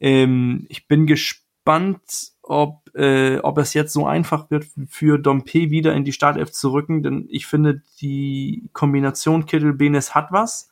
Ähm, 0.01 0.67
ich 0.71 0.89
bin 0.89 1.07
gespannt, 1.07 2.33
ob, 2.43 2.91
äh, 2.95 3.39
ob 3.41 3.59
es 3.59 3.75
jetzt 3.75 3.93
so 3.93 4.07
einfach 4.07 4.51
wird, 4.51 4.65
für 4.89 5.19
Dompe 5.19 5.71
wieder 5.71 5.93
in 5.93 6.05
die 6.05 6.13
Startelf 6.13 6.51
zu 6.51 6.73
rücken, 6.73 7.03
denn 7.03 7.27
ich 7.29 7.47
finde, 7.47 7.83
die 8.01 8.71
Kombination 8.73 9.45
Kittel-Benes 9.45 10.15
hat 10.15 10.33
was 10.33 10.70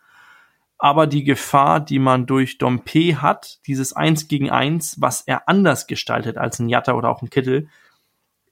aber 0.79 1.09
die 1.09 1.25
Gefahr, 1.25 1.81
die 1.81 1.99
man 1.99 2.27
durch 2.27 2.59
Dompe 2.59 3.21
hat, 3.21 3.59
dieses 3.67 3.93
Eins 3.93 4.29
gegen 4.29 4.51
Eins, 4.51 5.01
was 5.01 5.23
er 5.23 5.49
anders 5.49 5.89
gestaltet 5.89 6.39
als 6.39 6.61
ein 6.61 6.69
Jatta 6.69 6.93
oder 6.95 7.11
auch 7.11 7.21
ein 7.21 7.31
Kittel, 7.31 7.69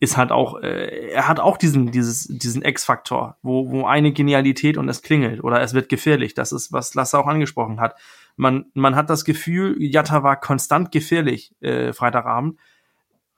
ist 0.00 0.16
halt 0.16 0.32
auch, 0.32 0.60
äh, 0.60 1.10
er 1.10 1.28
hat 1.28 1.40
auch 1.40 1.56
diesen, 1.56 1.90
dieses, 1.90 2.24
diesen 2.24 2.62
X-Faktor, 2.62 3.38
wo, 3.42 3.70
wo 3.70 3.86
eine 3.86 4.12
Genialität 4.12 4.76
und 4.76 4.88
es 4.88 5.02
klingelt 5.02 5.42
oder 5.42 5.62
es 5.62 5.72
wird 5.72 5.88
gefährlich. 5.88 6.34
Das 6.34 6.52
ist, 6.52 6.72
was 6.72 6.94
Lasse 6.94 7.18
auch 7.18 7.26
angesprochen 7.26 7.80
hat. 7.80 7.94
Man, 8.36 8.66
man 8.74 8.96
hat 8.96 9.08
das 9.08 9.24
Gefühl, 9.24 9.76
Jatta 9.78 10.22
war 10.22 10.38
konstant 10.38 10.92
gefährlich 10.92 11.54
äh, 11.60 11.92
Freitagabend. 11.92 12.58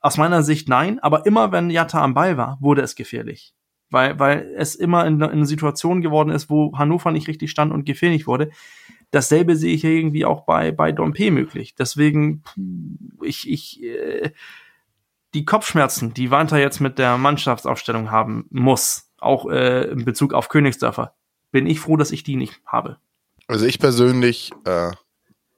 Aus 0.01 0.16
meiner 0.16 0.42
Sicht 0.42 0.68
nein, 0.68 0.98
aber 0.98 1.27
immer 1.27 1.53
wenn 1.53 1.70
Jatta 1.70 2.03
am 2.03 2.14
Ball 2.14 2.37
war, 2.37 2.57
wurde 2.61 2.83
es 2.83 2.96
gefährlich 2.96 3.55
weil, 3.90 4.18
weil 4.18 4.53
es 4.57 4.74
immer 4.74 5.07
in, 5.07 5.16
in 5.16 5.22
eine 5.22 5.46
Situation 5.46 6.01
geworden 6.01 6.31
ist, 6.31 6.51
wo 6.51 6.77
Hannover 6.77 7.11
nicht 7.11 7.29
richtig 7.29 7.51
stand 7.51 7.72
und 7.72 7.85
gefährlich 7.85 8.27
wurde. 8.27 8.51
Dasselbe 9.11 9.57
sehe 9.57 9.74
ich 9.74 9.85
irgendwie 9.85 10.24
auch 10.24 10.44
bei, 10.44 10.70
bei 10.72 10.92
Dompe 10.92 11.31
möglich. 11.31 11.74
Deswegen, 11.74 12.42
ich, 13.22 13.48
ich, 13.48 13.83
äh, 13.83 14.33
die 15.35 15.44
Kopfschmerzen, 15.44 16.14
die 16.14 16.31
Wanta 16.31 16.59
jetzt 16.59 16.81
mit 16.81 16.98
der 16.98 17.16
Mannschaftsaufstellung 17.18 18.11
haben 18.11 18.46
muss, 18.51 19.11
auch 19.18 19.48
äh, 19.51 19.85
in 19.90 20.05
Bezug 20.05 20.35
auf 20.35 20.48
Königsdörfer, 20.48 21.14
bin 21.51 21.66
ich 21.66 21.81
froh, 21.81 21.96
dass 21.96 22.11
ich 22.11 22.22
die 22.22 22.37
nicht 22.37 22.61
habe. 22.66 22.98
Also 23.46 23.64
ich 23.64 23.79
persönlich 23.79 24.53
äh, 24.64 24.90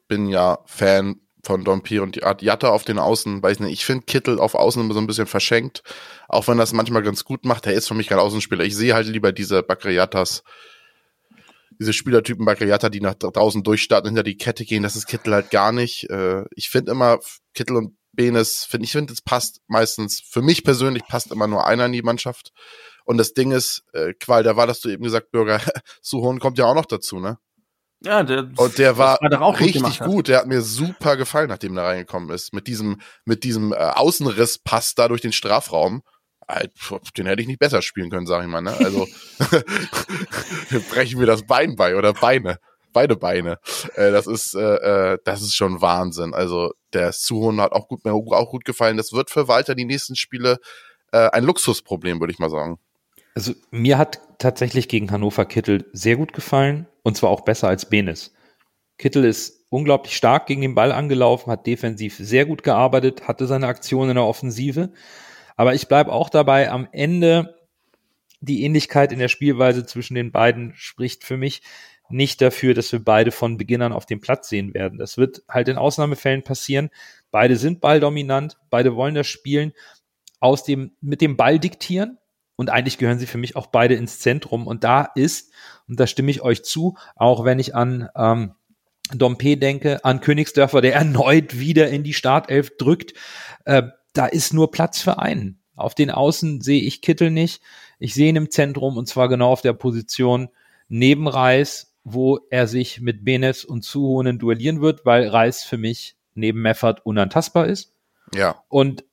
bin 0.07 0.29
ja 0.29 0.59
Fan 0.67 1.21
von 1.45 1.65
Dompier 1.65 2.03
und 2.03 2.21
Jatta 2.41 2.69
auf 2.69 2.85
den 2.85 2.99
Außen, 2.99 3.43
weiß 3.43 3.61
nicht, 3.61 3.73
ich 3.73 3.85
finde 3.85 4.05
Kittel 4.05 4.39
auf 4.39 4.55
Außen 4.55 4.83
immer 4.83 4.95
so 4.95 5.01
ein 5.01 5.07
bisschen 5.07 5.27
verschenkt, 5.27 5.83
auch 6.29 6.49
wenn 6.49 6.59
das 6.59 6.73
manchmal 6.73 7.03
ganz 7.03 7.25
gut 7.25 7.45
macht, 7.45 7.67
er 7.67 7.73
ist 7.73 7.89
für 7.89 7.95
mich 7.95 8.09
kein 8.09 8.19
Außenspieler. 8.19 8.65
Ich 8.65 8.77
sehe 8.77 8.95
halt 8.95 9.07
lieber 9.07 9.33
diese 9.33 9.63
Bakriatas, 9.63 10.43
diese 11.79 11.93
Spielertypen 11.93 12.45
Bakriata, 12.45 12.91
die 12.91 13.01
nach 13.01 13.15
draußen 13.15 13.63
durchstarten, 13.63 14.11
hinter 14.11 14.23
die 14.23 14.37
Kette 14.37 14.65
gehen, 14.65 14.83
das 14.83 14.97
ist 14.97 15.07
Kittel 15.07 15.33
halt 15.35 15.51
gar 15.51 15.73
nicht. 15.73 16.11
Äh, 16.11 16.45
ich 16.55 16.69
finde 16.69 16.93
immer, 16.93 17.21
Kittel 17.55 17.77
und 17.77 17.97
Benes, 18.13 18.65
finde 18.65 18.85
ich 18.85 18.93
finde, 18.93 19.13
es 19.13 19.23
passt 19.23 19.63
meistens, 19.67 20.21
für 20.21 20.43
mich 20.43 20.65
persönlich 20.65 21.05
passt 21.07 21.31
immer 21.31 21.47
nur 21.47 21.67
einer 21.67 21.87
in 21.87 21.93
die 21.93 22.03
Mannschaft. 22.03 22.53
Und 23.05 23.19
das 23.19 23.33
Ding 23.33 23.51
ist, 23.53 23.85
äh, 23.93 24.13
Qual, 24.15 24.43
da 24.43 24.57
war 24.57 24.67
das 24.67 24.81
du 24.81 24.89
eben 24.89 25.03
gesagt, 25.03 25.31
Bürger, 25.31 25.61
Suhon 26.03 26.39
kommt 26.39 26.59
ja 26.59 26.67
auch 26.67 26.75
noch 26.75 26.87
dazu, 26.87 27.19
ne? 27.19 27.39
Ja, 28.03 28.23
der, 28.23 28.51
und 28.57 28.79
der 28.79 28.97
war, 28.97 29.19
war 29.21 29.43
auch 29.43 29.61
richtig 29.61 29.99
gut, 29.99 30.09
gut. 30.09 30.29
Der 30.29 30.39
hat 30.39 30.47
mir 30.47 30.63
super 30.63 31.17
gefallen, 31.17 31.49
nachdem 31.49 31.77
er 31.77 31.85
reingekommen 31.85 32.31
ist. 32.31 32.55
Mit 32.55 32.67
diesem, 32.67 33.01
mit 33.27 33.45
diesem 33.45 33.73
äh, 33.73 33.77
Außenriss-Pass 33.77 34.95
da 34.95 35.09
durch 35.09 35.21
den 35.21 35.33
Strafraum. 35.33 36.03
Den 37.17 37.27
hätte 37.27 37.43
ich 37.43 37.49
nicht 37.49 37.61
besser 37.61 37.81
spielen 37.83 38.11
können, 38.11 38.27
sag 38.27 38.43
ich 38.43 38.49
mal. 38.49 38.63
Ne? 38.63 38.73
Also 38.73 39.07
brechen 40.91 41.21
wir 41.21 41.27
das 41.27 41.47
Bein 41.47 41.77
bei 41.77 41.95
oder 41.95 42.15
Beine. 42.15 42.59
Beide 42.93 43.17
Beine. 43.17 43.59
Äh, 43.95 44.11
das 44.11 44.27
ist, 44.27 44.55
äh, 44.55 45.13
äh, 45.13 45.19
das 45.25 45.43
ist 45.43 45.55
schon 45.55 45.81
Wahnsinn. 45.81 46.35
Also 46.35 46.73
der 46.93 47.13
Suhon 47.13 47.61
hat 47.61 47.73
auch 47.73 47.87
gut, 47.87 48.05
mir 48.05 48.13
auch 48.13 48.51
gut 48.51 48.65
gefallen. 48.65 48.97
Das 48.97 49.13
wird 49.13 49.31
für 49.31 49.47
Walter 49.47 49.75
die 49.75 49.85
nächsten 49.85 50.17
Spiele 50.17 50.59
äh, 51.13 51.29
ein 51.31 51.45
Luxusproblem, 51.45 52.19
würde 52.19 52.33
ich 52.33 52.39
mal 52.39 52.51
sagen. 52.51 52.79
Also 53.35 53.53
mir 53.71 53.99
hat 53.99 54.21
tatsächlich 54.41 54.89
gegen 54.89 55.11
Hannover 55.11 55.45
Kittel 55.45 55.87
sehr 55.93 56.17
gut 56.17 56.33
gefallen 56.33 56.87
und 57.03 57.17
zwar 57.17 57.31
auch 57.31 57.43
besser 57.43 57.69
als 57.69 57.89
Benes. 57.89 58.35
Kittel 58.99 59.25
ist 59.25 59.67
unglaublich 59.71 60.17
stark 60.17 60.47
gegen 60.47 60.61
den 60.61 60.75
Ball 60.75 60.93
angelaufen, 60.93 61.51
hat 61.51 61.67
defensiv 61.67 62.17
sehr 62.17 62.45
gut 62.45 62.63
gearbeitet, 62.63 63.29
hatte 63.29 63.47
seine 63.47 63.69
Aktion 63.69 64.09
in 64.09 64.17
der 64.17 64.25
Offensive. 64.25 64.93
Aber 65.57 65.75
ich 65.75 65.89
bleibe 65.89 66.13
auch 66.13 66.29
dabei, 66.29 66.71
am 66.71 66.89
Ende 66.93 67.57
die 68.41 68.65
Ähnlichkeit 68.65 69.13
in 69.13 69.19
der 69.19 69.29
Spielweise 69.29 69.87
zwischen 69.87 70.15
den 70.15 70.33
beiden 70.33 70.73
spricht 70.75 71.25
für 71.25 71.37
mich 71.37 71.63
nicht 72.09 72.41
dafür, 72.41 72.75
dass 72.75 72.91
wir 72.93 73.05
beide 73.05 73.31
von 73.31 73.57
Beginnern 73.57 73.93
auf 73.93 74.07
dem 74.07 74.21
Platz 74.21 74.49
sehen 74.49 74.75
werden. 74.75 74.99
Das 74.99 75.17
wird 75.17 75.43
halt 75.49 75.69
in 75.69 75.77
Ausnahmefällen 75.77 76.43
passieren. 76.43 76.91
Beide 77.31 77.57
sind 77.57 77.81
balldominant, 77.81 78.59
beide 78.69 78.97
wollen 78.97 79.15
das 79.15 79.29
spielen, 79.29 79.73
aus 80.41 80.65
dem, 80.65 80.93
mit 81.01 81.21
dem 81.21 81.37
Ball 81.37 81.59
diktieren, 81.59 82.19
und 82.61 82.69
eigentlich 82.69 82.99
gehören 82.99 83.19
sie 83.19 83.27
für 83.27 83.39
mich 83.39 83.57
auch 83.57 83.69
beide 83.69 83.95
ins 83.95 84.19
Zentrum. 84.19 84.67
Und 84.67 84.85
da 84.85 85.11
ist, 85.15 85.51
und 85.89 85.99
da 85.99 86.07
stimme 86.07 86.31
ich 86.31 86.43
euch 86.43 86.63
zu, 86.63 86.99
auch 87.17 87.47
wenn 87.47 87.59
ich 87.59 87.75
an 87.75 88.11
ähm, 88.15 88.53
Dompe 89.15 89.57
denke, 89.57 90.05
an 90.05 90.21
Königsdörfer, 90.21 90.83
der 90.83 90.95
erneut 90.95 91.59
wieder 91.59 91.89
in 91.89 92.05
die 92.05 92.13
Startelf 92.13 92.77
drückt, 92.77 93.15
äh, 93.65 93.85
da 94.13 94.27
ist 94.27 94.53
nur 94.53 94.71
Platz 94.73 95.01
für 95.01 95.19
einen. 95.19 95.63
Auf 95.75 95.95
den 95.95 96.11
Außen 96.11 96.61
sehe 96.61 96.83
ich 96.83 97.01
Kittel 97.01 97.31
nicht. 97.31 97.63
Ich 97.99 98.13
sehe 98.13 98.29
ihn 98.29 98.37
im 98.37 98.51
Zentrum 98.51 98.99
und 98.99 99.09
zwar 99.09 99.31
genau 99.31 99.51
auf 99.51 99.63
der 99.63 99.73
Position 99.73 100.51
neben 100.87 101.29
Reis, 101.29 101.95
wo 102.05 102.41
er 102.51 102.67
sich 102.67 103.01
mit 103.01 103.25
Benes 103.25 103.65
und 103.65 103.85
Zuhonen 103.85 104.39
duellieren 104.39 104.83
wird, 104.83 105.07
weil 105.07 105.27
Reis 105.29 105.65
für 105.65 105.79
mich 105.79 106.15
neben 106.35 106.61
Meffert 106.61 107.07
unantastbar 107.07 107.69
ist. 107.69 107.95
Ja. 108.35 108.63
Und 108.69 109.05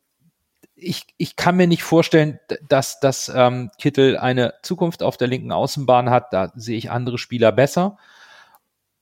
ich, 0.79 1.07
ich 1.17 1.35
kann 1.35 1.57
mir 1.57 1.67
nicht 1.67 1.83
vorstellen, 1.83 2.39
dass, 2.69 2.99
dass 2.99 3.29
ähm, 3.33 3.71
Kittel 3.79 4.17
eine 4.17 4.53
Zukunft 4.61 5.01
auf 5.01 5.17
der 5.17 5.27
linken 5.27 5.51
Außenbahn 5.51 6.09
hat. 6.09 6.31
Da 6.31 6.53
sehe 6.55 6.77
ich 6.77 6.91
andere 6.91 7.17
Spieler 7.17 7.51
besser. 7.51 7.97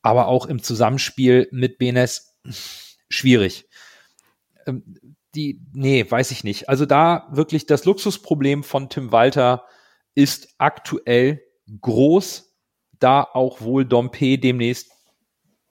Aber 0.01 0.27
auch 0.27 0.45
im 0.45 0.63
Zusammenspiel 0.63 1.49
mit 1.51 1.77
Benes 1.77 2.37
schwierig. 3.09 3.67
Ähm, 4.65 5.15
die, 5.35 5.61
nee, 5.73 6.09
weiß 6.09 6.31
ich 6.31 6.45
nicht. 6.45 6.69
Also 6.69 6.85
da 6.85 7.27
wirklich 7.29 7.65
das 7.65 7.83
Luxusproblem 7.83 8.63
von 8.63 8.89
Tim 8.89 9.11
Walter 9.11 9.65
ist 10.15 10.55
aktuell 10.57 11.43
groß, 11.81 12.55
da 12.99 13.21
auch 13.21 13.59
wohl 13.59 13.83
Dompe 13.83 14.37
demnächst 14.37 14.91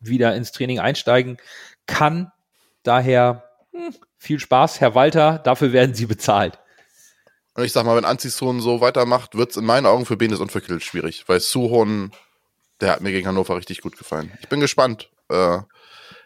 wieder 0.00 0.36
ins 0.36 0.52
Training 0.52 0.80
einsteigen 0.80 1.38
kann. 1.86 2.30
Daher 2.82 3.48
hm, 3.72 3.94
viel 4.24 4.40
Spaß, 4.40 4.80
Herr 4.80 4.94
Walter, 4.94 5.38
dafür 5.38 5.72
werden 5.72 5.94
Sie 5.94 6.06
bezahlt. 6.06 6.58
Und 7.54 7.64
ich 7.64 7.72
sag 7.72 7.86
mal, 7.86 7.96
wenn 7.96 8.04
Anzison 8.04 8.60
so 8.60 8.80
weitermacht, 8.80 9.36
wird 9.36 9.50
es 9.50 9.56
in 9.56 9.64
meinen 9.64 9.86
Augen 9.86 10.06
für 10.06 10.16
Benes 10.16 10.40
und 10.40 10.50
für 10.50 10.60
Kittel 10.60 10.80
schwierig, 10.80 11.24
weil 11.28 11.38
Suhon, 11.38 12.10
der 12.80 12.90
hat 12.90 13.00
mir 13.00 13.12
gegen 13.12 13.28
Hannover 13.28 13.56
richtig 13.56 13.80
gut 13.80 13.96
gefallen. 13.96 14.32
Ich 14.40 14.48
bin 14.48 14.58
gespannt. 14.58 15.10
Äh, 15.28 15.58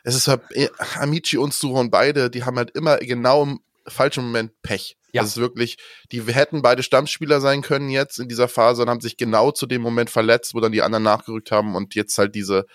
es 0.04 0.14
ist 0.14 0.28
halt, 0.28 0.40
eh, 0.54 0.68
Amici 0.98 1.36
und 1.36 1.52
Suhon 1.52 1.90
beide, 1.90 2.30
die 2.30 2.44
haben 2.44 2.56
halt 2.56 2.70
immer 2.70 2.96
genau 2.98 3.42
im 3.42 3.60
falschen 3.86 4.24
Moment 4.24 4.52
Pech. 4.62 4.96
Ja. 5.12 5.22
Das 5.22 5.32
ist 5.32 5.36
wirklich, 5.38 5.76
die 6.12 6.22
hätten 6.22 6.62
beide 6.62 6.82
Stammspieler 6.82 7.40
sein 7.40 7.62
können 7.62 7.90
jetzt 7.90 8.18
in 8.18 8.28
dieser 8.28 8.48
Phase 8.48 8.82
und 8.82 8.90
haben 8.90 9.00
sich 9.00 9.16
genau 9.16 9.52
zu 9.52 9.66
dem 9.66 9.82
Moment 9.82 10.10
verletzt, 10.10 10.54
wo 10.54 10.60
dann 10.60 10.72
die 10.72 10.82
anderen 10.82 11.02
nachgerückt 11.02 11.50
haben 11.50 11.74
und 11.74 11.94
jetzt 11.94 12.16
halt 12.18 12.34
diese, 12.34 12.66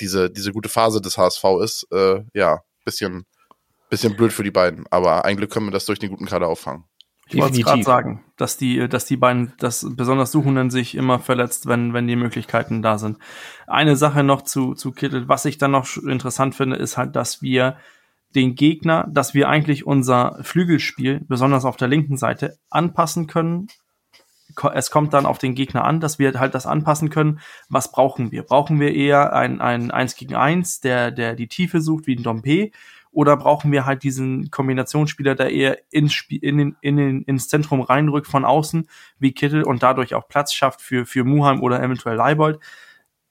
diese, 0.00 0.30
diese 0.30 0.52
gute 0.52 0.68
Phase 0.68 1.00
des 1.00 1.18
HSV 1.18 1.44
ist. 1.62 1.86
Äh, 1.92 2.22
ja, 2.34 2.62
bisschen, 2.84 3.26
Bisschen 3.88 4.16
blöd 4.16 4.32
für 4.32 4.42
die 4.42 4.50
beiden, 4.50 4.84
aber 4.90 5.24
eigentlich 5.24 5.50
können 5.50 5.66
wir 5.66 5.72
das 5.72 5.86
durch 5.86 5.98
den 5.98 6.10
guten 6.10 6.26
Kader 6.26 6.48
auffangen. 6.48 6.84
Ich 7.28 7.40
wollte 7.40 7.60
gerade 7.60 7.82
sagen, 7.82 8.24
dass 8.36 8.56
die, 8.56 8.88
dass 8.88 9.04
die 9.04 9.16
beiden, 9.16 9.52
dass 9.58 9.84
besonders 9.96 10.30
Suchenden 10.30 10.70
sich 10.70 10.94
immer 10.94 11.18
verletzt, 11.18 11.66
wenn, 11.66 11.92
wenn 11.92 12.06
die 12.06 12.14
Möglichkeiten 12.14 12.82
da 12.82 12.98
sind. 12.98 13.18
Eine 13.66 13.96
Sache 13.96 14.22
noch 14.22 14.42
zu, 14.42 14.74
zu 14.74 14.92
Kittel, 14.92 15.28
was 15.28 15.44
ich 15.44 15.58
dann 15.58 15.72
noch 15.72 15.96
interessant 15.96 16.54
finde, 16.54 16.76
ist 16.76 16.96
halt, 16.96 17.16
dass 17.16 17.42
wir 17.42 17.76
den 18.36 18.54
Gegner, 18.54 19.08
dass 19.10 19.34
wir 19.34 19.48
eigentlich 19.48 19.86
unser 19.86 20.38
Flügelspiel, 20.42 21.24
besonders 21.26 21.64
auf 21.64 21.76
der 21.76 21.88
linken 21.88 22.16
Seite, 22.16 22.58
anpassen 22.70 23.26
können. 23.26 23.68
Es 24.74 24.90
kommt 24.90 25.12
dann 25.12 25.26
auf 25.26 25.38
den 25.38 25.54
Gegner 25.54 25.84
an, 25.84 26.00
dass 26.00 26.18
wir 26.20 26.38
halt 26.38 26.54
das 26.54 26.66
anpassen 26.66 27.10
können. 27.10 27.40
Was 27.68 27.90
brauchen 27.90 28.30
wir? 28.30 28.44
Brauchen 28.44 28.78
wir 28.78 28.94
eher 28.94 29.32
ein, 29.32 29.60
ein 29.60 29.90
1 29.90 30.14
gegen 30.14 30.36
1, 30.36 30.80
der, 30.80 31.10
der 31.10 31.34
die 31.34 31.48
Tiefe 31.48 31.80
sucht, 31.80 32.06
wie 32.06 32.14
ein 32.14 32.22
Dompe? 32.22 32.70
Oder 33.16 33.38
brauchen 33.38 33.72
wir 33.72 33.86
halt 33.86 34.02
diesen 34.02 34.50
Kombinationsspieler, 34.50 35.34
der 35.34 35.50
eher 35.50 35.78
ins, 35.90 36.12
Spiel, 36.12 36.38
in 36.44 36.58
den, 36.58 36.76
in 36.82 36.98
den, 36.98 37.22
ins 37.22 37.48
Zentrum 37.48 37.80
reinrückt 37.80 38.26
von 38.26 38.44
außen, 38.44 38.90
wie 39.18 39.32
Kittel 39.32 39.62
und 39.62 39.82
dadurch 39.82 40.14
auch 40.14 40.28
Platz 40.28 40.52
schafft 40.52 40.82
für, 40.82 41.06
für 41.06 41.24
Muheim 41.24 41.62
oder 41.62 41.82
eventuell 41.82 42.16
Leibold. 42.16 42.60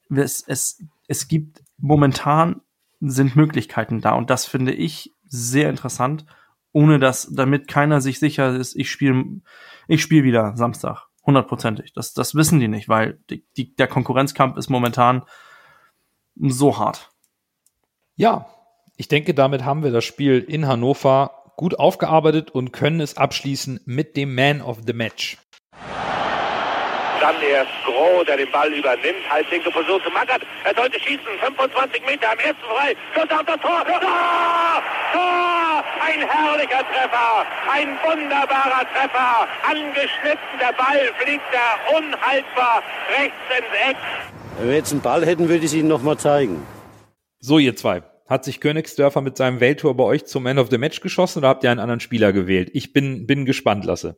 Es, 0.10 0.44
es, 0.48 0.84
es 1.08 1.28
gibt 1.28 1.62
momentan 1.78 2.62
sind 3.00 3.36
Möglichkeiten 3.36 4.02
da 4.02 4.14
und 4.14 4.32
das 4.32 4.48
finde 4.48 4.74
ich 4.74 5.14
sehr 5.28 5.70
interessant, 5.70 6.26
ohne 6.72 6.98
dass, 6.98 7.30
damit 7.32 7.68
keiner 7.68 8.02
sich 8.02 8.18
sicher 8.18 8.56
ist, 8.56 8.76
ich 8.76 8.90
spiele 8.90 9.42
ich 9.88 10.02
spiel 10.02 10.24
wieder 10.24 10.58
Samstag, 10.58 11.10
hundertprozentig. 11.28 11.94
Das, 11.94 12.16
das 12.16 12.34
wissen 12.34 12.60
die 12.60 12.70
nicht, 12.70 12.90
weil 12.90 13.20
die, 13.30 13.46
die, 13.56 13.76
der 13.76 13.88
Konkurrenzkampf 13.88 14.58
ist 14.58 14.72
momentan 14.72 15.26
so 16.36 16.80
hart. 16.80 17.12
Ja, 18.16 18.48
Ich 18.98 19.10
denke, 19.10 19.34
damit 19.34 19.66
haben 19.66 19.84
wir 19.84 19.92
das 19.92 20.06
Spiel 20.06 20.40
in 20.48 20.68
Hannover 20.68 21.44
gut 21.58 21.78
aufgearbeitet 21.78 22.52
und 22.52 22.72
können 22.72 23.02
es 23.02 23.18
abschließen 23.18 23.82
mit 23.86 24.16
dem 24.16 24.34
Man 24.34 24.62
of 24.62 24.78
the 24.88 24.94
Match. 24.94 25.38
Dann 27.20 27.36
erst 27.42 27.72
Groh, 27.86 28.24
der 28.24 28.38
den 28.38 28.50
Ball 28.52 28.72
übernimmt. 28.72 29.30
Halblinke 29.30 29.72
Position 29.72 30.02
zu 30.02 30.10
Magath. 30.12 30.42
Er 30.64 30.76
sollte 30.76 31.00
schießen. 31.00 31.26
25 31.42 32.06
Meter 32.06 32.32
am 32.32 32.40
ersten 32.40 32.62
frei. 32.62 32.96
Schuss 33.14 33.32
auf 33.32 33.46
das 33.46 33.60
Tor. 33.62 33.84
Tor! 33.84 34.00
Tor! 35.12 35.84
Ein 36.06 36.20
herrlicher 36.22 36.84
Treffer. 36.86 37.46
Ein 37.72 37.98
wunderbarer 38.04 38.86
Treffer. 38.94 39.48
Angeschnitten. 39.68 40.60
Der 40.60 40.74
Ball 40.74 41.12
fliegt 41.20 41.44
da 41.52 41.98
unhaltbar 41.98 42.84
rechts 43.18 43.36
ins 43.58 43.90
Eck. 43.90 43.98
Wenn 44.60 44.70
wir 44.70 44.76
jetzt 44.76 44.92
einen 44.92 45.02
Ball 45.02 45.26
hätten, 45.26 45.50
würde 45.50 45.60
ich 45.60 45.66
es 45.66 45.74
Ihnen 45.74 45.90
nochmal 45.90 46.18
zeigen. 46.18 46.66
So, 47.40 47.58
ihr 47.58 47.76
zwei. 47.76 48.04
Hat 48.26 48.44
sich 48.44 48.60
Königsdörfer 48.60 49.22
mit 49.22 49.38
seinem 49.38 49.60
Welttor 49.60 49.96
bei 49.96 50.04
euch 50.04 50.26
zum 50.26 50.44
Man 50.44 50.58
of 50.58 50.70
the 50.72 50.80
Match 50.80 51.00
geschossen 51.00 51.40
oder 51.40 51.50
habt 51.50 51.64
ihr 51.64 51.70
einen 51.70 51.80
anderen 51.80 52.00
Spieler 52.00 52.34
gewählt? 52.34 52.72
Ich 52.74 52.92
bin, 52.92 53.28
bin 53.28 53.46
gespannt, 53.46 53.86
Lasse. 53.86 54.18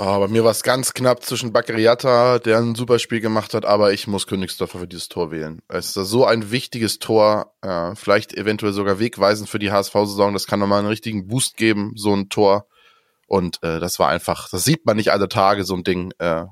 Oh, 0.00 0.20
bei 0.20 0.28
mir 0.28 0.44
war 0.44 0.52
es 0.52 0.62
ganz 0.62 0.94
knapp 0.94 1.24
zwischen 1.24 1.52
Bakariata, 1.52 2.38
der 2.38 2.58
ein 2.58 2.76
super 2.76 3.00
Spiel 3.00 3.20
gemacht 3.20 3.52
hat, 3.52 3.64
aber 3.64 3.92
ich 3.92 4.06
muss 4.06 4.28
Königsdorfer 4.28 4.78
für 4.78 4.86
dieses 4.86 5.08
Tor 5.08 5.32
wählen. 5.32 5.60
Es 5.68 5.96
ist 5.96 6.08
so 6.08 6.24
ein 6.24 6.52
wichtiges 6.52 7.00
Tor, 7.00 7.54
äh, 7.62 7.96
vielleicht 7.96 8.32
eventuell 8.34 8.72
sogar 8.72 9.00
wegweisend 9.00 9.48
für 9.48 9.58
die 9.58 9.72
HSV-Saison. 9.72 10.34
Das 10.34 10.46
kann 10.46 10.60
nochmal 10.60 10.78
einen 10.78 10.88
richtigen 10.88 11.26
Boost 11.26 11.56
geben, 11.56 11.94
so 11.96 12.14
ein 12.14 12.28
Tor. 12.28 12.68
Und 13.26 13.60
äh, 13.62 13.80
das 13.80 13.98
war 13.98 14.08
einfach, 14.08 14.48
das 14.50 14.64
sieht 14.64 14.86
man 14.86 14.96
nicht 14.96 15.10
alle 15.10 15.28
Tage, 15.28 15.64
so 15.64 15.74
ein 15.74 15.82
Ding. 15.82 16.12
Äh, 16.18 16.44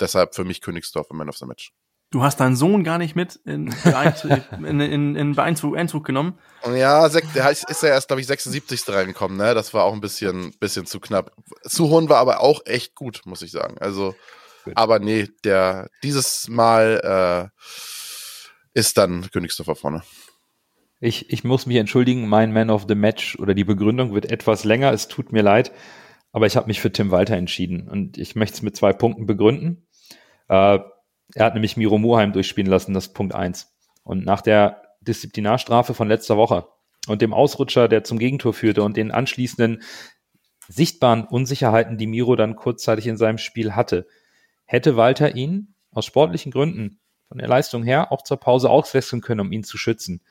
deshalb 0.00 0.34
für 0.34 0.44
mich 0.44 0.60
Königsdorfer 0.60 1.14
Man 1.14 1.28
of 1.28 1.36
the 1.36 1.46
Match. 1.46 1.72
Du 2.12 2.22
hast 2.22 2.40
deinen 2.40 2.56
Sohn 2.56 2.84
gar 2.84 2.98
nicht 2.98 3.16
mit 3.16 3.36
in, 3.46 3.74
in, 4.58 4.80
in, 4.80 5.16
in 5.16 5.34
Beeinzug, 5.34 5.78
Einzug 5.78 6.04
genommen. 6.04 6.38
Ja, 6.76 7.08
der 7.08 7.50
ist 7.50 7.82
ja 7.82 7.88
erst, 7.88 8.08
glaube 8.08 8.20
ich, 8.20 8.26
76. 8.26 8.86
reingekommen, 8.88 9.38
ne? 9.38 9.54
Das 9.54 9.72
war 9.72 9.84
auch 9.84 9.94
ein 9.94 10.02
bisschen, 10.02 10.52
bisschen 10.60 10.84
zu 10.84 11.00
knapp. 11.00 11.32
Suhon 11.62 12.10
war 12.10 12.18
aber 12.18 12.40
auch 12.40 12.60
echt 12.66 12.94
gut, 12.94 13.22
muss 13.24 13.40
ich 13.40 13.50
sagen. 13.50 13.78
Also, 13.80 14.14
gut. 14.64 14.74
aber 14.76 14.98
nee, 14.98 15.26
der, 15.42 15.88
dieses 16.02 16.48
Mal 16.48 17.50
äh, 17.54 18.78
ist 18.78 18.98
dann 18.98 19.30
Königsdorfer 19.30 19.74
vorne. 19.74 20.02
Ich, 21.00 21.30
ich 21.30 21.44
muss 21.44 21.64
mich 21.64 21.78
entschuldigen, 21.78 22.28
mein 22.28 22.52
Man 22.52 22.68
of 22.68 22.84
the 22.88 22.94
Match 22.94 23.38
oder 23.38 23.54
die 23.54 23.64
Begründung 23.64 24.12
wird 24.12 24.30
etwas 24.30 24.64
länger. 24.64 24.92
Es 24.92 25.08
tut 25.08 25.32
mir 25.32 25.42
leid, 25.42 25.72
aber 26.30 26.44
ich 26.44 26.56
habe 26.58 26.66
mich 26.66 26.82
für 26.82 26.92
Tim 26.92 27.10
Walter 27.10 27.36
entschieden 27.36 27.88
und 27.88 28.18
ich 28.18 28.36
möchte 28.36 28.56
es 28.56 28.62
mit 28.62 28.76
zwei 28.76 28.92
Punkten 28.92 29.24
begründen. 29.24 29.86
Äh, 30.48 30.78
er 31.34 31.46
hat 31.46 31.54
nämlich 31.54 31.76
Miro 31.76 31.98
Muheim 31.98 32.32
durchspielen 32.32 32.70
lassen, 32.70 32.94
das 32.94 33.06
ist 33.06 33.14
Punkt 33.14 33.34
eins. 33.34 33.74
Und 34.04 34.24
nach 34.24 34.40
der 34.40 34.82
Disziplinarstrafe 35.00 35.94
von 35.94 36.08
letzter 36.08 36.36
Woche 36.36 36.66
und 37.08 37.22
dem 37.22 37.34
Ausrutscher, 37.34 37.88
der 37.88 38.04
zum 38.04 38.18
Gegentor 38.18 38.54
führte 38.54 38.82
und 38.82 38.96
den 38.96 39.10
anschließenden 39.10 39.82
sichtbaren 40.68 41.24
Unsicherheiten, 41.24 41.98
die 41.98 42.06
Miro 42.06 42.36
dann 42.36 42.56
kurzzeitig 42.56 43.06
in 43.06 43.16
seinem 43.16 43.38
Spiel 43.38 43.74
hatte, 43.74 44.06
hätte 44.64 44.96
Walter 44.96 45.34
ihn 45.34 45.74
aus 45.90 46.06
sportlichen 46.06 46.52
Gründen 46.52 47.00
von 47.28 47.38
der 47.38 47.48
Leistung 47.48 47.82
her 47.82 48.12
auch 48.12 48.22
zur 48.22 48.38
Pause 48.38 48.70
auswechseln 48.70 49.22
können, 49.22 49.40
um 49.40 49.52
ihn 49.52 49.64
zu 49.64 49.78
schützen. 49.78 50.22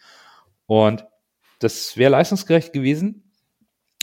Und 0.66 1.06
das 1.60 1.98
wäre 1.98 2.12
leistungsgerecht 2.12 2.74
gewesen. 2.74 3.31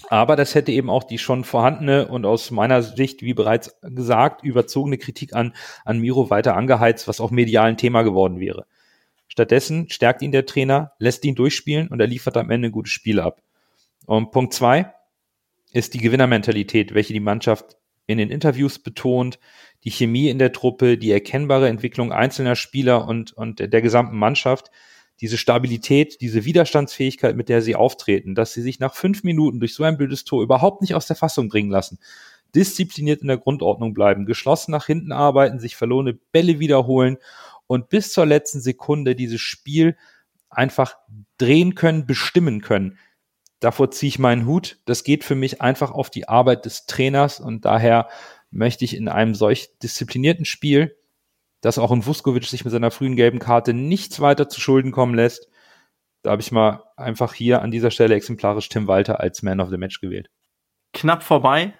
Aber 0.09 0.37
das 0.37 0.55
hätte 0.55 0.73
eben 0.73 0.91
auch 0.91 1.05
die 1.05 1.19
schon 1.19 1.45
vorhandene 1.45 2.09
und 2.09 2.25
aus 2.25 2.51
meiner 2.51 2.83
Sicht, 2.83 3.23
wie 3.23 3.35
bereits 3.35 3.77
gesagt, 3.83 4.43
überzogene 4.43 4.97
Kritik 4.97 5.35
an, 5.35 5.55
an 5.85 5.99
Miro 5.99 6.31
weiter 6.31 6.57
angeheizt, 6.57 7.09
was 7.09 7.21
auch 7.21 7.31
medial 7.31 7.69
ein 7.69 7.77
Thema 7.77 8.03
geworden 8.03 8.41
wäre. 8.41 8.67
Stattdessen 9.27 9.91
stärkt 9.91 10.23
ihn 10.23 10.33
der 10.33 10.47
Trainer, 10.47 10.93
lässt 10.99 11.25
ihn 11.25 11.35
durchspielen 11.35 11.89
und 11.89 12.01
er 12.01 12.07
liefert 12.07 12.37
am 12.37 12.51
Ende 12.51 12.69
ein 12.69 12.73
gutes 12.73 12.93
Spiel 12.93 13.21
ab. 13.21 13.43
Und 14.07 14.31
Punkt 14.31 14.55
zwei 14.55 14.93
ist 15.73 15.93
die 15.95 15.99
Gewinnermentalität, 15.99 16.95
welche 16.95 17.13
die 17.13 17.21
Mannschaft 17.21 17.77
in 18.07 18.17
den 18.17 18.31
Interviews 18.31 18.79
betont, 18.79 19.39
die 19.85 19.91
Chemie 19.91 20.31
in 20.31 20.39
der 20.39 20.53
Truppe, 20.53 20.97
die 20.97 21.13
erkennbare 21.13 21.69
Entwicklung 21.69 22.11
einzelner 22.11 22.57
Spieler 22.57 23.07
und, 23.07 23.33
und 23.33 23.61
der 23.61 23.83
gesamten 23.83 24.17
Mannschaft, 24.17 24.71
diese 25.21 25.39
Stabilität, 25.39 26.21
diese 26.21 26.45
Widerstandsfähigkeit, 26.45 27.37
mit 27.37 27.49
der 27.49 27.63
sie 27.63 27.75
auftreten, 27.75 28.35
dass 28.35 28.53
sie 28.53 28.63
sich 28.63 28.79
nach 28.79 28.95
fünf 28.95 29.25
Minuten 29.25 29.61
durch 29.61 29.75
so 29.75 29.85
ein 29.85 29.97
blödes 29.97 30.25
Tor 30.25 30.43
überhaupt 30.43 30.81
nicht 30.81 30.95
aus 30.95 31.07
der 31.07 31.17
Fassung 31.17 31.49
bringen 31.49 31.71
lassen, 31.71 31.99
diszipliniert 32.55 33.21
in 33.23 33.29
der 33.29 33.39
Grundordnung 33.39 33.95
bleiben, 33.95 34.27
geschlossen 34.27 34.71
nach 34.71 34.87
hinten 34.87 35.13
arbeiten, 35.13 35.59
sich 35.59 35.77
verlorene 35.77 36.15
Bälle 36.15 36.61
wiederholen 36.61 37.19
und 37.67 37.89
bis 37.89 38.13
zur 38.13 38.27
letzten 38.27 38.61
Sekunde 38.61 39.15
dieses 39.15 39.41
Spiel 39.41 39.97
einfach 40.49 40.97
drehen 41.37 41.75
können, 41.75 42.07
bestimmen 42.07 42.61
können. 42.61 42.99
Davor 43.61 43.91
ziehe 43.91 44.09
ich 44.09 44.19
meinen 44.19 44.47
Hut. 44.47 44.79
Das 44.85 45.03
geht 45.03 45.25
für 45.25 45.35
mich 45.35 45.61
einfach 45.61 45.91
auf 45.91 46.11
die 46.11 46.29
Arbeit 46.29 46.65
des 46.65 46.87
Trainers 46.87 47.41
und 47.41 47.65
daher 47.65 48.09
möchte 48.51 48.85
ich 48.85 48.97
in 48.97 49.09
einem 49.09 49.35
solch 49.35 49.77
disziplinierten 49.83 50.45
Spiel 50.45 50.97
dass 51.61 51.79
auch 51.79 51.91
ein 51.91 52.07
Vuskovic 52.07 52.45
sich 52.45 52.65
mit 52.65 52.73
seiner 52.73 52.91
frühen 52.91 53.17
gelben 53.17 53.39
Karte 53.39 53.75
nichts 53.75 54.21
weiter 54.21 54.49
zu 54.49 54.61
Schulden 54.61 54.93
kommen 54.93 55.15
lässt. 55.15 55.49
Da 56.23 56.31
habe 56.31 56.43
ich 56.43 56.53
mal 56.53 56.83
einfach 56.97 57.35
hier 57.35 57.63
an 57.63 57.71
dieser 57.71 57.91
Stelle 57.91 58.15
exemplarisch 58.15 58.69
Tim 58.69 58.87
Walter 58.87 59.21
als 59.21 59.43
Man 59.43 59.61
of 59.61 59.71
the 59.71 59.79
Match 59.79 60.01
gewählt. 60.01 60.29
Knapp 60.93 61.23
vorbei 61.23 61.75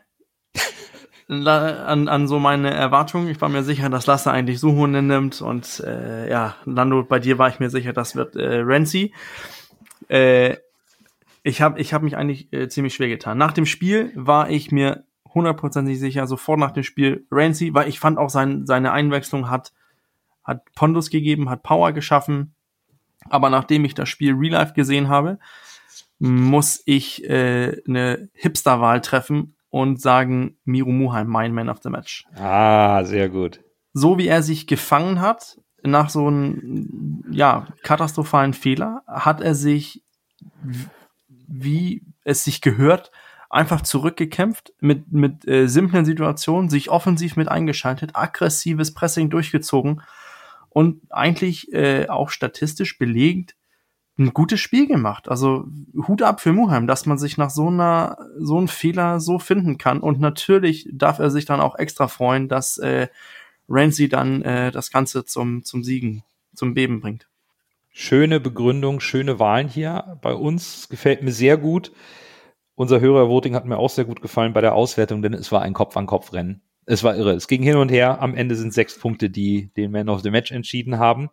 an, 1.29 2.09
an 2.09 2.27
so 2.27 2.39
meine 2.39 2.73
Erwartungen. 2.73 3.29
Ich 3.29 3.41
war 3.41 3.49
mir 3.49 3.63
sicher, 3.63 3.91
dass 3.91 4.07
Lasse 4.07 4.31
eigentlich 4.31 4.61
Suhonen 4.61 5.07
nimmt 5.07 5.43
und 5.43 5.81
äh, 5.87 6.29
ja, 6.29 6.57
Lando, 6.65 7.03
bei 7.05 7.19
dir 7.19 7.39
war 7.39 7.49
ich 7.49 7.61
mir 7.61 7.71
sicher, 7.71 7.93
das 7.93 8.17
wird 8.17 8.35
äh, 8.37 8.61
Renzi. 8.61 9.13
Äh, 10.09 10.57
ich 11.43 11.61
habe 11.61 11.81
ich 11.81 11.93
hab 11.93 12.03
mich 12.03 12.17
eigentlich 12.17 12.53
äh, 12.53 12.69
ziemlich 12.69 12.95
schwer 12.95 13.09
getan. 13.09 13.39
Nach 13.39 13.53
dem 13.53 13.67
Spiel 13.67 14.13
war 14.15 14.51
ich 14.51 14.73
mir 14.73 15.05
hundertprozentig 15.35 15.99
sicher, 15.99 16.27
sofort 16.27 16.59
nach 16.59 16.71
dem 16.71 16.83
Spiel 16.83 17.27
Ramsey, 17.31 17.75
weil 17.75 17.89
ich 17.89 18.01
fand 18.01 18.19
auch 18.19 18.31
sein, 18.31 18.67
seine 18.67 18.93
Einwechslung 18.93 19.51
hat, 19.51 19.73
hat 20.45 20.63
Pondus 20.75 21.11
gegeben, 21.11 21.51
hat 21.51 21.63
Power 21.63 21.93
geschaffen. 21.93 22.55
Aber 23.29 23.51
nachdem 23.51 23.85
ich 23.85 23.95
das 23.95 24.09
Spiel 24.09 24.35
Real 24.35 24.53
Life 24.53 24.73
gesehen 24.73 25.09
habe, 25.09 25.39
muss 26.19 26.83
ich 26.85 27.25
äh, 27.29 27.81
eine 27.87 28.29
Hipster-Wahl 28.35 29.01
treffen 29.01 29.55
und 29.71 30.01
sagen, 30.01 30.57
Miro 30.65 30.91
Muheim, 30.91 31.29
mein 31.29 31.53
Man 31.53 31.69
of 31.69 31.79
the 31.83 31.91
Match. 31.91 32.25
Ah, 32.35 33.05
sehr 33.05 33.29
gut. 33.29 33.61
So 33.93 34.19
wie 34.19 34.29
er 34.29 34.43
sich 34.43 34.67
gefangen 34.67 35.21
hat, 35.21 35.59
nach 35.83 36.11
so 36.11 36.27
einem 36.27 37.25
ja, 37.31 37.67
katastrophalen 37.83 38.55
Fehler, 38.55 39.03
hat 39.07 39.41
er 39.41 39.55
sich, 39.55 40.03
wie 41.29 42.03
es 42.25 42.45
sich 42.45 42.61
gehört, 42.61 43.11
einfach 43.51 43.81
zurückgekämpft, 43.83 44.73
mit, 44.81 45.13
mit 45.13 45.49
äh, 45.49 45.69
simplen 45.69 46.05
Situationen, 46.05 46.71
sich 46.71 46.91
offensiv 46.91 47.37
mit 47.37 47.49
eingeschaltet, 47.49 48.11
aggressives 48.15 48.93
Pressing 48.93 49.31
durchgezogen 49.31 50.03
und 50.69 51.01
eigentlich 51.11 51.73
äh, 51.73 52.09
auch 52.09 52.31
statistisch 52.31 52.99
belegt 52.99 53.55
ein 54.19 54.35
gutes 54.35 54.61
Spiel 54.61 54.87
gemacht. 54.87 55.29
Also 55.29 55.67
Hut 56.09 56.23
ab 56.23 56.41
für 56.41 56.53
Muheim, 56.53 56.87
dass 56.87 57.07
man 57.07 57.19
sich 57.19 57.39
nach 57.39 57.51
so 57.51 57.69
einer 57.69 58.19
so 58.37 58.59
einem 58.59 58.69
Fehler 58.69 59.21
so 59.21 59.39
finden 59.39 59.79
kann 59.79 60.01
und 60.01 60.21
natürlich 60.21 60.89
darf 60.93 61.21
er 61.21 61.31
sich 61.31 61.45
dann 61.45 61.61
auch 61.61 61.79
extra 61.79 62.09
freuen, 62.09 62.49
dass 62.49 62.79
äh, 62.79 63.09
Ramsey 63.69 64.09
dann 64.09 64.43
äh, 64.43 64.73
das 64.73 64.91
Ganze 64.91 65.25
zum 65.25 65.63
zum 65.65 65.85
Siegen, 65.85 66.25
zum 66.55 66.75
Beben 66.75 67.01
bringt. 67.01 67.29
Schöne 67.93 68.41
Begründung, 68.41 69.01
schöne 69.01 69.39
Wahlen 69.39 69.69
hier 69.69 70.19
bei 70.21 70.35
uns, 70.35 70.89
gefällt 70.89 71.23
mir 71.23 71.33
sehr 71.33 71.57
gut. 71.57 71.93
Unser 72.79 73.01
Hörervoting 73.01 73.57
hat 73.57 73.65
mir 73.67 73.77
auch 73.77 73.91
sehr 73.91 74.05
gut 74.05 74.23
gefallen 74.23 74.53
bei 74.53 74.61
der 74.61 74.77
Auswertung, 74.77 75.21
denn 75.21 75.35
es 75.35 75.51
war 75.51 75.63
ein 75.63 75.73
Kopf-an-Kopf-Rennen. 75.73 76.63
Es 76.87 77.03
war 77.03 77.17
irre. 77.17 77.33
Es 77.33 77.49
ging 77.49 77.61
hin 77.61 77.75
und 77.75 77.89
her. 77.89 78.23
Am 78.23 78.37
Ende 78.37 78.55
sind 78.55 78.73
sechs 78.73 78.97
Punkte, 78.97 79.31
die 79.31 79.73
den 79.75 79.91
Man 79.91 80.09
of 80.09 80.23
the 80.23 80.31
Match 80.31 80.53
entschieden 80.53 81.01
haben. 81.01 81.29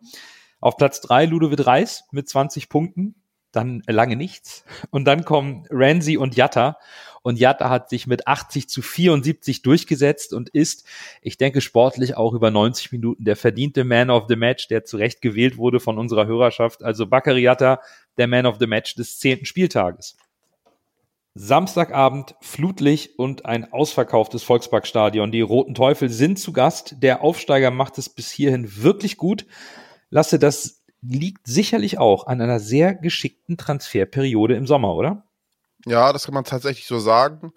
Auf 0.58 0.76
Platz 0.76 1.00
drei 1.00 1.24
Ludovic 1.24 1.64
Reis 1.64 2.02
mit 2.10 2.28
20 2.28 2.68
Punkten. 2.68 3.14
Dann 3.52 3.84
lange 3.86 4.16
nichts. 4.16 4.64
Und 4.90 5.04
dann 5.04 5.24
kommen 5.24 5.68
Ramsey 5.70 6.16
und 6.16 6.34
Jatta. 6.34 6.78
Und 7.22 7.38
Jatta 7.38 7.70
hat 7.70 7.90
sich 7.90 8.08
mit 8.08 8.26
80 8.26 8.68
zu 8.68 8.82
74 8.82 9.62
durchgesetzt 9.62 10.34
und 10.34 10.48
ist, 10.48 10.84
ich 11.22 11.38
denke, 11.38 11.60
sportlich 11.60 12.16
auch 12.16 12.34
über 12.34 12.50
90 12.50 12.90
Minuten 12.90 13.22
der 13.22 13.36
verdiente 13.36 13.84
Man 13.84 14.10
of 14.10 14.24
the 14.28 14.34
Match, 14.34 14.66
der 14.66 14.84
zu 14.84 14.96
Recht 14.96 15.22
gewählt 15.22 15.58
wurde 15.58 15.78
von 15.78 15.96
unserer 15.96 16.26
Hörerschaft. 16.26 16.82
Also 16.82 17.06
Bakary 17.06 17.42
Jatta, 17.42 17.80
der 18.18 18.26
Man 18.26 18.46
of 18.46 18.56
the 18.58 18.66
Match 18.66 18.96
des 18.96 19.20
zehnten 19.20 19.46
Spieltages. 19.46 20.16
Samstagabend 21.38 22.34
Flutlicht 22.40 23.18
und 23.18 23.44
ein 23.44 23.70
ausverkauftes 23.70 24.42
Volksparkstadion. 24.42 25.30
Die 25.30 25.42
Roten 25.42 25.74
Teufel 25.74 26.08
sind 26.08 26.38
zu 26.38 26.52
Gast. 26.52 26.96
Der 27.02 27.22
Aufsteiger 27.22 27.70
macht 27.70 27.98
es 27.98 28.08
bis 28.08 28.30
hierhin 28.30 28.82
wirklich 28.82 29.18
gut. 29.18 29.44
Lasse, 30.08 30.38
das 30.38 30.82
liegt 31.02 31.46
sicherlich 31.46 31.98
auch 31.98 32.26
an 32.26 32.40
einer 32.40 32.58
sehr 32.58 32.94
geschickten 32.94 33.58
Transferperiode 33.58 34.56
im 34.56 34.66
Sommer, 34.66 34.94
oder? 34.94 35.24
Ja, 35.84 36.12
das 36.14 36.24
kann 36.24 36.34
man 36.34 36.44
tatsächlich 36.44 36.86
so 36.86 36.98
sagen. 36.98 37.52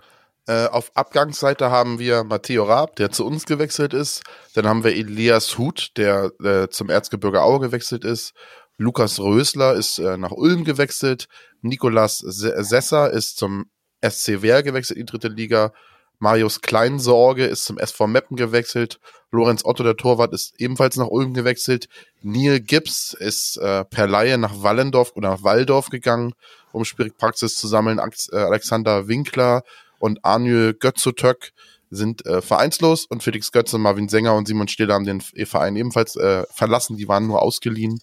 Äh, 0.46 0.66
auf 0.66 0.92
Abgangsseite 0.96 1.72
haben 1.72 2.00
wir 2.00 2.24
Matteo 2.26 2.66
Raab, 2.66 2.98
der 2.98 3.12
zu 3.12 3.26
uns 3.26 3.46
gewechselt 3.46 3.94
ist. 3.94 4.24
Dann 4.56 4.68
haben 4.68 4.84
wir 4.84 4.96
Elias 4.96 5.58
Huth, 5.58 5.92
der 5.96 6.32
äh, 6.44 6.68
zum 6.70 6.90
Erzgebirge 6.90 7.42
Aue 7.42 7.60
gewechselt 7.60 8.04
ist. 8.04 8.34
Lukas 8.80 9.20
Rösler 9.20 9.74
ist 9.74 10.00
äh, 10.00 10.16
nach 10.16 10.32
Ulm 10.32 10.64
gewechselt. 10.64 11.28
Nikolas 11.62 12.20
Sesser 12.20 13.12
ist 13.12 13.38
zum 13.38 13.70
SC 14.02 14.42
Wehr 14.42 14.64
gewechselt 14.64 14.98
in 14.98 15.06
die 15.06 15.12
dritte 15.12 15.28
Liga. 15.28 15.74
Marius 16.18 16.62
Kleinsorge 16.62 17.46
ist 17.46 17.66
zum 17.66 17.78
SV 17.78 18.08
Meppen 18.08 18.38
gewechselt. 18.38 19.02
Lorenz 19.32 19.66
Otto, 19.66 19.84
der 19.84 19.98
Torwart, 19.98 20.34
ist 20.34 20.54
ebenfalls 20.60 20.96
nach 20.96 21.08
Ulm 21.08 21.34
gewechselt. 21.34 21.90
Neil 22.22 22.62
Gibbs 22.62 23.14
ist 23.14 23.58
äh, 23.58 23.84
per 23.84 24.08
Laie 24.08 24.38
nach 24.38 24.64
Wallendorf 24.64 25.12
oder 25.16 25.32
nach 25.32 25.44
Waldorf 25.44 25.90
gegangen, 25.90 26.34
um 26.72 26.86
Spielpraxis 26.86 27.58
zu 27.58 27.68
sammeln. 27.68 28.00
Äh, 28.00 28.38
Alexander 28.38 29.10
Winkler 29.10 29.64
und 30.00 30.24
Arnül 30.24 30.74
Götzutök 30.74 31.52
sind 31.90 32.26
äh, 32.26 32.42
vereinslos 32.42 33.06
und 33.06 33.24
Felix 33.24 33.52
Götze, 33.52 33.78
Marvin 33.78 34.08
Sänger 34.08 34.36
und 34.36 34.48
Simon 34.48 34.70
Stiller 34.70 34.94
haben 34.94 35.06
den 35.06 35.20
Verein 35.20 35.76
ebenfalls 35.76 36.16
äh, 36.16 36.46
verlassen. 36.54 36.96
Die 36.96 37.10
waren 37.10 37.28
nur 37.28 37.42
ausgeliehen. 37.42 38.00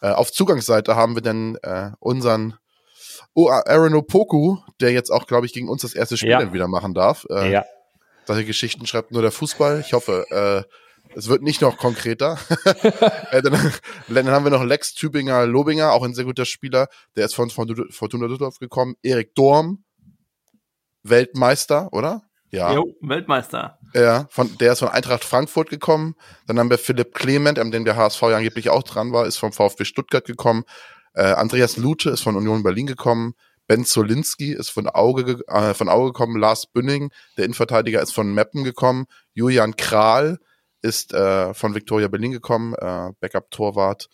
Äh, 0.00 0.10
auf 0.10 0.32
Zugangsseite 0.32 0.96
haben 0.96 1.14
wir 1.14 1.22
dann 1.22 1.56
äh, 1.62 1.90
unseren 1.98 2.54
Oh, 3.34 3.48
Aaron 3.48 3.94
Opoku, 3.94 4.58
der 4.80 4.90
jetzt 4.90 5.10
auch, 5.10 5.26
glaube 5.26 5.46
ich, 5.46 5.52
gegen 5.52 5.68
uns 5.68 5.82
das 5.82 5.94
erste 5.94 6.16
Spiel 6.16 6.30
ja. 6.30 6.52
wieder 6.52 6.66
machen 6.66 6.94
darf. 6.94 7.26
Äh, 7.30 7.52
ja. 7.52 7.64
Solche 8.26 8.44
Geschichten 8.44 8.86
schreibt 8.86 9.12
nur 9.12 9.22
der 9.22 9.30
Fußball. 9.30 9.80
Ich 9.80 9.92
hoffe, 9.92 10.26
äh, 10.30 11.16
es 11.16 11.28
wird 11.28 11.42
nicht 11.42 11.60
noch 11.60 11.76
konkreter. 11.76 12.38
äh, 13.30 13.42
dann, 13.42 13.72
dann, 14.08 14.28
haben 14.28 14.44
wir 14.44 14.50
noch 14.50 14.64
Lex 14.64 14.94
Tübinger 14.94 15.46
Lobinger, 15.46 15.92
auch 15.92 16.02
ein 16.02 16.14
sehr 16.14 16.24
guter 16.24 16.44
Spieler. 16.44 16.88
Der 17.16 17.24
ist 17.24 17.34
von, 17.34 17.50
von 17.50 17.72
Fortuna 17.90 18.26
Düsseldorf 18.26 18.58
gekommen. 18.58 18.96
Erik 19.02 19.34
Dorm, 19.34 19.84
Weltmeister, 21.02 21.92
oder? 21.92 22.22
Ja. 22.50 22.72
Jo, 22.72 22.94
Weltmeister. 23.00 23.78
Ja, 23.94 24.26
von, 24.30 24.56
der 24.58 24.72
ist 24.72 24.80
von 24.80 24.88
Eintracht 24.88 25.24
Frankfurt 25.24 25.70
gekommen. 25.70 26.14
Dann 26.46 26.58
haben 26.58 26.70
wir 26.70 26.78
Philipp 26.78 27.14
Clement, 27.14 27.58
an 27.58 27.70
dem 27.70 27.84
der 27.84 27.96
HSV 27.96 28.22
ja 28.22 28.36
angeblich 28.36 28.70
auch 28.70 28.82
dran 28.82 29.12
war, 29.12 29.26
ist 29.26 29.38
vom 29.38 29.52
VfB 29.52 29.84
Stuttgart 29.84 30.24
gekommen. 30.24 30.64
Äh, 31.14 31.22
Andreas 31.22 31.76
Lute 31.76 32.10
ist 32.10 32.22
von 32.22 32.36
Union 32.36 32.62
Berlin 32.62 32.86
gekommen. 32.86 33.34
Ben 33.66 33.84
Zolinski 33.84 34.52
ist 34.52 34.70
von 34.70 34.88
Auge, 34.88 35.40
äh, 35.46 35.74
von 35.74 35.88
Auge 35.88 36.08
gekommen. 36.08 36.40
Lars 36.40 36.66
Bünning, 36.66 37.12
der 37.36 37.44
Innenverteidiger, 37.44 38.02
ist 38.02 38.12
von 38.12 38.34
Meppen 38.34 38.64
gekommen. 38.64 39.06
Julian 39.32 39.76
Kral 39.76 40.38
ist 40.82 41.12
äh, 41.12 41.54
von 41.54 41.74
Victoria 41.74 42.08
Berlin 42.08 42.32
gekommen, 42.32 42.74
äh, 42.74 43.10
Backup-Torwart. 43.20 44.08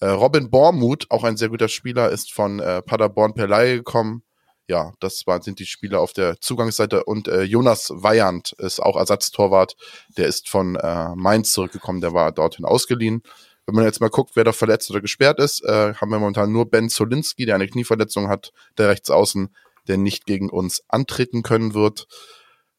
Äh, 0.00 0.06
Robin 0.06 0.50
Bormuth, 0.50 1.06
auch 1.10 1.24
ein 1.24 1.36
sehr 1.36 1.48
guter 1.48 1.68
Spieler, 1.68 2.10
ist 2.10 2.32
von 2.32 2.60
äh, 2.60 2.82
Paderborn 2.82 3.34
per 3.34 3.48
Laie 3.48 3.78
gekommen. 3.78 4.22
Ja, 4.66 4.92
das 4.98 5.26
waren, 5.26 5.42
sind 5.42 5.58
die 5.58 5.66
Spieler 5.66 6.00
auf 6.00 6.14
der 6.14 6.40
Zugangsseite. 6.40 7.04
Und 7.04 7.28
äh, 7.28 7.42
Jonas 7.42 7.90
Weyand 7.90 8.52
ist 8.58 8.80
auch 8.80 8.96
Ersatztorwart. 8.96 9.76
Der 10.16 10.26
ist 10.26 10.48
von 10.48 10.76
äh, 10.76 11.14
Mainz 11.14 11.52
zurückgekommen, 11.52 12.00
der 12.00 12.14
war 12.14 12.32
dorthin 12.32 12.64
ausgeliehen. 12.64 13.22
Wenn 13.66 13.74
man 13.74 13.84
jetzt 13.84 14.00
mal 14.00 14.10
guckt, 14.10 14.32
wer 14.34 14.44
da 14.44 14.52
verletzt 14.52 14.90
oder 14.90 15.00
gesperrt 15.00 15.38
ist, 15.38 15.62
äh, 15.64 15.94
haben 15.94 16.10
wir 16.10 16.18
momentan 16.18 16.52
nur 16.52 16.70
Ben 16.70 16.88
Zolinski, 16.88 17.46
der 17.46 17.54
eine 17.54 17.68
Knieverletzung 17.68 18.28
hat, 18.28 18.52
der 18.78 18.88
Rechtsaußen, 18.88 19.54
der 19.86 19.96
nicht 19.98 20.26
gegen 20.26 20.50
uns 20.50 20.82
antreten 20.88 21.42
können 21.42 21.74
wird. 21.74 22.06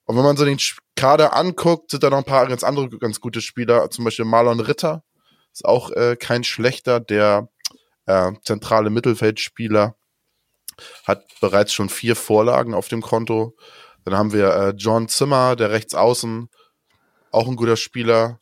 Und 0.06 0.18
wenn 0.18 0.24
man 0.24 0.38
so 0.38 0.46
den 0.46 0.60
Kader 0.96 1.36
anguckt, 1.36 1.92
sind 1.92 2.04
da 2.04 2.10
noch 2.10 2.20
ein 2.20 2.24
paar 2.24 2.48
ganz 2.48 2.64
andere 2.64 2.90
ganz 2.98 3.20
gute 3.20 3.42
Spieler, 3.42 3.90
zum 3.90 4.06
Beispiel 4.06 4.26
Marlon 4.26 4.60
Ritter, 4.60 5.04
ist 5.52 5.66
auch 5.66 5.92
äh, 5.92 6.16
kein 6.16 6.44
schlechter, 6.44 7.00
der 7.00 7.50
äh, 8.06 8.32
zentrale 8.44 8.90
Mittelfeldspieler, 8.92 9.96
hat 11.06 11.26
bereits 11.42 11.74
schon 11.74 11.90
vier 11.90 12.16
Vorlagen 12.16 12.74
auf 12.74 12.88
dem 12.88 13.02
Konto. 13.02 13.56
Dann 14.04 14.18
haben 14.18 14.34
wir 14.34 14.54
äh, 14.54 14.74
John 14.78 15.08
Zimmer, 15.08 15.56
der 15.56 15.72
Rechtsaußen, 15.72 16.50
auch 17.32 17.48
ein 17.48 17.56
guter 17.56 17.78
Spieler. 17.78 18.40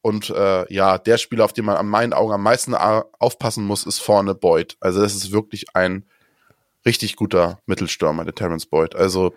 Und 0.00 0.30
äh, 0.30 0.72
ja, 0.72 0.98
der 0.98 1.18
Spieler, 1.18 1.44
auf 1.44 1.52
den 1.52 1.64
man 1.64 1.76
an 1.76 1.86
meinen 1.86 2.12
Augen 2.12 2.32
am 2.32 2.42
meisten 2.42 2.74
aufpassen 2.74 3.64
muss, 3.64 3.86
ist 3.86 4.00
vorne 4.00 4.34
Boyd. 4.34 4.76
Also 4.80 5.00
das 5.00 5.14
ist 5.14 5.30
wirklich 5.30 5.76
ein 5.76 6.04
richtig 6.84 7.16
guter 7.16 7.60
Mittelstürmer, 7.66 8.24
der 8.24 8.34
Terence 8.34 8.66
Boyd. 8.66 8.96
Also 8.96 9.34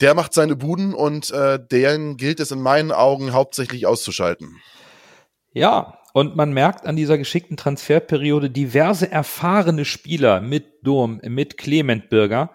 der 0.00 0.14
macht 0.14 0.34
seine 0.34 0.56
Buden 0.56 0.94
und 0.94 1.30
äh, 1.30 1.58
deren 1.70 2.16
gilt 2.16 2.40
es 2.40 2.50
in 2.50 2.60
meinen 2.60 2.92
Augen 2.92 3.32
hauptsächlich 3.32 3.86
auszuschalten. 3.86 4.60
Ja, 5.52 5.98
und 6.12 6.36
man 6.36 6.52
merkt 6.52 6.86
an 6.86 6.96
dieser 6.96 7.18
geschickten 7.18 7.56
Transferperiode 7.56 8.50
diverse 8.50 9.10
erfahrene 9.10 9.84
Spieler 9.84 10.40
mit 10.40 10.86
Durm, 10.86 11.20
mit 11.24 11.56
Clement 11.56 12.08
Birger. 12.08 12.50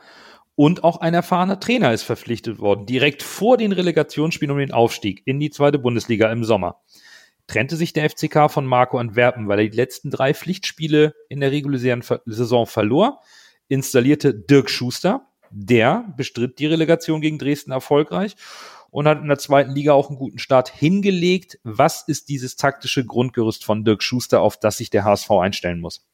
Und 0.55 0.83
auch 0.83 1.01
ein 1.01 1.13
erfahrener 1.13 1.59
Trainer 1.59 1.91
ist 1.93 2.03
verpflichtet 2.03 2.59
worden, 2.59 2.85
direkt 2.85 3.23
vor 3.23 3.57
den 3.57 3.73
Relegationsspielen 3.73 4.51
um 4.51 4.57
den 4.57 4.71
Aufstieg 4.71 5.21
in 5.25 5.39
die 5.39 5.49
zweite 5.49 5.79
Bundesliga 5.79 6.31
im 6.31 6.45
Sommer. 6.45 6.81
Trennte 7.47 7.75
sich 7.75 7.91
der 7.91 8.09
FCK 8.09 8.49
von 8.49 8.65
Marco 8.65 8.97
Antwerpen, 8.97 9.47
weil 9.47 9.59
er 9.59 9.69
die 9.69 9.75
letzten 9.75 10.11
drei 10.11 10.33
Pflichtspiele 10.33 11.13
in 11.27 11.41
der 11.41 11.51
regulären 11.51 12.03
Saison 12.25 12.65
verlor, 12.65 13.19
installierte 13.67 14.33
Dirk 14.33 14.69
Schuster, 14.69 15.27
der 15.51 16.05
bestritt 16.15 16.59
die 16.59 16.65
Relegation 16.67 17.21
gegen 17.21 17.37
Dresden 17.37 17.71
erfolgreich 17.71 18.35
und 18.95 19.07
hat 19.07 19.21
in 19.21 19.27
der 19.27 19.37
zweiten 19.37 19.71
Liga 19.71 19.91
auch 19.91 20.09
einen 20.09 20.17
guten 20.17 20.39
Start 20.39 20.69
hingelegt. 20.69 21.59
Was 21.63 22.07
ist 22.07 22.29
dieses 22.29 22.55
taktische 22.55 23.05
Grundgerüst 23.05 23.65
von 23.65 23.83
Dirk 23.83 24.01
Schuster, 24.01 24.39
auf 24.39 24.57
das 24.57 24.77
sich 24.77 24.89
der 24.89 25.03
HSV 25.03 25.29
einstellen 25.31 25.81
muss? 25.81 26.07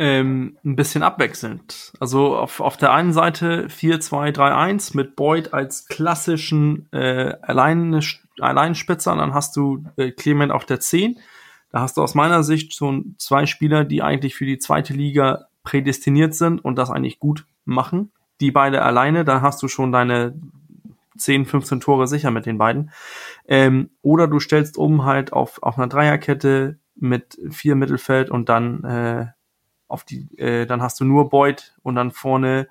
ähm, 0.00 0.56
ein 0.64 0.76
bisschen 0.76 1.02
abwechselnd. 1.02 1.92
Also 2.00 2.34
auf, 2.34 2.60
auf 2.60 2.78
der 2.78 2.92
einen 2.92 3.12
Seite 3.12 3.66
4-2-3-1 3.68 4.96
mit 4.96 5.14
Boyd 5.14 5.52
als 5.52 5.86
klassischen 5.88 6.90
äh, 6.90 7.34
Allein 7.42 8.02
Alleinspitzer, 8.38 9.14
dann 9.14 9.34
hast 9.34 9.56
du 9.56 9.84
äh, 9.96 10.10
Clement 10.10 10.52
auf 10.52 10.64
der 10.64 10.80
10. 10.80 11.18
Da 11.70 11.80
hast 11.82 11.98
du 11.98 12.02
aus 12.02 12.14
meiner 12.14 12.42
Sicht 12.42 12.74
schon 12.74 13.14
zwei 13.18 13.44
Spieler, 13.44 13.84
die 13.84 14.02
eigentlich 14.02 14.36
für 14.36 14.46
die 14.46 14.56
zweite 14.56 14.94
Liga 14.94 15.48
prädestiniert 15.64 16.34
sind 16.34 16.64
und 16.64 16.76
das 16.76 16.90
eigentlich 16.90 17.18
gut 17.18 17.44
machen. 17.66 18.10
Die 18.40 18.50
beide 18.50 18.80
alleine, 18.80 19.26
da 19.26 19.42
hast 19.42 19.62
du 19.62 19.68
schon 19.68 19.92
deine 19.92 20.34
10, 21.20 21.46
15 21.46 21.80
Tore 21.80 22.06
sicher 22.06 22.30
mit 22.30 22.46
den 22.46 22.58
beiden. 22.58 22.90
Ähm, 23.46 23.90
oder 24.02 24.26
du 24.26 24.40
stellst 24.40 24.76
um 24.76 25.04
halt 25.04 25.32
auf, 25.32 25.62
auf 25.62 25.78
einer 25.78 25.88
Dreierkette 25.88 26.78
mit 26.94 27.38
vier 27.50 27.76
Mittelfeld 27.76 28.30
und 28.30 28.48
dann 28.48 28.84
äh, 28.84 29.26
auf 29.88 30.04
die, 30.04 30.28
äh, 30.38 30.66
dann 30.66 30.82
hast 30.82 31.00
du 31.00 31.04
nur 31.04 31.28
Boyd 31.28 31.74
und 31.82 31.94
dann 31.94 32.10
vorne 32.10 32.68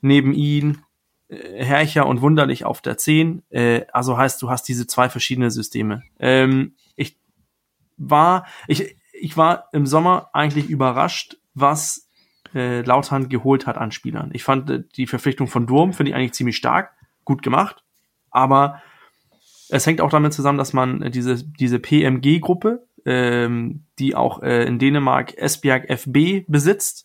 neben 0.00 0.32
ihn 0.32 0.82
äh, 1.28 1.64
Hercher 1.64 2.06
und 2.06 2.22
Wunderlich 2.22 2.64
auf 2.64 2.80
der 2.80 2.98
10. 2.98 3.42
Äh, 3.50 3.82
also 3.92 4.16
heißt, 4.16 4.40
du 4.42 4.50
hast 4.50 4.64
diese 4.68 4.86
zwei 4.86 5.08
verschiedene 5.08 5.50
Systeme. 5.50 6.02
Ähm, 6.18 6.74
ich 6.94 7.18
war, 7.96 8.46
ich, 8.68 8.96
ich 9.12 9.36
war 9.36 9.68
im 9.72 9.86
Sommer 9.86 10.30
eigentlich 10.32 10.68
überrascht, 10.68 11.36
was 11.54 12.08
äh, 12.54 12.82
Lautern 12.82 13.28
geholt 13.28 13.66
hat 13.66 13.76
an 13.76 13.92
Spielern. 13.92 14.30
Ich 14.32 14.44
fand 14.44 14.70
äh, 14.70 14.82
die 14.96 15.06
Verpflichtung 15.06 15.48
von 15.48 15.66
Durm, 15.66 15.92
finde 15.92 16.10
ich 16.10 16.16
eigentlich 16.16 16.34
ziemlich 16.34 16.56
stark, 16.56 16.95
gut 17.26 17.42
gemacht, 17.42 17.84
aber 18.30 18.80
es 19.68 19.84
hängt 19.84 20.00
auch 20.00 20.10
damit 20.10 20.32
zusammen, 20.32 20.56
dass 20.56 20.72
man 20.72 21.10
diese, 21.10 21.44
diese 21.44 21.78
PMG-Gruppe, 21.78 22.86
ähm, 23.04 23.84
die 23.98 24.14
auch 24.14 24.42
äh, 24.42 24.64
in 24.64 24.78
Dänemark 24.78 25.36
Esbjerg 25.36 25.90
FB 25.90 26.44
besitzt, 26.48 27.04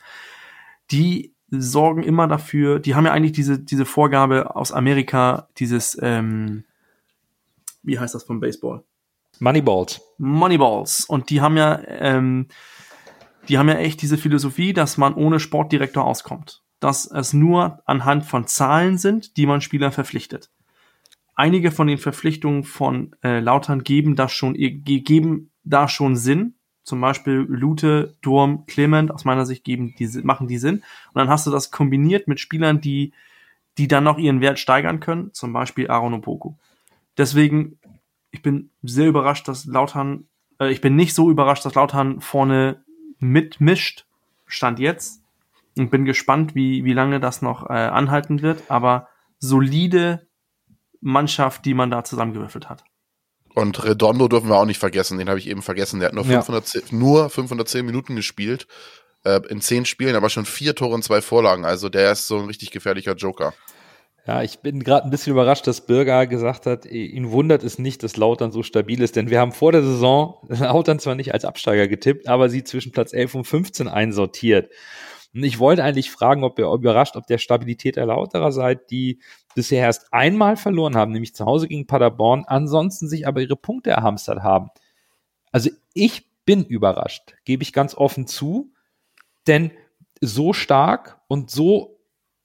die 0.92 1.34
sorgen 1.50 2.04
immer 2.04 2.28
dafür, 2.28 2.80
die 2.80 2.96
haben 2.96 3.06
ja 3.06 3.12
eigentlich 3.12 3.34
diese, 3.34 3.60
diese 3.60 3.86
Vorgabe 3.86 4.56
aus 4.56 4.72
Amerika, 4.72 5.50
dieses, 5.58 5.98
ähm, 6.02 6.64
wie 7.84 8.00
heißt 8.00 8.16
das 8.16 8.24
vom 8.24 8.40
Baseball? 8.40 8.84
Moneyballs. 9.40 10.02
Moneyballs. 10.18 11.06
Und 11.06 11.30
die 11.30 11.42
haben 11.42 11.58
ja, 11.58 11.82
ähm, 11.88 12.48
die 13.50 13.58
haben 13.58 13.68
ja 13.68 13.76
echt 13.76 14.02
diese 14.02 14.18
Philosophie, 14.18 14.72
dass 14.72 14.98
man 14.98 15.14
ohne 15.16 15.40
Sportdirektor 15.40 16.06
auskommt. 16.06 16.62
Dass 16.82 17.10
es 17.10 17.32
nur 17.32 17.82
anhand 17.86 18.26
von 18.26 18.48
Zahlen 18.48 18.98
sind, 18.98 19.38
die 19.38 19.46
man 19.46 19.62
Spieler 19.62 19.94
verpflichtet. 19.94 20.50
Einige 21.36 21.72
von 21.72 21.88
den 21.88 21.98
Verpflichtungen 21.98 22.64
von 22.64 23.16
äh, 23.24 23.40
Lautern 23.40 23.84
geben 23.84 24.18
das 24.18 24.34
schon, 24.34 24.54
geben 24.54 25.52
da 25.64 25.88
schon 25.88 26.18
Sinn. 26.18 26.56
Zum 26.84 27.00
Beispiel 27.00 27.46
Lute, 27.48 28.16
Durm, 28.22 28.66
Clement, 28.66 29.12
aus 29.12 29.24
meiner 29.24 29.46
Sicht 29.46 29.64
geben 29.64 29.96
die, 29.98 30.08
machen 30.24 30.48
die 30.48 30.58
Sinn. 30.58 30.78
Und 30.78 31.16
dann 31.16 31.30
hast 31.30 31.48
du 31.48 31.52
das 31.52 31.72
kombiniert 31.72 32.28
mit 32.28 32.40
Spielern, 32.40 32.82
die, 32.82 33.14
die 33.78 33.88
dann 33.88 34.04
noch 34.04 34.18
ihren 34.18 34.42
Wert 34.42 34.60
steigern 34.60 35.00
können, 35.00 35.34
zum 35.34 35.54
Beispiel 35.54 35.90
Aaron 35.90 36.16
Opoku. 36.16 36.56
Deswegen, 37.18 37.78
ich 38.32 38.42
bin 38.42 38.72
sehr 38.82 39.08
überrascht, 39.08 39.48
dass 39.48 39.66
Lautern, 39.66 40.26
äh, 40.60 40.72
ich 40.72 40.82
bin 40.82 40.96
nicht 40.96 41.14
so 41.14 41.30
überrascht, 41.30 41.66
dass 41.66 41.76
Lautern 41.76 42.20
vorne 42.20 42.84
mitmischt, 43.20 44.06
stand 44.48 44.80
jetzt. 44.80 45.21
Und 45.78 45.90
bin 45.90 46.06
gespannt, 46.06 46.54
wie, 46.54 46.84
wie 46.84 46.94
lange 46.94 47.20
das 47.20 47.42
noch 47.42 47.70
äh, 47.70 47.74
anhalten 47.74 48.42
wird. 48.42 48.64
Aber 48.70 49.08
solide 49.40 50.28
Mannschaft, 51.00 51.66
die 51.66 51.74
man 51.74 51.90
da 51.90 52.04
zusammengewürfelt 52.04 52.70
hat. 52.70 52.84
Und 53.54 53.84
Redondo 53.84 54.28
dürfen 54.28 54.50
wir 54.50 54.56
auch 54.56 54.66
nicht 54.66 54.80
vergessen, 54.80 55.18
den 55.18 55.28
habe 55.28 55.40
ich 55.40 55.48
eben 55.48 55.62
vergessen. 55.62 56.00
Der 56.00 56.10
hat 56.10 56.16
nur, 56.16 56.24
510, 56.24 56.82
ja. 56.82 56.98
nur 56.98 57.30
510 57.30 57.86
Minuten 57.86 58.16
gespielt, 58.16 58.68
äh, 59.24 59.42
in 59.50 59.62
zehn 59.62 59.86
Spielen, 59.86 60.16
aber 60.16 60.30
schon 60.30 60.46
vier 60.46 60.76
Tore 60.76 60.94
und 60.94 61.04
zwei 61.04 61.22
Vorlagen. 61.22 61.66
Also 61.66 61.90
der 61.90 62.14
ist 62.14 62.28
so 62.28 62.40
ein 62.40 62.46
richtig 62.46 62.72
gefährlicher 62.72 63.16
Joker. 63.16 63.54
Ja, 64.28 64.44
ich 64.44 64.60
bin 64.60 64.84
gerade 64.84 65.06
ein 65.06 65.10
bisschen 65.10 65.34
überrascht, 65.34 65.66
dass 65.66 65.88
Bürger 65.88 66.28
gesagt 66.28 66.68
hat, 66.68 66.86
ihn 66.86 67.32
wundert 67.32 67.64
es 67.64 67.80
nicht, 67.80 68.04
dass 68.04 68.18
Lautern 68.18 68.52
so 68.52 68.62
stabil 68.62 69.02
ist, 69.02 69.16
denn 69.16 69.32
wir 69.32 69.40
haben 69.40 69.52
vor 69.52 69.72
der 69.72 69.82
Saison 69.82 70.38
Lautern 70.48 71.00
zwar 71.00 71.16
nicht 71.16 71.34
als 71.34 71.44
Absteiger 71.44 71.88
getippt, 71.88 72.28
aber 72.28 72.48
sie 72.48 72.64
zwischen 72.64 72.92
Platz 72.92 73.14
11 73.14 73.36
und 73.36 73.46
15 73.46 73.88
einsortiert. 73.88 74.72
Und 75.34 75.44
ich 75.44 75.60
wollte 75.60 75.84
eigentlich 75.84 76.12
fragen, 76.12 76.44
ob 76.44 76.60
ihr 76.60 76.72
überrascht, 76.72 77.16
ob 77.16 77.28
der 77.28 77.38
Stabilität 77.38 77.96
der 77.96 78.06
Lauterer 78.06 78.52
seid, 78.52 78.92
die 78.92 79.20
bisher 79.56 79.84
erst 79.84 80.14
einmal 80.14 80.58
verloren 80.58 80.96
haben, 80.96 81.12
nämlich 81.12 81.36
zu 81.36 81.46
Hause 81.46 81.68
gegen 81.68 81.88
Paderborn, 81.88 82.44
ansonsten 82.48 83.08
sich 83.08 83.28
aber 83.28 83.42
ihre 83.42 83.56
Punkte 83.56 83.92
erhamstert 83.92 84.40
haben. 84.44 84.70
Also 85.52 85.70
ich 85.94 86.30
bin 86.46 86.66
überrascht, 86.66 87.36
gebe 87.46 87.64
ich 87.64 87.72
ganz 87.72 87.96
offen 87.96 88.28
zu, 88.28 88.74
denn 89.48 89.72
so 90.20 90.54
stark 90.54 91.20
und 91.28 91.50
so 91.50 92.02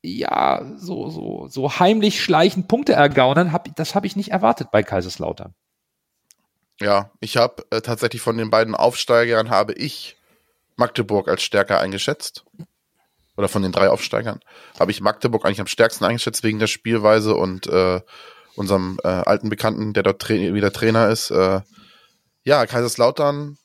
ja, 0.07 0.65
so, 0.77 1.11
so, 1.11 1.49
so 1.49 1.79
heimlich 1.79 2.23
schleichend 2.23 2.69
Punkte 2.69 2.93
ergaunern, 2.93 3.53
hab, 3.53 3.75
das 3.75 3.95
habe 3.95 4.07
ich 4.07 4.15
nicht 4.15 4.31
erwartet 4.31 4.71
bei 4.71 4.83
Kaiserslautern. 4.83 5.55
Ja, 6.81 7.11
ich 7.21 7.37
habe 7.37 7.65
äh, 7.71 7.81
tatsächlich 7.81 8.23
von 8.23 8.37
den 8.37 8.51
beiden 8.51 8.75
Aufsteigern 8.75 9.51
habe 9.51 9.73
ich 9.73 10.17
Magdeburg 10.77 11.29
als 11.29 11.43
stärker 11.43 11.81
eingeschätzt. 11.81 12.45
Oder 13.37 13.49
von 13.49 13.63
den 13.63 13.73
drei 13.73 13.91
Aufsteigern 13.91 14.41
habe 14.79 14.91
ich 14.91 15.01
Magdeburg 15.01 15.45
eigentlich 15.45 15.61
am 15.61 15.67
stärksten 15.67 16.05
eingeschätzt 16.05 16.43
wegen 16.43 16.59
der 16.59 16.67
Spielweise 16.67 17.35
und 17.35 17.67
äh, 17.67 18.01
unserem 18.55 18.99
äh, 19.05 19.09
alten 19.09 19.51
Bekannten, 19.51 19.93
der 19.93 20.03
dort 20.03 20.21
tra 20.21 20.35
wieder 20.35 20.73
Trainer 20.73 21.09
ist. 21.09 21.31
Äh, 21.31 21.61
ja, 22.45 22.67
Kaiserslautern 22.67 23.59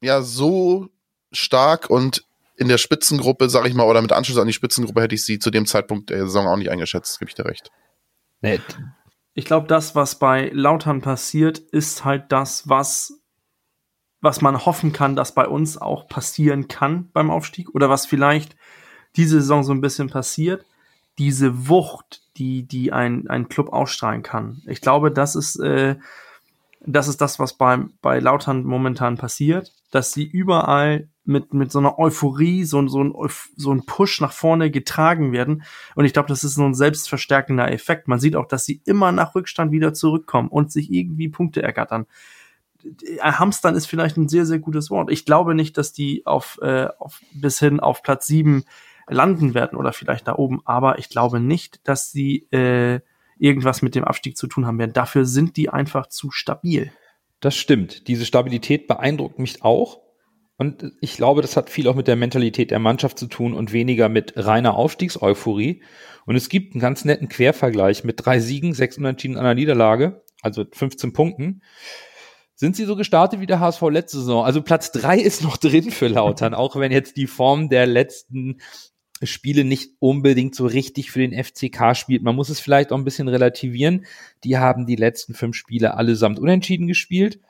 ja 0.00 0.22
so 0.22 0.88
stark 1.32 1.90
und 1.90 2.24
in 2.56 2.68
der 2.68 2.78
Spitzengruppe, 2.78 3.48
sag 3.48 3.66
ich 3.66 3.74
mal, 3.74 3.86
oder 3.86 4.02
mit 4.02 4.12
Anschluss 4.12 4.38
an 4.38 4.46
die 4.46 4.52
Spitzengruppe 4.52 5.02
hätte 5.02 5.14
ich 5.14 5.24
sie 5.24 5.38
zu 5.38 5.50
dem 5.50 5.66
Zeitpunkt 5.66 6.10
der 6.10 6.22
Saison 6.26 6.46
auch 6.46 6.56
nicht 6.56 6.70
eingeschätzt, 6.70 7.18
gebe 7.18 7.28
ich 7.28 7.34
dir 7.34 7.44
recht. 7.44 7.70
Nee. 8.40 8.60
Ich 9.34 9.44
glaube, 9.44 9.68
das, 9.68 9.94
was 9.94 10.18
bei 10.18 10.50
Lautern 10.52 11.00
passiert, 11.00 11.58
ist 11.58 12.04
halt 12.04 12.32
das, 12.32 12.68
was, 12.68 13.12
was 14.20 14.40
man 14.40 14.66
hoffen 14.66 14.92
kann, 14.92 15.14
dass 15.14 15.34
bei 15.34 15.46
uns 15.46 15.78
auch 15.78 16.08
passieren 16.08 16.66
kann 16.66 17.10
beim 17.12 17.30
Aufstieg 17.30 17.72
oder 17.74 17.88
was 17.88 18.06
vielleicht 18.06 18.56
diese 19.18 19.40
Saison 19.40 19.62
so 19.64 19.72
ein 19.72 19.82
bisschen 19.82 20.08
passiert. 20.08 20.64
Diese 21.18 21.68
Wucht, 21.68 22.22
die, 22.36 22.62
die 22.62 22.92
ein, 22.92 23.28
ein 23.28 23.48
Club 23.48 23.72
ausstrahlen 23.72 24.22
kann. 24.22 24.62
Ich 24.66 24.80
glaube, 24.80 25.10
das 25.10 25.34
ist, 25.34 25.56
äh, 25.56 25.96
das 26.80 27.08
ist 27.08 27.20
das, 27.20 27.38
was 27.38 27.54
bei, 27.54 27.80
bei 28.00 28.20
Lautern 28.20 28.62
momentan 28.62 29.18
passiert, 29.18 29.72
dass 29.90 30.12
sie 30.12 30.24
überall 30.24 31.08
mit, 31.24 31.52
mit 31.52 31.72
so 31.72 31.80
einer 31.80 31.98
Euphorie, 31.98 32.64
so, 32.64 32.86
so, 32.86 33.02
ein, 33.02 33.12
so 33.56 33.72
ein 33.72 33.84
Push 33.84 34.20
nach 34.20 34.32
vorne 34.32 34.70
getragen 34.70 35.32
werden. 35.32 35.64
Und 35.96 36.04
ich 36.04 36.12
glaube, 36.12 36.28
das 36.28 36.44
ist 36.44 36.54
so 36.54 36.64
ein 36.64 36.74
selbstverstärkender 36.74 37.70
Effekt. 37.70 38.08
Man 38.08 38.20
sieht 38.20 38.36
auch, 38.36 38.46
dass 38.46 38.64
sie 38.64 38.80
immer 38.86 39.12
nach 39.12 39.34
Rückstand 39.34 39.72
wieder 39.72 39.92
zurückkommen 39.92 40.48
und 40.48 40.72
sich 40.72 40.90
irgendwie 40.92 41.28
Punkte 41.28 41.62
ergattern. 41.62 42.06
Hamstern 43.20 43.74
ist 43.74 43.86
vielleicht 43.86 44.16
ein 44.16 44.28
sehr, 44.28 44.46
sehr 44.46 44.60
gutes 44.60 44.88
Wort. 44.88 45.10
Ich 45.10 45.26
glaube 45.26 45.54
nicht, 45.54 45.76
dass 45.76 45.92
die 45.92 46.24
auf, 46.24 46.58
äh, 46.62 46.88
auf 46.98 47.20
bis 47.32 47.58
hin 47.58 47.80
auf 47.80 48.02
Platz 48.02 48.26
sieben 48.26 48.64
landen 49.08 49.54
werden 49.54 49.78
oder 49.78 49.92
vielleicht 49.92 50.28
da 50.28 50.34
oben, 50.34 50.60
aber 50.64 50.98
ich 50.98 51.08
glaube 51.08 51.40
nicht, 51.40 51.86
dass 51.86 52.10
sie 52.10 52.48
äh, 52.50 53.00
irgendwas 53.38 53.82
mit 53.82 53.94
dem 53.94 54.04
Abstieg 54.04 54.36
zu 54.36 54.46
tun 54.46 54.66
haben 54.66 54.78
werden. 54.78 54.92
Dafür 54.92 55.24
sind 55.24 55.56
die 55.56 55.68
einfach 55.68 56.08
zu 56.08 56.30
stabil. 56.30 56.92
Das 57.40 57.56
stimmt. 57.56 58.08
Diese 58.08 58.24
Stabilität 58.24 58.86
beeindruckt 58.88 59.38
mich 59.38 59.62
auch. 59.62 60.00
Und 60.56 60.92
ich 61.00 61.16
glaube, 61.16 61.40
das 61.40 61.56
hat 61.56 61.70
viel 61.70 61.86
auch 61.86 61.94
mit 61.94 62.08
der 62.08 62.16
Mentalität 62.16 62.72
der 62.72 62.80
Mannschaft 62.80 63.16
zu 63.16 63.28
tun 63.28 63.54
und 63.54 63.72
weniger 63.72 64.08
mit 64.08 64.32
reiner 64.36 64.74
Aufstiegseuphorie. 64.74 65.82
Und 66.26 66.34
es 66.34 66.48
gibt 66.48 66.74
einen 66.74 66.80
ganz 66.80 67.04
netten 67.04 67.28
Quervergleich 67.28 68.02
mit 68.02 68.24
drei 68.24 68.40
Siegen, 68.40 68.74
sechs 68.74 68.98
Unentschieden 68.98 69.38
einer 69.38 69.54
Niederlage, 69.54 70.24
also 70.42 70.64
15 70.70 71.12
Punkten. 71.12 71.62
Sind 72.54 72.74
sie 72.74 72.86
so 72.86 72.96
gestartet 72.96 73.38
wie 73.38 73.46
der 73.46 73.60
HSV 73.60 73.82
letzte 73.82 74.18
Saison? 74.18 74.44
Also 74.44 74.60
Platz 74.62 74.90
drei 74.90 75.16
ist 75.16 75.44
noch 75.44 75.56
drin 75.58 75.92
für 75.92 76.08
Lautern, 76.08 76.54
auch 76.54 76.74
wenn 76.74 76.90
jetzt 76.90 77.16
die 77.16 77.28
Form 77.28 77.68
der 77.68 77.86
letzten 77.86 78.58
Spiele 79.26 79.64
nicht 79.64 79.92
unbedingt 79.98 80.54
so 80.54 80.66
richtig 80.66 81.10
für 81.10 81.20
den 81.26 81.32
FCK 81.32 81.96
spielt. 81.96 82.22
Man 82.22 82.36
muss 82.36 82.48
es 82.48 82.60
vielleicht 82.60 82.92
auch 82.92 82.98
ein 82.98 83.04
bisschen 83.04 83.28
relativieren. 83.28 84.06
Die 84.44 84.58
haben 84.58 84.86
die 84.86 84.96
letzten 84.96 85.34
fünf 85.34 85.56
Spiele 85.56 85.94
allesamt 85.94 86.38
unentschieden 86.38 86.86
gespielt. 86.86 87.40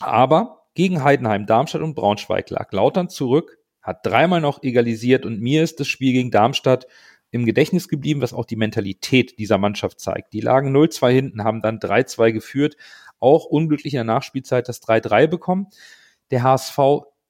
Aber 0.00 0.66
gegen 0.74 1.04
Heidenheim, 1.04 1.46
Darmstadt 1.46 1.82
und 1.82 1.94
Braunschweig 1.94 2.50
lag 2.50 2.72
Lautern 2.72 3.08
zurück, 3.08 3.58
hat 3.80 4.04
dreimal 4.04 4.40
noch 4.40 4.62
egalisiert 4.62 5.24
und 5.24 5.40
mir 5.40 5.62
ist 5.62 5.78
das 5.78 5.86
Spiel 5.86 6.12
gegen 6.12 6.30
Darmstadt 6.30 6.86
im 7.30 7.44
Gedächtnis 7.44 7.88
geblieben, 7.88 8.20
was 8.20 8.32
auch 8.32 8.44
die 8.44 8.56
Mentalität 8.56 9.38
dieser 9.38 9.58
Mannschaft 9.58 10.00
zeigt. 10.00 10.32
Die 10.32 10.40
lagen 10.40 10.74
0-2 10.74 11.10
hinten, 11.10 11.44
haben 11.44 11.62
dann 11.62 11.78
3-2 11.78 12.32
geführt, 12.32 12.76
auch 13.18 13.44
unglücklich 13.44 13.94
in 13.94 13.98
der 13.98 14.04
Nachspielzeit 14.04 14.68
das 14.68 14.82
3-3 14.82 15.26
bekommen. 15.26 15.66
Der 16.30 16.42
HSV 16.42 16.78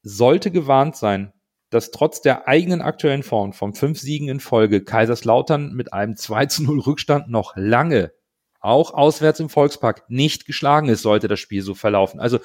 sollte 0.03 0.51
gewarnt 0.51 0.97
sein, 0.97 1.33
dass 1.75 1.91
trotz 1.91 2.21
der 2.21 2.47
eigenen 2.49 2.81
aktuellen 2.81 3.23
Form 3.23 3.53
von 3.53 3.75
fünf 3.75 3.99
Siegen 3.99 4.29
in 4.29 4.41
Folge 4.41 4.85
Kaiserslautern 4.85 5.73
mit 5.73 5.93
einem 5.93 6.17
2 6.17 6.49
0 6.61 6.81
Rückstand 6.81 7.29
noch 7.29 7.55
lange 7.57 8.13
auch 8.61 8.95
auswärts 8.95 9.41
im 9.41 9.51
Volkspark 9.51 10.05
nicht 10.09 10.47
geschlagen 10.47 10.89
ist, 10.89 11.03
sollte 11.03 11.29
das 11.29 11.39
Spiel 11.39 11.61
so 11.61 11.75
verlaufen. 11.75 12.19
Also 12.19 12.39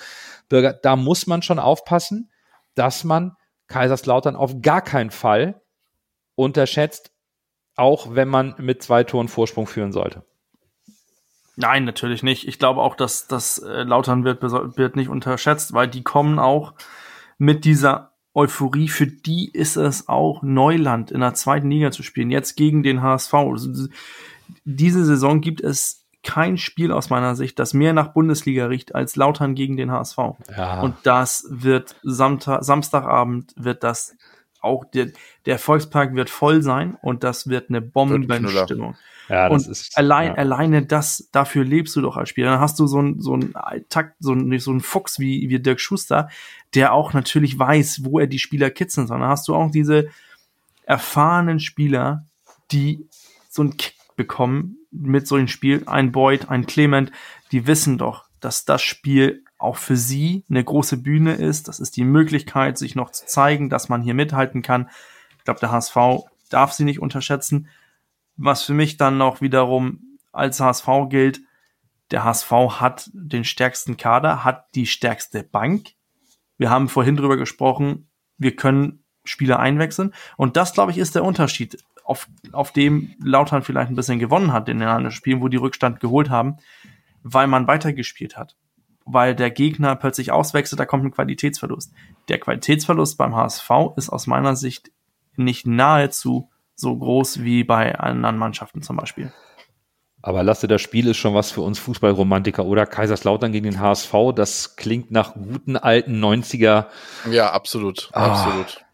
Bürger, 0.49 0.73
da 0.73 0.97
muss 0.97 1.27
man 1.27 1.41
schon 1.41 1.59
aufpassen, 1.59 2.29
dass 2.75 3.05
man 3.05 3.37
Kaiserslautern 3.67 4.35
auf 4.35 4.61
gar 4.61 4.81
keinen 4.81 5.11
Fall 5.11 5.61
unterschätzt, 6.35 7.13
auch 7.75 8.15
wenn 8.15 8.27
man 8.27 8.55
mit 8.57 8.83
zwei 8.83 9.05
Toren 9.05 9.29
Vorsprung 9.29 9.65
führen 9.65 9.93
sollte. 9.93 10.25
Nein, 11.55 11.85
natürlich 11.85 12.21
nicht. 12.21 12.47
Ich 12.47 12.59
glaube 12.59 12.81
auch, 12.81 12.95
dass 12.95 13.27
das 13.27 13.59
äh, 13.59 13.83
Lautern 13.83 14.25
wird, 14.25 14.41
wird 14.41 14.97
nicht 14.97 15.09
unterschätzt, 15.09 15.73
weil 15.73 15.87
die 15.87 16.03
kommen 16.03 16.37
auch 16.37 16.73
mit 17.37 17.63
dieser 17.63 18.08
Euphorie. 18.33 18.87
Für 18.87 19.07
die 19.07 19.49
ist 19.51 19.75
es 19.75 20.07
auch 20.07 20.41
Neuland 20.43 21.11
in 21.11 21.21
der 21.21 21.33
zweiten 21.33 21.69
Liga 21.69 21.91
zu 21.91 22.03
spielen. 22.03 22.31
Jetzt 22.31 22.55
gegen 22.55 22.83
den 22.83 23.01
HSV. 23.01 23.33
Diese 24.65 25.05
Saison 25.05 25.41
gibt 25.41 25.61
es 25.61 26.05
kein 26.23 26.57
Spiel 26.57 26.91
aus 26.91 27.09
meiner 27.09 27.35
Sicht, 27.35 27.59
das 27.59 27.73
mehr 27.73 27.93
nach 27.93 28.09
Bundesliga 28.09 28.65
riecht 28.65 28.93
als 28.93 29.15
Lautern 29.15 29.55
gegen 29.55 29.77
den 29.77 29.91
HSV. 29.91 30.17
Ja. 30.55 30.81
Und 30.81 30.95
das 31.03 31.45
wird 31.49 31.95
Samstag, 32.03 32.63
Samstagabend 32.63 33.53
wird 33.55 33.83
das 33.83 34.15
auch 34.61 34.85
der, 34.85 35.09
der 35.45 35.59
Volkspark 35.59 36.15
wird 36.15 36.29
voll 36.29 36.61
sein 36.61 36.97
und 37.01 37.23
das 37.23 37.47
wird 37.47 37.69
eine 37.69 37.81
Bombenstimmung. 37.81 38.95
Ja, 39.29 39.47
das 39.47 39.67
und 39.67 39.71
ist, 39.71 39.97
allein, 39.97 40.29
ja. 40.29 40.35
alleine 40.35 40.85
das, 40.85 41.29
dafür 41.31 41.63
lebst 41.63 41.95
du 41.95 42.01
doch 42.01 42.17
als 42.17 42.29
Spieler. 42.29 42.51
Dann 42.51 42.59
hast 42.59 42.79
du 42.79 42.87
so 42.87 42.99
ein, 42.99 43.21
so 43.21 43.35
ein 43.35 43.53
Takt, 43.87 44.15
so 44.19 44.33
ein, 44.33 44.59
so 44.59 44.71
ein 44.71 44.81
Fuchs 44.81 45.19
wie, 45.19 45.49
wie 45.49 45.59
Dirk 45.59 45.79
Schuster, 45.79 46.29
der 46.73 46.93
auch 46.93 47.13
natürlich 47.13 47.57
weiß, 47.57 48.03
wo 48.03 48.19
er 48.19 48.27
die 48.27 48.39
Spieler 48.39 48.71
kitzeln 48.71 49.07
soll. 49.07 49.19
Dann 49.19 49.29
hast 49.29 49.47
du 49.47 49.55
auch 49.55 49.69
diese 49.71 50.09
erfahrenen 50.83 51.59
Spieler, 51.59 52.25
die 52.71 53.07
so 53.49 53.61
einen 53.61 53.77
Kick 53.77 53.95
bekommen 54.15 54.77
mit 54.91 55.27
so 55.27 55.35
einem 55.35 55.47
Spiel. 55.47 55.83
Ein 55.85 56.11
Boyd, 56.11 56.49
ein 56.49 56.65
Clement, 56.65 57.11
die 57.51 57.67
wissen 57.67 57.99
doch, 57.99 58.25
dass 58.39 58.65
das 58.65 58.81
Spiel 58.81 59.43
auch 59.59 59.75
für 59.75 59.97
sie 59.97 60.43
eine 60.49 60.63
große 60.63 60.97
Bühne 60.97 61.33
ist. 61.33 61.67
Das 61.67 61.79
ist 61.79 61.97
die 61.97 62.05
Möglichkeit, 62.05 62.77
sich 62.77 62.95
noch 62.95 63.11
zu 63.11 63.25
zeigen, 63.27 63.69
dass 63.69 63.89
man 63.89 64.01
hier 64.01 64.13
mithalten 64.13 64.61
kann. 64.61 64.89
Ich 65.37 65.43
glaube, 65.43 65.59
der 65.59 65.71
HSV 65.71 65.95
darf 66.49 66.71
sie 66.71 66.85
nicht 66.85 66.99
unterschätzen. 66.99 67.67
Was 68.37 68.63
für 68.63 68.73
mich 68.73 68.97
dann 68.97 69.17
noch 69.17 69.41
wiederum 69.41 70.17
als 70.31 70.59
HSV 70.59 70.87
gilt, 71.09 71.41
der 72.11 72.23
HSV 72.23 72.51
hat 72.79 73.09
den 73.13 73.43
stärksten 73.43 73.97
Kader, 73.97 74.43
hat 74.43 74.73
die 74.75 74.87
stärkste 74.87 75.43
Bank. 75.43 75.89
Wir 76.57 76.69
haben 76.69 76.89
vorhin 76.89 77.17
drüber 77.17 77.37
gesprochen, 77.37 78.07
wir 78.37 78.55
können 78.55 79.03
Spieler 79.25 79.59
einwechseln. 79.59 80.13
Und 80.37 80.57
das, 80.57 80.73
glaube 80.73 80.91
ich, 80.91 80.97
ist 80.97 81.15
der 81.15 81.23
Unterschied 81.23 81.83
auf, 82.03 82.27
auf 82.53 82.71
dem 82.71 83.13
Lautern 83.21 83.61
vielleicht 83.61 83.91
ein 83.91 83.95
bisschen 83.95 84.19
gewonnen 84.19 84.53
hat 84.53 84.69
in 84.69 84.79
den 84.79 84.87
anderen 84.87 85.11
Spielen, 85.11 85.41
wo 85.41 85.49
die 85.49 85.57
Rückstand 85.57 85.99
geholt 85.99 86.29
haben, 86.29 86.57
weil 87.21 87.47
man 87.47 87.67
weitergespielt 87.67 88.37
hat. 88.37 88.55
Weil 89.11 89.35
der 89.35 89.49
Gegner 89.49 89.95
plötzlich 89.95 90.31
auswechselt, 90.31 90.79
da 90.79 90.85
kommt 90.85 91.03
ein 91.03 91.11
Qualitätsverlust. 91.11 91.91
Der 92.27 92.39
Qualitätsverlust 92.39 93.17
beim 93.17 93.35
HSV 93.35 93.69
ist 93.95 94.09
aus 94.09 94.27
meiner 94.27 94.55
Sicht 94.55 94.91
nicht 95.35 95.65
nahezu 95.65 96.49
so 96.75 96.95
groß 96.95 97.43
wie 97.43 97.63
bei 97.63 97.97
anderen 97.97 98.37
Mannschaften 98.37 98.81
zum 98.81 98.97
Beispiel. 98.97 99.33
Aber 100.21 100.43
Lasse, 100.43 100.67
das 100.67 100.81
Spiel 100.81 101.07
ist 101.07 101.17
schon 101.17 101.33
was 101.33 101.51
für 101.51 101.61
uns 101.61 101.79
Fußballromantiker, 101.79 102.65
oder? 102.65 102.85
Kaiserslautern 102.85 103.51
gegen 103.51 103.63
den 103.63 103.79
HSV, 103.79 104.13
das 104.35 104.75
klingt 104.75 105.11
nach 105.11 105.33
guten 105.33 105.77
alten 105.77 106.23
90er. 106.23 106.87
Ja, 107.31 107.51
absolut, 107.51 108.09
ah. 108.11 108.31
absolut. 108.31 108.85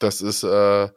Das 0.00 0.20
ist, 0.20 0.42
äh, 0.42 0.88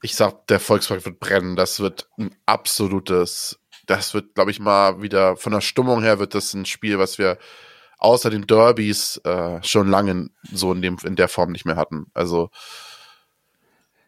ich 0.00 0.14
sag, 0.14 0.46
der 0.46 0.60
Volkspark 0.60 1.04
wird 1.04 1.18
brennen. 1.18 1.56
Das 1.56 1.80
wird 1.80 2.08
ein 2.18 2.34
absolutes, 2.46 3.60
das 3.88 4.14
wird, 4.14 4.34
glaube 4.34 4.50
ich, 4.50 4.60
mal 4.60 5.02
wieder 5.02 5.36
von 5.36 5.52
der 5.52 5.60
Stimmung 5.60 6.02
her 6.02 6.18
wird 6.18 6.34
das 6.34 6.54
ein 6.54 6.66
Spiel, 6.66 6.98
was 6.98 7.18
wir 7.18 7.38
außer 7.98 8.30
den 8.30 8.46
Derbys 8.46 9.16
äh, 9.24 9.60
schon 9.62 9.88
lange 9.88 10.28
so 10.52 10.72
in, 10.72 10.82
dem, 10.82 10.98
in 11.04 11.16
der 11.16 11.28
Form 11.28 11.50
nicht 11.50 11.64
mehr 11.64 11.76
hatten. 11.76 12.06
Also 12.14 12.50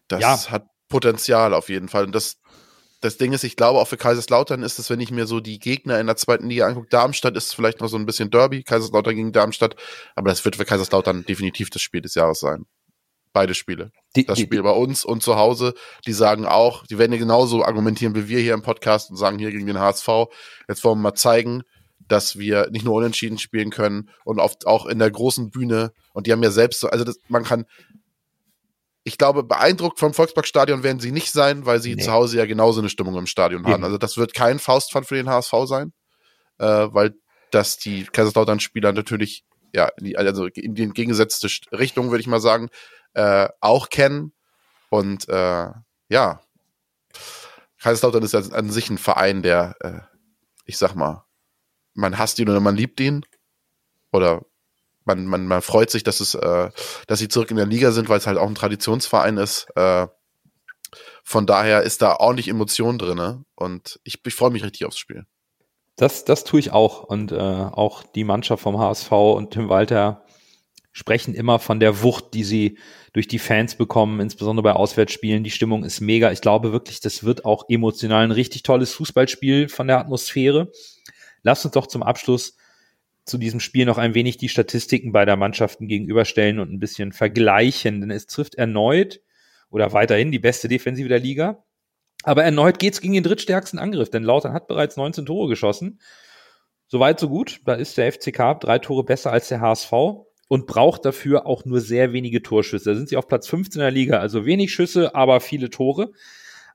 das 0.06 0.20
ja. 0.20 0.50
hat 0.50 0.66
Potenzial 0.88 1.54
auf 1.54 1.68
jeden 1.68 1.88
Fall. 1.88 2.04
Und 2.04 2.14
das 2.14 2.36
das 3.00 3.16
Ding 3.16 3.32
ist, 3.32 3.44
ich 3.44 3.56
glaube, 3.56 3.80
auch 3.80 3.88
für 3.88 3.96
Kaiserslautern 3.96 4.62
ist 4.62 4.78
es, 4.78 4.90
wenn 4.90 5.00
ich 5.00 5.10
mir 5.10 5.26
so 5.26 5.40
die 5.40 5.58
Gegner 5.58 5.98
in 5.98 6.06
der 6.06 6.16
zweiten 6.16 6.50
Liga 6.50 6.66
angucke, 6.66 6.88
Darmstadt 6.90 7.34
ist 7.34 7.54
vielleicht 7.54 7.80
noch 7.80 7.88
so 7.88 7.96
ein 7.96 8.04
bisschen 8.04 8.30
Derby, 8.30 8.62
Kaiserslautern 8.62 9.14
gegen 9.14 9.32
Darmstadt, 9.32 9.74
aber 10.14 10.28
das 10.28 10.44
wird 10.44 10.56
für 10.56 10.66
Kaiserslautern 10.66 11.24
definitiv 11.24 11.70
das 11.70 11.80
Spiel 11.80 12.02
des 12.02 12.14
Jahres 12.14 12.40
sein. 12.40 12.66
Beide 13.32 13.54
Spiele. 13.54 13.92
Die, 14.16 14.26
Das 14.26 14.36
die, 14.38 14.44
Spiel 14.44 14.62
bei 14.62 14.72
uns 14.72 15.04
und 15.04 15.22
zu 15.22 15.36
Hause, 15.36 15.74
die 16.06 16.12
sagen 16.12 16.46
auch, 16.46 16.86
die 16.86 16.98
werden 16.98 17.12
ja 17.12 17.18
genauso 17.18 17.64
argumentieren 17.64 18.14
wie 18.14 18.28
wir 18.28 18.40
hier 18.40 18.54
im 18.54 18.62
Podcast 18.62 19.10
und 19.10 19.16
sagen 19.16 19.38
hier 19.38 19.50
gegen 19.52 19.66
den 19.66 19.78
HSV, 19.78 20.08
jetzt 20.68 20.82
wollen 20.82 20.98
wir 20.98 21.02
mal 21.10 21.14
zeigen, 21.14 21.62
dass 22.08 22.38
wir 22.38 22.68
nicht 22.70 22.84
nur 22.84 22.94
unentschieden 22.94 23.38
spielen 23.38 23.70
können 23.70 24.10
und 24.24 24.40
oft 24.40 24.66
auch 24.66 24.86
in 24.86 24.98
der 24.98 25.10
großen 25.12 25.50
Bühne 25.50 25.92
und 26.12 26.26
die 26.26 26.32
haben 26.32 26.42
ja 26.42 26.50
selbst 26.50 26.80
so, 26.80 26.88
also 26.88 27.04
das, 27.04 27.18
man 27.28 27.44
kann, 27.44 27.66
ich 29.04 29.16
glaube, 29.16 29.44
beeindruckt 29.44 29.98
vom 29.98 30.12
Volksparkstadion 30.12 30.82
werden 30.82 30.98
sie 31.00 31.12
nicht 31.12 31.30
sein, 31.32 31.66
weil 31.66 31.80
sie 31.80 31.94
Nee. 31.94 32.02
zu 32.02 32.12
Hause 32.12 32.38
ja 32.38 32.46
genauso 32.46 32.80
eine 32.80 32.88
Stimmung 32.90 33.16
im 33.16 33.26
Stadion 33.26 33.64
haben. 33.64 33.74
Eben. 33.74 33.84
Also 33.84 33.96
das 33.96 34.16
wird 34.16 34.34
kein 34.34 34.58
Faustpfand 34.58 35.06
für 35.06 35.14
den 35.14 35.28
HSV 35.28 35.54
sein, 35.64 35.92
äh, 36.58 36.64
weil 36.90 37.14
das 37.50 37.78
die 37.78 38.04
Kaiserslautern-Spieler 38.04 38.92
natürlich, 38.92 39.44
ja, 39.72 39.90
also 40.16 40.46
in 40.46 40.74
die 40.74 40.82
entgegengesetzte 40.82 41.48
Richtung, 41.72 42.10
würde 42.10 42.20
ich 42.20 42.26
mal 42.26 42.40
sagen, 42.40 42.68
äh, 43.14 43.48
auch 43.60 43.88
kennen. 43.90 44.32
Und 44.88 45.28
äh, 45.28 45.68
ja, 46.08 46.40
Kaiserslautern 47.80 48.22
ist 48.22 48.34
ja 48.34 48.40
an 48.40 48.70
sich 48.70 48.90
ein 48.90 48.98
Verein, 48.98 49.42
der, 49.42 49.76
äh, 49.80 50.00
ich 50.64 50.78
sag 50.78 50.94
mal, 50.94 51.24
man 51.94 52.18
hasst 52.18 52.38
ihn 52.38 52.48
oder 52.48 52.60
man 52.60 52.76
liebt 52.76 53.00
ihn. 53.00 53.24
Oder 54.12 54.44
man, 55.04 55.26
man, 55.26 55.46
man 55.46 55.62
freut 55.62 55.90
sich, 55.90 56.02
dass 56.02 56.20
es, 56.20 56.34
äh, 56.34 56.70
dass 57.06 57.18
sie 57.18 57.28
zurück 57.28 57.50
in 57.50 57.56
der 57.56 57.66
Liga 57.66 57.92
sind, 57.92 58.08
weil 58.08 58.18
es 58.18 58.26
halt 58.26 58.38
auch 58.38 58.48
ein 58.48 58.54
Traditionsverein 58.54 59.36
ist. 59.36 59.66
Äh, 59.76 60.08
von 61.22 61.46
daher 61.46 61.82
ist 61.82 62.02
da 62.02 62.16
ordentlich 62.16 62.48
Emotion 62.48 62.98
drinne 62.98 63.44
und 63.54 64.00
ich, 64.02 64.20
ich 64.24 64.34
freue 64.34 64.50
mich 64.50 64.64
richtig 64.64 64.84
aufs 64.84 64.98
Spiel. 64.98 65.26
Das, 66.00 66.24
das 66.24 66.44
tue 66.44 66.60
ich 66.60 66.72
auch. 66.72 67.04
Und 67.04 67.30
äh, 67.30 67.36
auch 67.36 68.02
die 68.02 68.24
Mannschaft 68.24 68.62
vom 68.62 68.78
HSV 68.78 69.12
und 69.12 69.50
Tim 69.50 69.68
Walter 69.68 70.24
sprechen 70.92 71.34
immer 71.34 71.58
von 71.58 71.78
der 71.78 72.02
Wucht, 72.02 72.32
die 72.32 72.42
sie 72.42 72.78
durch 73.12 73.28
die 73.28 73.38
Fans 73.38 73.74
bekommen, 73.74 74.18
insbesondere 74.18 74.62
bei 74.62 74.72
Auswärtsspielen. 74.72 75.44
Die 75.44 75.50
Stimmung 75.50 75.84
ist 75.84 76.00
mega. 76.00 76.32
Ich 76.32 76.40
glaube 76.40 76.72
wirklich, 76.72 77.00
das 77.00 77.22
wird 77.24 77.44
auch 77.44 77.66
emotional 77.68 78.24
ein 78.24 78.30
richtig 78.30 78.62
tolles 78.62 78.94
Fußballspiel 78.94 79.68
von 79.68 79.88
der 79.88 79.98
Atmosphäre. 79.98 80.72
Lasst 81.42 81.66
uns 81.66 81.74
doch 81.74 81.86
zum 81.86 82.02
Abschluss 82.02 82.56
zu 83.26 83.36
diesem 83.36 83.60
Spiel 83.60 83.84
noch 83.84 83.98
ein 83.98 84.14
wenig 84.14 84.38
die 84.38 84.48
Statistiken 84.48 85.12
beider 85.12 85.36
Mannschaften 85.36 85.86
gegenüberstellen 85.86 86.60
und 86.60 86.72
ein 86.72 86.80
bisschen 86.80 87.12
vergleichen, 87.12 88.00
denn 88.00 88.10
es 88.10 88.26
trifft 88.26 88.54
erneut 88.54 89.20
oder 89.68 89.92
weiterhin 89.92 90.32
die 90.32 90.38
beste 90.38 90.66
Defensive 90.66 91.10
der 91.10 91.20
Liga. 91.20 91.62
Aber 92.22 92.44
erneut 92.44 92.78
geht's 92.78 93.00
gegen 93.00 93.14
den 93.14 93.22
drittstärksten 93.22 93.78
Angriff, 93.78 94.10
denn 94.10 94.24
Lautern 94.24 94.52
hat 94.52 94.66
bereits 94.66 94.96
19 94.96 95.26
Tore 95.26 95.48
geschossen. 95.48 96.00
Soweit, 96.86 97.20
so 97.20 97.28
gut. 97.28 97.60
Da 97.64 97.74
ist 97.74 97.96
der 97.96 98.12
FCK 98.12 98.58
drei 98.60 98.78
Tore 98.78 99.04
besser 99.04 99.32
als 99.32 99.48
der 99.48 99.60
HSV 99.60 99.92
und 100.48 100.66
braucht 100.66 101.04
dafür 101.04 101.46
auch 101.46 101.64
nur 101.64 101.80
sehr 101.80 102.12
wenige 102.12 102.42
Torschüsse. 102.42 102.90
Da 102.90 102.96
sind 102.96 103.08
sie 103.08 103.16
auf 103.16 103.28
Platz 103.28 103.46
15 103.46 103.80
der 103.80 103.92
Liga, 103.92 104.18
also 104.18 104.44
wenig 104.44 104.72
Schüsse, 104.72 105.14
aber 105.14 105.40
viele 105.40 105.70
Tore. 105.70 106.10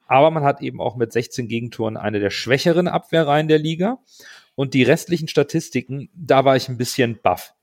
Aber 0.07 0.31
man 0.31 0.43
hat 0.43 0.61
eben 0.61 0.79
auch 0.79 0.95
mit 0.95 1.11
16 1.11 1.47
Gegentoren 1.47 1.97
eine 1.97 2.19
der 2.19 2.29
schwächeren 2.29 2.87
Abwehrreihen 2.87 3.47
der 3.47 3.59
Liga. 3.59 3.99
Und 4.55 4.73
die 4.73 4.83
restlichen 4.83 5.27
Statistiken, 5.27 6.09
da 6.15 6.45
war 6.45 6.55
ich 6.55 6.69
ein 6.69 6.77
bisschen 6.77 7.19
baff. 7.21 7.53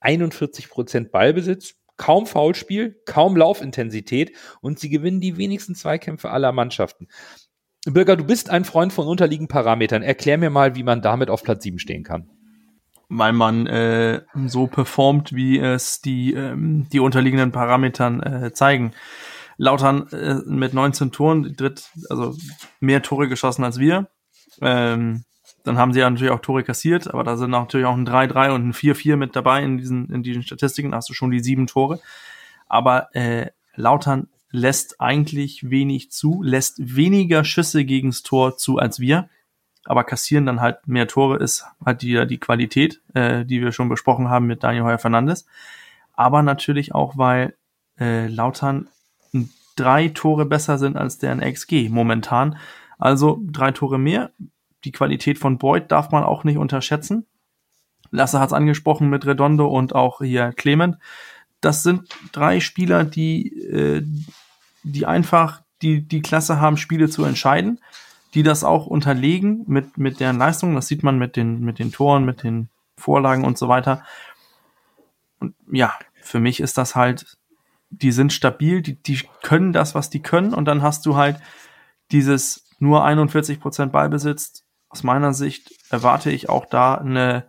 41 0.00 0.70
Prozent 0.70 1.12
Ballbesitz, 1.12 1.74
kaum 1.98 2.26
Foulspiel, 2.26 2.96
kaum 3.04 3.36
Laufintensität 3.36 4.32
und 4.62 4.78
sie 4.78 4.88
gewinnen 4.88 5.20
die 5.20 5.36
wenigsten 5.36 5.74
Zweikämpfe 5.74 6.30
aller 6.30 6.52
Mannschaften. 6.52 7.08
Bürger, 7.84 8.16
du 8.16 8.24
bist 8.24 8.50
ein 8.50 8.64
Freund 8.64 8.92
von 8.92 9.06
unterliegenden 9.06 9.52
Parametern. 9.52 10.02
Erklär 10.02 10.38
mir 10.38 10.50
mal, 10.50 10.74
wie 10.74 10.82
man 10.82 11.02
damit 11.02 11.30
auf 11.30 11.42
Platz 11.42 11.62
7 11.62 11.78
stehen 11.78 12.04
kann. 12.04 12.30
weil 13.10 13.32
man 13.32 13.66
äh, 13.66 14.22
so 14.46 14.66
performt, 14.66 15.34
wie 15.34 15.58
es 15.58 16.00
die, 16.00 16.34
ähm, 16.34 16.88
die 16.92 17.00
unterliegenden 17.00 17.52
Parametern 17.52 18.22
äh, 18.22 18.52
zeigen. 18.52 18.92
Lautern 19.56 20.08
äh, 20.08 20.34
mit 20.46 20.74
19 20.74 21.10
Toren, 21.10 21.54
dritt, 21.56 21.90
also 22.10 22.36
mehr 22.80 23.02
Tore 23.02 23.28
geschossen 23.28 23.64
als 23.64 23.78
wir. 23.78 24.08
Ähm, 24.60 25.24
dann 25.64 25.78
haben 25.78 25.92
sie 25.92 26.00
ja 26.00 26.08
natürlich 26.08 26.32
auch 26.32 26.40
Tore 26.40 26.62
kassiert, 26.62 27.12
aber 27.12 27.24
da 27.24 27.36
sind 27.36 27.50
natürlich 27.50 27.86
auch 27.86 27.96
ein 27.96 28.06
3-3 28.06 28.50
und 28.54 28.68
ein 28.68 28.72
4-4 28.72 29.16
mit 29.16 29.36
dabei 29.36 29.62
in 29.62 29.78
diesen, 29.78 30.10
in 30.10 30.22
diesen 30.22 30.42
Statistiken. 30.42 30.90
Da 30.90 30.98
hast 30.98 31.08
du 31.08 31.14
schon 31.14 31.30
die 31.30 31.40
sieben 31.40 31.66
Tore. 31.66 32.00
Aber 32.66 33.14
äh, 33.14 33.46
Lautern 33.74 34.28
lässt 34.50 35.00
eigentlich 35.00 35.70
wenig 35.70 36.10
zu, 36.10 36.42
lässt 36.42 36.96
weniger 36.96 37.44
Schüsse 37.44 37.84
gegens 37.84 38.22
Tor 38.22 38.56
zu 38.56 38.78
als 38.78 38.98
wir 39.00 39.28
aber 39.88 40.04
kassieren 40.04 40.44
dann 40.44 40.60
halt 40.60 40.86
mehr 40.86 41.08
Tore 41.08 41.38
ist 41.38 41.64
halt 41.82 42.02
die, 42.02 42.26
die 42.26 42.38
Qualität, 42.38 43.00
äh, 43.14 43.46
die 43.46 43.62
wir 43.62 43.72
schon 43.72 43.88
besprochen 43.88 44.28
haben 44.28 44.46
mit 44.46 44.62
Daniel 44.62 44.84
Heuer 44.84 44.98
Fernandes. 44.98 45.46
Aber 46.12 46.42
natürlich 46.42 46.94
auch, 46.94 47.16
weil 47.16 47.54
äh, 47.98 48.26
Lautern 48.28 48.88
drei 49.76 50.08
Tore 50.08 50.44
besser 50.44 50.76
sind 50.76 50.98
als 50.98 51.16
deren 51.16 51.40
XG 51.40 51.88
momentan. 51.88 52.58
Also 52.98 53.40
drei 53.50 53.70
Tore 53.70 53.98
mehr. 53.98 54.30
Die 54.84 54.92
Qualität 54.92 55.38
von 55.38 55.58
Boyd 55.58 55.90
darf 55.90 56.10
man 56.10 56.24
auch 56.24 56.44
nicht 56.44 56.58
unterschätzen. 56.58 57.26
Lasse 58.10 58.40
hat 58.40 58.48
es 58.48 58.54
angesprochen 58.54 59.10
mit 59.10 59.26
Redondo 59.26 59.66
und 59.66 59.94
auch 59.94 60.20
hier 60.20 60.52
Clement. 60.52 60.96
Das 61.60 61.82
sind 61.82 62.08
drei 62.32 62.60
Spieler, 62.60 63.04
die, 63.04 63.48
äh, 63.62 64.02
die 64.82 65.06
einfach 65.06 65.62
die, 65.82 66.02
die 66.02 66.22
Klasse 66.22 66.60
haben, 66.60 66.76
Spiele 66.76 67.08
zu 67.08 67.24
entscheiden 67.24 67.80
die 68.34 68.42
das 68.42 68.64
auch 68.64 68.86
unterlegen 68.86 69.64
mit, 69.66 69.98
mit 69.98 70.20
deren 70.20 70.38
Leistung. 70.38 70.74
Das 70.74 70.88
sieht 70.88 71.02
man 71.02 71.18
mit 71.18 71.36
den, 71.36 71.60
mit 71.60 71.78
den 71.78 71.92
Toren, 71.92 72.24
mit 72.24 72.42
den 72.42 72.68
Vorlagen 72.96 73.44
und 73.44 73.56
so 73.56 73.68
weiter. 73.68 74.04
Und 75.38 75.54
ja, 75.70 75.94
für 76.20 76.40
mich 76.40 76.60
ist 76.60 76.76
das 76.78 76.94
halt, 76.94 77.38
die 77.90 78.12
sind 78.12 78.32
stabil, 78.32 78.82
die, 78.82 79.02
die 79.02 79.22
können 79.42 79.72
das, 79.72 79.94
was 79.94 80.10
die 80.10 80.20
können. 80.20 80.52
Und 80.52 80.66
dann 80.66 80.82
hast 80.82 81.06
du 81.06 81.16
halt 81.16 81.40
dieses 82.12 82.66
nur 82.78 83.04
41 83.04 83.60
Prozent 83.60 83.92
Ballbesitz. 83.92 84.64
Aus 84.88 85.02
meiner 85.02 85.34
Sicht 85.34 85.72
erwarte 85.90 86.30
ich 86.30 86.48
auch 86.48 86.66
da 86.66 86.94
eine 86.94 87.48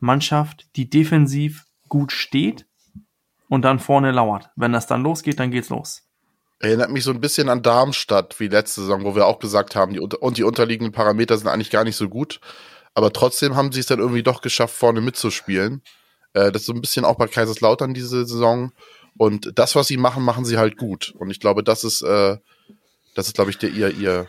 Mannschaft, 0.00 0.66
die 0.76 0.88
defensiv 0.88 1.64
gut 1.88 2.12
steht 2.12 2.66
und 3.48 3.62
dann 3.62 3.78
vorne 3.78 4.12
lauert. 4.12 4.50
Wenn 4.56 4.72
das 4.72 4.86
dann 4.86 5.02
losgeht, 5.02 5.38
dann 5.38 5.50
geht's 5.50 5.68
los. 5.68 6.02
Erinnert 6.58 6.90
mich 6.90 7.04
so 7.04 7.10
ein 7.10 7.20
bisschen 7.20 7.48
an 7.48 7.62
Darmstadt 7.62 8.38
wie 8.38 8.48
letzte 8.48 8.82
Saison, 8.82 9.04
wo 9.04 9.14
wir 9.14 9.26
auch 9.26 9.38
gesagt 9.38 9.76
haben, 9.76 9.92
die, 9.92 10.00
und 10.00 10.36
die 10.36 10.44
unterliegenden 10.44 10.92
Parameter 10.92 11.36
sind 11.38 11.48
eigentlich 11.48 11.70
gar 11.70 11.84
nicht 11.84 11.96
so 11.96 12.08
gut. 12.08 12.40
Aber 12.94 13.12
trotzdem 13.12 13.56
haben 13.56 13.72
sie 13.72 13.80
es 13.80 13.86
dann 13.86 13.98
irgendwie 13.98 14.22
doch 14.22 14.42
geschafft, 14.42 14.74
vorne 14.74 15.00
mitzuspielen. 15.00 15.82
Äh, 16.32 16.52
das 16.52 16.62
ist 16.62 16.66
so 16.66 16.72
ein 16.72 16.80
bisschen 16.80 17.04
auch 17.04 17.16
bei 17.16 17.28
Kaiserslautern 17.28 17.94
diese 17.94 18.26
Saison. 18.26 18.72
Und 19.16 19.52
das, 19.58 19.74
was 19.74 19.88
sie 19.88 19.96
machen, 19.96 20.24
machen 20.24 20.44
sie 20.44 20.58
halt 20.58 20.76
gut. 20.76 21.14
Und 21.18 21.30
ich 21.30 21.40
glaube, 21.40 21.62
das 21.62 21.84
ist, 21.84 22.02
äh, 22.02 22.38
das 23.14 23.28
ist, 23.28 23.34
glaube 23.34 23.50
ich, 23.50 23.58
der, 23.58 23.70
ihr, 23.70 23.90
ihr, 23.94 24.26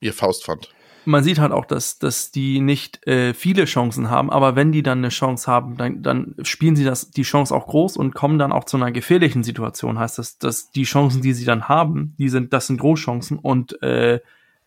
ihr 0.00 0.12
Faustpfand. 0.12 0.70
Man 1.04 1.24
sieht 1.24 1.38
halt 1.38 1.52
auch, 1.52 1.64
dass, 1.64 1.98
dass 1.98 2.30
die 2.30 2.60
nicht 2.60 3.06
äh, 3.06 3.34
viele 3.34 3.64
Chancen 3.64 4.10
haben, 4.10 4.30
aber 4.30 4.56
wenn 4.56 4.72
die 4.72 4.82
dann 4.82 4.98
eine 4.98 5.08
Chance 5.08 5.50
haben, 5.50 5.76
dann, 5.76 6.02
dann 6.02 6.34
spielen 6.42 6.76
sie 6.76 6.84
das, 6.84 7.10
die 7.10 7.22
Chance 7.22 7.54
auch 7.54 7.66
groß 7.66 7.96
und 7.96 8.14
kommen 8.14 8.38
dann 8.38 8.52
auch 8.52 8.64
zu 8.64 8.76
einer 8.76 8.92
gefährlichen 8.92 9.42
Situation. 9.42 9.98
Heißt 9.98 10.18
das, 10.18 10.38
dass 10.38 10.70
die 10.70 10.84
Chancen, 10.84 11.22
die 11.22 11.32
sie 11.32 11.44
dann 11.44 11.68
haben, 11.68 12.14
die 12.18 12.28
sind, 12.28 12.52
das 12.52 12.66
sind 12.66 12.80
Großchancen 12.80 13.38
und 13.38 13.82
äh, 13.82 14.20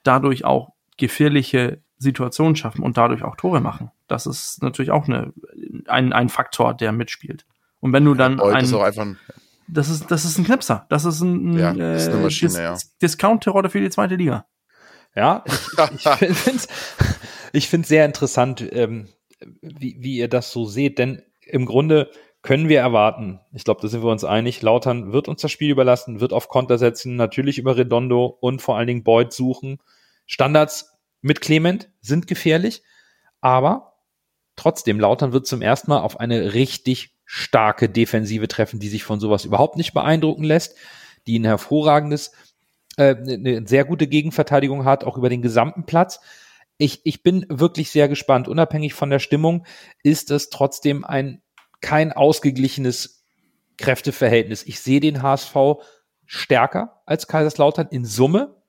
dadurch 0.03 0.45
auch 0.45 0.73
gefährliche 0.97 1.79
Situationen 1.97 2.55
schaffen 2.55 2.83
und 2.83 2.97
dadurch 2.97 3.23
auch 3.23 3.35
Tore 3.35 3.61
machen. 3.61 3.91
Das 4.07 4.25
ist 4.25 4.63
natürlich 4.63 4.91
auch 4.91 5.07
eine, 5.07 5.33
ein, 5.87 6.13
ein 6.13 6.29
Faktor, 6.29 6.73
der 6.73 6.91
mitspielt. 6.91 7.45
Und 7.79 7.93
wenn 7.93 8.05
du 8.05 8.13
dann 8.13 8.39
Heute 8.39 8.57
ein, 8.57 8.65
ein, 8.65 9.17
das 9.67 9.89
ist, 9.89 10.11
das 10.11 10.25
ist 10.25 10.37
ein 10.37 10.43
Knipser. 10.43 10.85
Das 10.89 11.05
ist 11.05 11.21
ein, 11.21 11.57
Ja, 11.57 11.73
das 11.73 12.07
ist 12.07 12.57
ja. 12.57 12.75
Discount-Terror 13.01 13.69
für 13.69 13.79
die 13.79 13.89
zweite 13.89 14.15
Liga. 14.15 14.45
Ja, 15.15 15.43
ich, 15.45 16.05
ich 16.05 16.09
finde 16.37 16.57
es 16.57 16.67
ich 17.53 17.67
find's 17.67 17.89
sehr 17.89 18.05
interessant, 18.05 18.65
ähm, 18.71 19.09
wie, 19.61 19.97
wie 19.99 20.17
ihr 20.17 20.27
das 20.27 20.51
so 20.51 20.65
seht, 20.65 20.99
denn 20.99 21.21
im 21.41 21.65
Grunde 21.65 22.09
können 22.41 22.69
wir 22.69 22.79
erwarten, 22.79 23.39
ich 23.53 23.63
glaube, 23.63 23.81
da 23.81 23.87
sind 23.87 24.03
wir 24.03 24.11
uns 24.11 24.23
einig, 24.23 24.61
Lautern 24.61 25.13
wird 25.13 25.27
uns 25.27 25.41
das 25.41 25.51
Spiel 25.51 25.69
überlassen, 25.69 26.21
wird 26.21 26.33
auf 26.33 26.47
Konter 26.47 26.77
setzen, 26.77 27.15
natürlich 27.15 27.59
über 27.59 27.77
Redondo 27.77 28.25
und 28.25 28.61
vor 28.61 28.77
allen 28.77 28.87
Dingen 28.87 29.03
Boyd 29.03 29.31
suchen. 29.31 29.79
Standards 30.25 30.97
mit 31.21 31.41
Clement 31.41 31.89
sind 32.01 32.27
gefährlich, 32.27 32.81
aber 33.41 33.93
trotzdem, 34.55 34.99
Lautern 34.99 35.33
wird 35.33 35.45
zum 35.45 35.61
ersten 35.61 35.91
Mal 35.91 35.99
auf 35.99 36.19
eine 36.19 36.53
richtig 36.53 37.15
starke 37.25 37.89
Defensive 37.89 38.47
treffen, 38.47 38.79
die 38.79 38.89
sich 38.89 39.03
von 39.03 39.19
sowas 39.19 39.45
überhaupt 39.45 39.77
nicht 39.77 39.93
beeindrucken 39.93 40.43
lässt, 40.43 40.75
die 41.27 41.37
ein 41.37 41.45
hervorragendes 41.45 42.31
äh, 43.01 43.15
eine 43.15 43.67
sehr 43.67 43.85
gute 43.85 44.07
Gegenverteidigung 44.07 44.85
hat, 44.85 45.03
auch 45.03 45.17
über 45.17 45.29
den 45.29 45.41
gesamten 45.41 45.85
Platz. 45.85 46.19
Ich, 46.77 47.01
ich 47.03 47.23
bin 47.23 47.45
wirklich 47.49 47.89
sehr 47.89 48.07
gespannt. 48.07 48.47
Unabhängig 48.47 48.93
von 48.93 49.09
der 49.09 49.19
Stimmung 49.19 49.65
ist 50.03 50.29
es 50.29 50.49
trotzdem 50.49 51.03
ein 51.03 51.41
kein 51.81 52.11
ausgeglichenes 52.11 53.23
Kräfteverhältnis. 53.77 54.63
Ich 54.63 54.79
sehe 54.79 54.99
den 54.99 55.23
HSV 55.23 55.55
stärker 56.25 57.01
als 57.05 57.27
Kaiserslautern 57.27 57.87
in 57.89 58.05
Summe. 58.05 58.61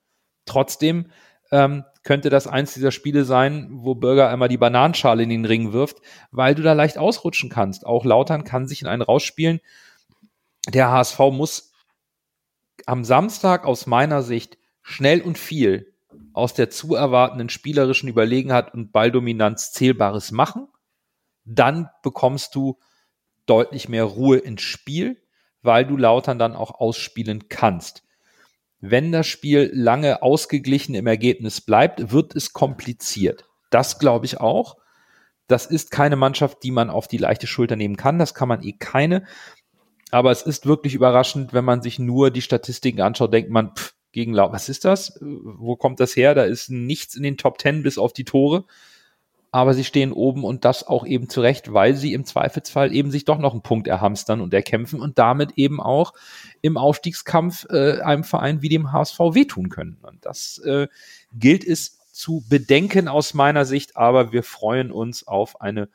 Trotzdem 0.45 1.11
ähm, 1.51 1.83
könnte 2.03 2.29
das 2.29 2.47
eins 2.47 2.73
dieser 2.73 2.91
Spiele 2.91 3.25
sein, 3.25 3.69
wo 3.71 3.93
Bürger 3.93 4.29
einmal 4.29 4.49
die 4.49 4.57
Bananenschale 4.57 5.23
in 5.23 5.29
den 5.29 5.45
Ring 5.45 5.73
wirft, 5.73 5.97
weil 6.31 6.55
du 6.55 6.63
da 6.63 6.73
leicht 6.73 6.97
ausrutschen 6.97 7.49
kannst. 7.49 7.85
Auch 7.85 8.03
Lautern 8.03 8.43
kann 8.43 8.67
sich 8.67 8.81
in 8.81 8.87
einen 8.87 9.03
rausspielen. 9.03 9.61
Der 10.67 10.89
HSV 10.89 11.19
muss 11.31 11.72
am 12.85 13.03
Samstag 13.03 13.65
aus 13.65 13.87
meiner 13.87 14.21
Sicht 14.21 14.57
schnell 14.81 15.21
und 15.21 15.37
viel 15.37 15.93
aus 16.33 16.53
der 16.53 16.69
zu 16.69 16.95
erwartenden 16.95 17.49
spielerischen 17.49 18.09
Überlegenheit 18.09 18.73
und 18.73 18.91
Balldominanz 18.91 19.71
Zählbares 19.71 20.31
machen. 20.31 20.67
Dann 21.45 21.89
bekommst 22.01 22.55
du 22.55 22.79
deutlich 23.45 23.89
mehr 23.89 24.05
Ruhe 24.05 24.37
ins 24.37 24.61
Spiel, 24.61 25.21
weil 25.61 25.85
du 25.85 25.97
Lautern 25.97 26.39
dann 26.39 26.55
auch 26.55 26.71
ausspielen 26.79 27.49
kannst. 27.49 28.03
Wenn 28.79 29.11
das 29.11 29.27
Spiel 29.27 29.71
lange 29.73 30.21
ausgeglichen 30.21 30.95
im 30.95 31.07
Ergebnis 31.07 31.61
bleibt, 31.61 32.11
wird 32.11 32.35
es 32.35 32.51
kompliziert. 32.51 33.45
Das 33.69 33.97
glaube 33.97 34.25
ich 34.25 34.39
auch. 34.41 34.77
Das 35.47 35.65
ist 35.65 35.91
keine 35.91 36.15
Mannschaft, 36.15 36.63
die 36.63 36.71
man 36.71 36.89
auf 36.89 37.07
die 37.07 37.17
leichte 37.17 37.47
Schulter 37.47 37.75
nehmen 37.75 37.95
kann. 37.95 38.19
Das 38.19 38.33
kann 38.33 38.47
man 38.47 38.63
eh 38.63 38.73
keine. 38.73 39.25
Aber 40.13 40.29
es 40.29 40.43
ist 40.43 40.67
wirklich 40.67 40.93
überraschend, 40.93 41.53
wenn 41.53 41.65
man 41.65 41.81
sich 41.81 41.97
nur 41.97 42.29
die 42.29 42.43
Statistiken 42.43 43.01
anschaut, 43.01 43.33
denkt 43.33 43.49
man, 43.49 43.73
pff, 43.73 43.95
gegen 44.11 44.31
Lau, 44.31 44.51
was 44.51 44.69
ist 44.69 44.85
das? 44.85 45.17
Wo 45.21 45.75
kommt 45.75 45.99
das 45.99 46.15
her? 46.15 46.35
Da 46.35 46.43
ist 46.43 46.69
nichts 46.69 47.15
in 47.15 47.23
den 47.23 47.35
Top 47.35 47.57
Ten 47.57 47.81
bis 47.81 47.97
auf 47.97 48.13
die 48.13 48.23
Tore. 48.23 48.65
Aber 49.49 49.73
sie 49.73 49.83
stehen 49.83 50.11
oben 50.11 50.43
und 50.43 50.65
das 50.65 50.85
auch 50.85 51.07
eben 51.07 51.29
zurecht, 51.29 51.73
weil 51.73 51.95
sie 51.95 52.13
im 52.13 52.25
Zweifelsfall 52.25 52.93
eben 52.93 53.09
sich 53.09 53.25
doch 53.25 53.39
noch 53.39 53.53
einen 53.53 53.63
Punkt 53.63 53.87
erhamstern 53.87 54.39
und 54.39 54.53
erkämpfen 54.53 54.99
und 55.01 55.17
damit 55.17 55.53
eben 55.55 55.81
auch 55.81 56.13
im 56.61 56.77
Aufstiegskampf 56.77 57.65
äh, 57.71 58.01
einem 58.01 58.23
Verein 58.23 58.61
wie 58.61 58.69
dem 58.69 58.91
HSV 58.91 59.17
wehtun 59.17 59.69
können. 59.69 59.97
Und 60.03 60.23
das 60.27 60.59
äh, 60.59 60.87
gilt 61.33 61.65
es 61.65 61.97
zu 62.11 62.43
bedenken 62.47 63.07
aus 63.07 63.33
meiner 63.33 63.65
Sicht, 63.65 63.97
aber 63.97 64.31
wir 64.31 64.43
freuen 64.43 64.91
uns 64.91 65.25
auf 65.27 65.59
eine 65.59 65.89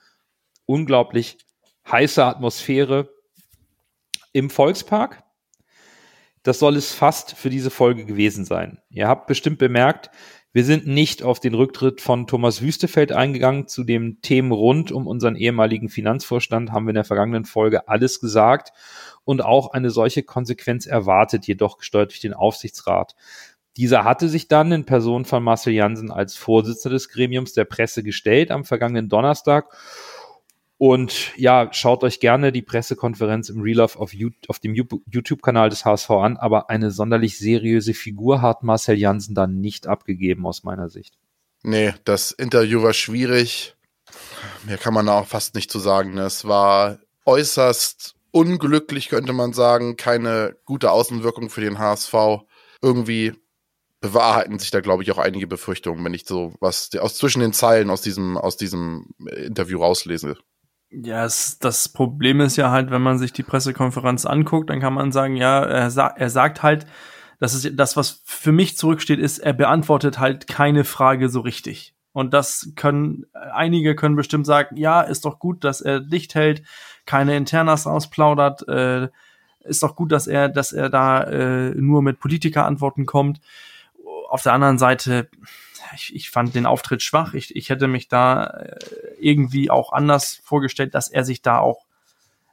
unglaublich 0.67 1.39
heiße 1.87 2.25
Atmosphäre 2.25 3.09
im 4.33 4.51
Volkspark. 4.51 5.23
Das 6.43 6.59
soll 6.59 6.77
es 6.77 6.93
fast 6.93 7.33
für 7.33 7.51
diese 7.51 7.71
Folge 7.71 8.05
gewesen 8.05 8.45
sein. 8.45 8.79
Ihr 8.91 9.09
habt 9.09 9.27
bestimmt 9.27 9.59
bemerkt, 9.59 10.11
wir 10.53 10.65
sind 10.65 10.87
nicht 10.87 11.23
auf 11.23 11.41
den 11.41 11.53
Rücktritt 11.55 12.01
von 12.01 12.27
Thomas 12.27 12.63
Wüstefeld 12.63 13.13
eingegangen. 13.13 13.69
Zu 13.69 13.85
den 13.85 14.23
Themen 14.23 14.51
rund 14.51 14.91
um 14.91 15.07
unseren 15.07 15.37
ehemaligen 15.37 15.91
Finanzvorstand 15.91 16.73
haben 16.73 16.87
wir 16.87 16.91
in 16.91 16.95
der 16.95 17.05
vergangenen 17.05 17.45
Folge 17.45 17.87
alles 17.87 18.19
gesagt 18.19 18.73
und 19.25 19.45
auch 19.45 19.73
eine 19.73 19.91
solche 19.91 20.23
Konsequenz 20.23 20.87
erwartet, 20.87 21.47
jedoch 21.47 21.77
gesteuert 21.77 22.13
durch 22.13 22.21
den 22.21 22.33
Aufsichtsrat. 22.33 23.15
Dieser 23.77 24.05
hatte 24.05 24.29
sich 24.29 24.49
dann 24.49 24.73
in 24.73 24.87
Person 24.87 25.27
von 25.27 25.45
Marcel 25.45 25.75
Jansen 25.75 26.11
als 26.11 26.35
Vorsitzender 26.35 26.95
des 26.95 27.11
Gremiums 27.11 27.53
der 27.53 27.67
Presse 27.67 28.03
gestellt 28.03 28.51
am 28.51 28.65
vergangenen 28.65 29.09
Donnerstag 29.11 29.69
und 30.79 31.37
ja, 31.37 31.69
schaut 31.73 32.05
euch 32.05 32.21
gerne 32.21 32.53
die 32.53 32.63
Pressekonferenz 32.63 33.49
im 33.49 33.61
Real 33.61 33.79
Life 33.79 33.99
auf, 33.99 34.13
auf 34.47 34.59
dem 34.61 34.75
YouTube-Kanal 34.75 35.71
des 35.71 35.85
HSV 35.85 36.11
an, 36.11 36.37
aber 36.37 36.71
eine 36.71 36.93
sonderlich 36.93 37.37
seriöse 37.37 37.95
Figur 37.95 38.43
hat 38.43 38.63
Marcel 38.63 38.97
Janssen 38.97 39.35
dann 39.35 39.61
nicht 39.61 39.89
abgegeben 39.89 40.47
aus 40.47 40.63
meiner 40.63 40.89
Sicht. 40.89 41.19
Nee, 41.65 41.95
das 42.05 42.31
Interview 42.31 42.81
war 42.83 42.93
schwierig. 42.93 43.75
Mehr 44.67 44.79
kann 44.79 44.95
man 44.95 45.09
auch 45.09 45.27
fast 45.27 45.57
nicht 45.57 45.71
zu 45.73 45.81
sagen. 45.81 46.17
Es 46.17 46.45
war 46.45 47.01
äußerst 47.27 48.15
unglücklich, 48.31 49.09
könnte 49.09 49.33
man 49.33 49.53
sagen. 49.53 49.97
Keine 49.97 50.57
gute 50.65 50.93
Außenwirkung 50.93 51.51
für 51.51 51.61
den 51.61 51.81
HSV. 51.81 52.15
Irgendwie 52.81 53.35
bewahrheiten 54.01 54.61
sich 54.61 54.71
da, 54.71 54.81
glaube 54.81 55.03
ich, 55.03 55.11
auch 55.11 55.19
einige 55.19 55.49
Befürchtungen, 55.49 56.05
wenn 56.05 56.15
ich 56.15 56.25
so 56.25 56.55
was 56.61 56.91
aus 57.01 57.17
zwischen 57.17 57.41
den 57.41 57.53
Zeilen 57.53 57.91
aus 57.91 58.01
diesem, 58.01 58.39
aus 58.39 58.57
diesem 58.57 59.09
Interview 59.35 59.81
rauslese. 59.81 60.37
Ja, 60.91 61.25
es, 61.25 61.59
das 61.59 61.89
Problem 61.91 62.41
ist 62.41 62.57
ja 62.57 62.71
halt, 62.71 62.91
wenn 62.91 63.03
man 63.03 63.19
sich 63.19 63.33
die 63.33 63.43
Pressekonferenz 63.43 64.25
anguckt, 64.25 64.71
dann 64.71 64.81
kann 64.81 64.95
man 64.95 65.13
sagen, 65.13 65.37
ja, 65.37 65.63
er, 65.63 65.91
sa 65.91 66.09
er 66.09 66.31
sagt 66.31 66.63
halt, 66.63 66.87
das 67.41 67.55
ist 67.55 67.79
das, 67.79 67.97
was 67.97 68.23
für 68.25 68.53
mich 68.53 68.77
zurücksteht, 68.77 69.19
ist, 69.19 69.39
er 69.39 69.53
beantwortet 69.53 70.19
halt 70.19 70.47
keine 70.47 70.85
Frage 70.85 71.29
so 71.29 71.41
richtig. 71.41 71.95
Und 72.13 72.33
das 72.35 72.73
können, 72.75 73.27
einige 73.53 73.95
können 73.95 74.17
bestimmt 74.17 74.47
sagen, 74.47 74.77
ja, 74.77 75.03
ist 75.03 75.25
doch 75.25 75.39
gut, 75.39 75.63
dass 75.63 75.81
er 75.81 76.01
dicht 76.01 76.35
hält, 76.35 76.63
keine 77.07 77.37
Internas 77.37 77.87
ausplaudert, 77.87 78.67
äh, 78.67 79.09
ist 79.61 79.83
doch 79.83 79.95
gut, 79.95 80.11
dass 80.11 80.27
er, 80.27 80.49
dass 80.49 80.73
er 80.73 80.89
da 80.89 81.23
äh, 81.23 81.75
nur 81.75 82.03
mit 82.03 82.19
Politikerantworten 82.19 83.07
kommt. 83.07 83.41
Auf 84.31 84.43
der 84.43 84.55
anderen 84.55 84.79
Seite, 84.79 85.29
ich, 85.95 86.15
ich 86.15 86.31
fand 86.31 86.55
den 86.55 86.67
Auftritt 86.67 87.03
schwach. 87.03 87.35
Ich, 87.35 87.55
ich 87.55 87.71
hätte 87.71 87.89
mich 87.89 88.09
da 88.09 88.45
äh, 88.45 88.79
irgendwie 89.19 89.71
auch 89.71 89.93
anders 89.93 90.41
vorgestellt, 90.45 90.95
dass 90.95 91.09
er 91.09 91.25
sich 91.25 91.43
da 91.43 91.59
auch 91.59 91.87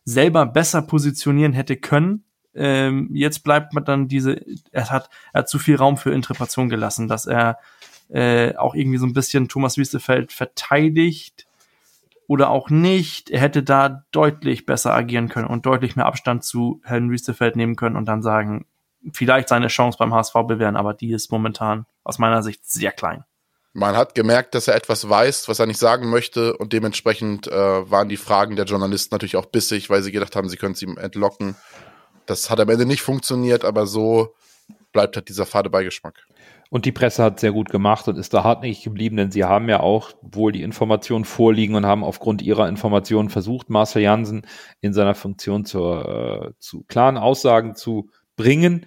selber 0.03 0.45
besser 0.45 0.81
positionieren 0.81 1.53
hätte 1.53 1.77
können. 1.77 2.23
Ähm, 2.53 3.09
jetzt 3.13 3.43
bleibt 3.43 3.73
man 3.73 3.83
dann 3.83 4.07
diese, 4.07 4.41
er 4.71 4.89
hat, 4.89 5.09
er 5.33 5.39
hat 5.39 5.49
zu 5.49 5.59
viel 5.59 5.75
Raum 5.75 5.97
für 5.97 6.13
Interpretation 6.13 6.69
gelassen, 6.69 7.07
dass 7.07 7.25
er 7.25 7.57
äh, 8.09 8.55
auch 8.55 8.75
irgendwie 8.75 8.97
so 8.97 9.05
ein 9.05 9.13
bisschen 9.13 9.49
Thomas 9.49 9.77
Wüstefeld 9.77 10.31
verteidigt 10.31 11.47
oder 12.27 12.49
auch 12.49 12.69
nicht. 12.69 13.29
Er 13.29 13.41
hätte 13.41 13.63
da 13.63 14.05
deutlich 14.11 14.65
besser 14.65 14.93
agieren 14.93 15.27
können 15.27 15.47
und 15.47 15.65
deutlich 15.65 15.95
mehr 15.95 16.05
Abstand 16.05 16.43
zu 16.43 16.81
Herrn 16.83 17.09
Wüstefeld 17.09 17.55
nehmen 17.55 17.75
können 17.75 17.95
und 17.95 18.05
dann 18.05 18.21
sagen, 18.21 18.65
vielleicht 19.13 19.49
seine 19.49 19.67
Chance 19.67 19.97
beim 19.97 20.13
HSV 20.13 20.33
bewähren, 20.47 20.75
aber 20.75 20.93
die 20.93 21.11
ist 21.11 21.31
momentan 21.31 21.85
aus 22.03 22.19
meiner 22.19 22.43
Sicht 22.43 22.65
sehr 22.69 22.91
klein. 22.91 23.23
Man 23.73 23.97
hat 23.97 24.15
gemerkt, 24.15 24.55
dass 24.55 24.69
er 24.69 24.75
etwas 24.75 25.09
weiß, 25.09 25.49
was 25.49 25.59
er 25.59 25.65
nicht 25.65 25.79
sagen 25.79 26.09
möchte 26.09 26.55
und 26.55 26.71
dementsprechend 26.71 27.47
äh, 27.47 27.91
waren 27.91 28.07
die 28.07 28.15
Fragen 28.17 28.55
der 28.55 28.65
Journalisten 28.65 29.13
natürlich 29.13 29.35
auch 29.35 29.47
bissig, 29.47 29.89
weil 29.89 30.01
sie 30.01 30.13
gedacht 30.13 30.35
haben, 30.35 30.47
sie 30.47 30.55
können 30.55 30.73
es 30.73 30.81
ihm 30.81 30.97
entlocken. 30.97 31.55
Das 32.25 32.49
hat 32.49 32.59
am 32.59 32.69
Ende 32.69 32.85
nicht 32.85 33.01
funktioniert, 33.01 33.65
aber 33.65 33.85
so 33.85 34.33
bleibt 34.93 35.17
halt 35.17 35.27
dieser 35.27 35.45
fade 35.45 35.69
Beigeschmack. 35.69 36.25
Und 36.69 36.85
die 36.85 36.91
Presse 36.91 37.21
hat 37.21 37.39
sehr 37.39 37.51
gut 37.51 37.69
gemacht 37.69 38.07
und 38.07 38.17
ist 38.17 38.33
da 38.33 38.43
hartnäckig 38.43 38.83
geblieben, 38.83 39.17
denn 39.17 39.31
sie 39.31 39.43
haben 39.43 39.69
ja 39.69 39.81
auch 39.81 40.11
wohl 40.21 40.51
die 40.51 40.63
Informationen 40.63 41.25
vorliegen 41.25 41.75
und 41.75 41.85
haben 41.85 42.03
aufgrund 42.03 42.41
ihrer 42.41 42.67
Informationen 42.67 43.29
versucht, 43.29 43.69
Marcel 43.69 44.01
Jansen 44.01 44.47
in 44.81 44.93
seiner 44.93 45.15
Funktion 45.15 45.65
zur, 45.65 46.49
äh, 46.49 46.53
zu 46.59 46.83
klaren 46.87 47.17
Aussagen 47.17 47.75
zu 47.75 48.09
bringen. 48.35 48.85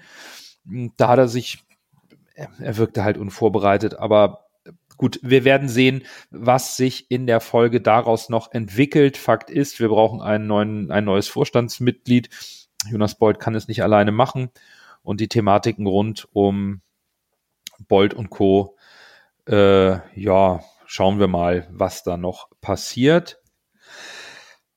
Da 0.96 1.08
hat 1.08 1.18
er 1.18 1.28
sich, 1.28 1.64
er 2.34 2.76
wirkte 2.76 3.04
halt 3.04 3.18
unvorbereitet, 3.18 3.98
aber 3.98 4.48
gut, 4.98 5.18
wir 5.22 5.44
werden 5.44 5.68
sehen, 5.68 6.02
was 6.30 6.76
sich 6.76 7.10
in 7.10 7.26
der 7.26 7.40
Folge 7.40 7.80
daraus 7.80 8.28
noch 8.28 8.52
entwickelt. 8.52 9.16
Fakt 9.16 9.48
ist, 9.50 9.80
wir 9.80 9.88
brauchen 9.88 10.20
einen 10.20 10.46
neuen, 10.46 10.90
ein 10.90 11.04
neues 11.04 11.28
Vorstandsmitglied. 11.28 12.28
Jonas 12.90 13.16
Bold 13.16 13.40
kann 13.40 13.54
es 13.54 13.68
nicht 13.68 13.82
alleine 13.82 14.12
machen 14.12 14.50
und 15.02 15.20
die 15.20 15.28
Thematiken 15.28 15.86
rund 15.86 16.28
um 16.32 16.82
Bold 17.86 18.12
und 18.12 18.28
Co. 18.30 18.76
Äh, 19.48 19.98
ja, 20.20 20.60
schauen 20.84 21.18
wir 21.18 21.28
mal, 21.28 21.66
was 21.70 22.02
da 22.02 22.16
noch 22.16 22.48
passiert. 22.60 23.40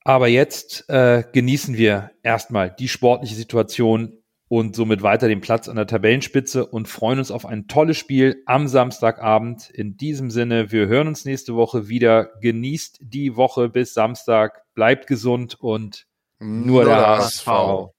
Aber 0.04 0.28
jetzt 0.28 0.90
äh, 0.90 1.24
genießen 1.32 1.78
wir 1.78 2.12
erstmal 2.24 2.72
die 2.72 2.88
sportliche 2.88 3.36
Situation 3.36 4.21
und 4.52 4.76
somit 4.76 5.02
weiter 5.02 5.30
den 5.30 5.40
Platz 5.40 5.70
an 5.70 5.78
der 5.78 5.88
Tabellenspitze 5.88 6.66
und 6.66 6.90
freuen 6.90 7.20
uns 7.20 7.32
auf 7.32 7.46
ein 7.46 7.70
tolles 7.70 7.98
Spiel 7.98 8.44
am 8.46 8.68
Samstagabend. 8.68 9.70
In 9.70 9.96
diesem 9.96 10.30
Sinne, 10.30 10.74
wir 10.74 10.88
hören 10.88 11.08
uns 11.08 11.24
nächste 11.24 11.56
Woche 11.56 11.88
wieder. 11.88 12.32
Genießt 12.42 13.00
die 13.02 13.38
Woche 13.38 13.70
bis 13.70 13.94
Samstag, 13.94 14.64
bleibt 14.74 15.08
gesund 15.08 15.56
und 15.58 16.06
nur, 16.40 16.84
nur 16.84 16.84
der 16.84 16.98
HSV. 16.98 17.48
HSV. 17.48 17.92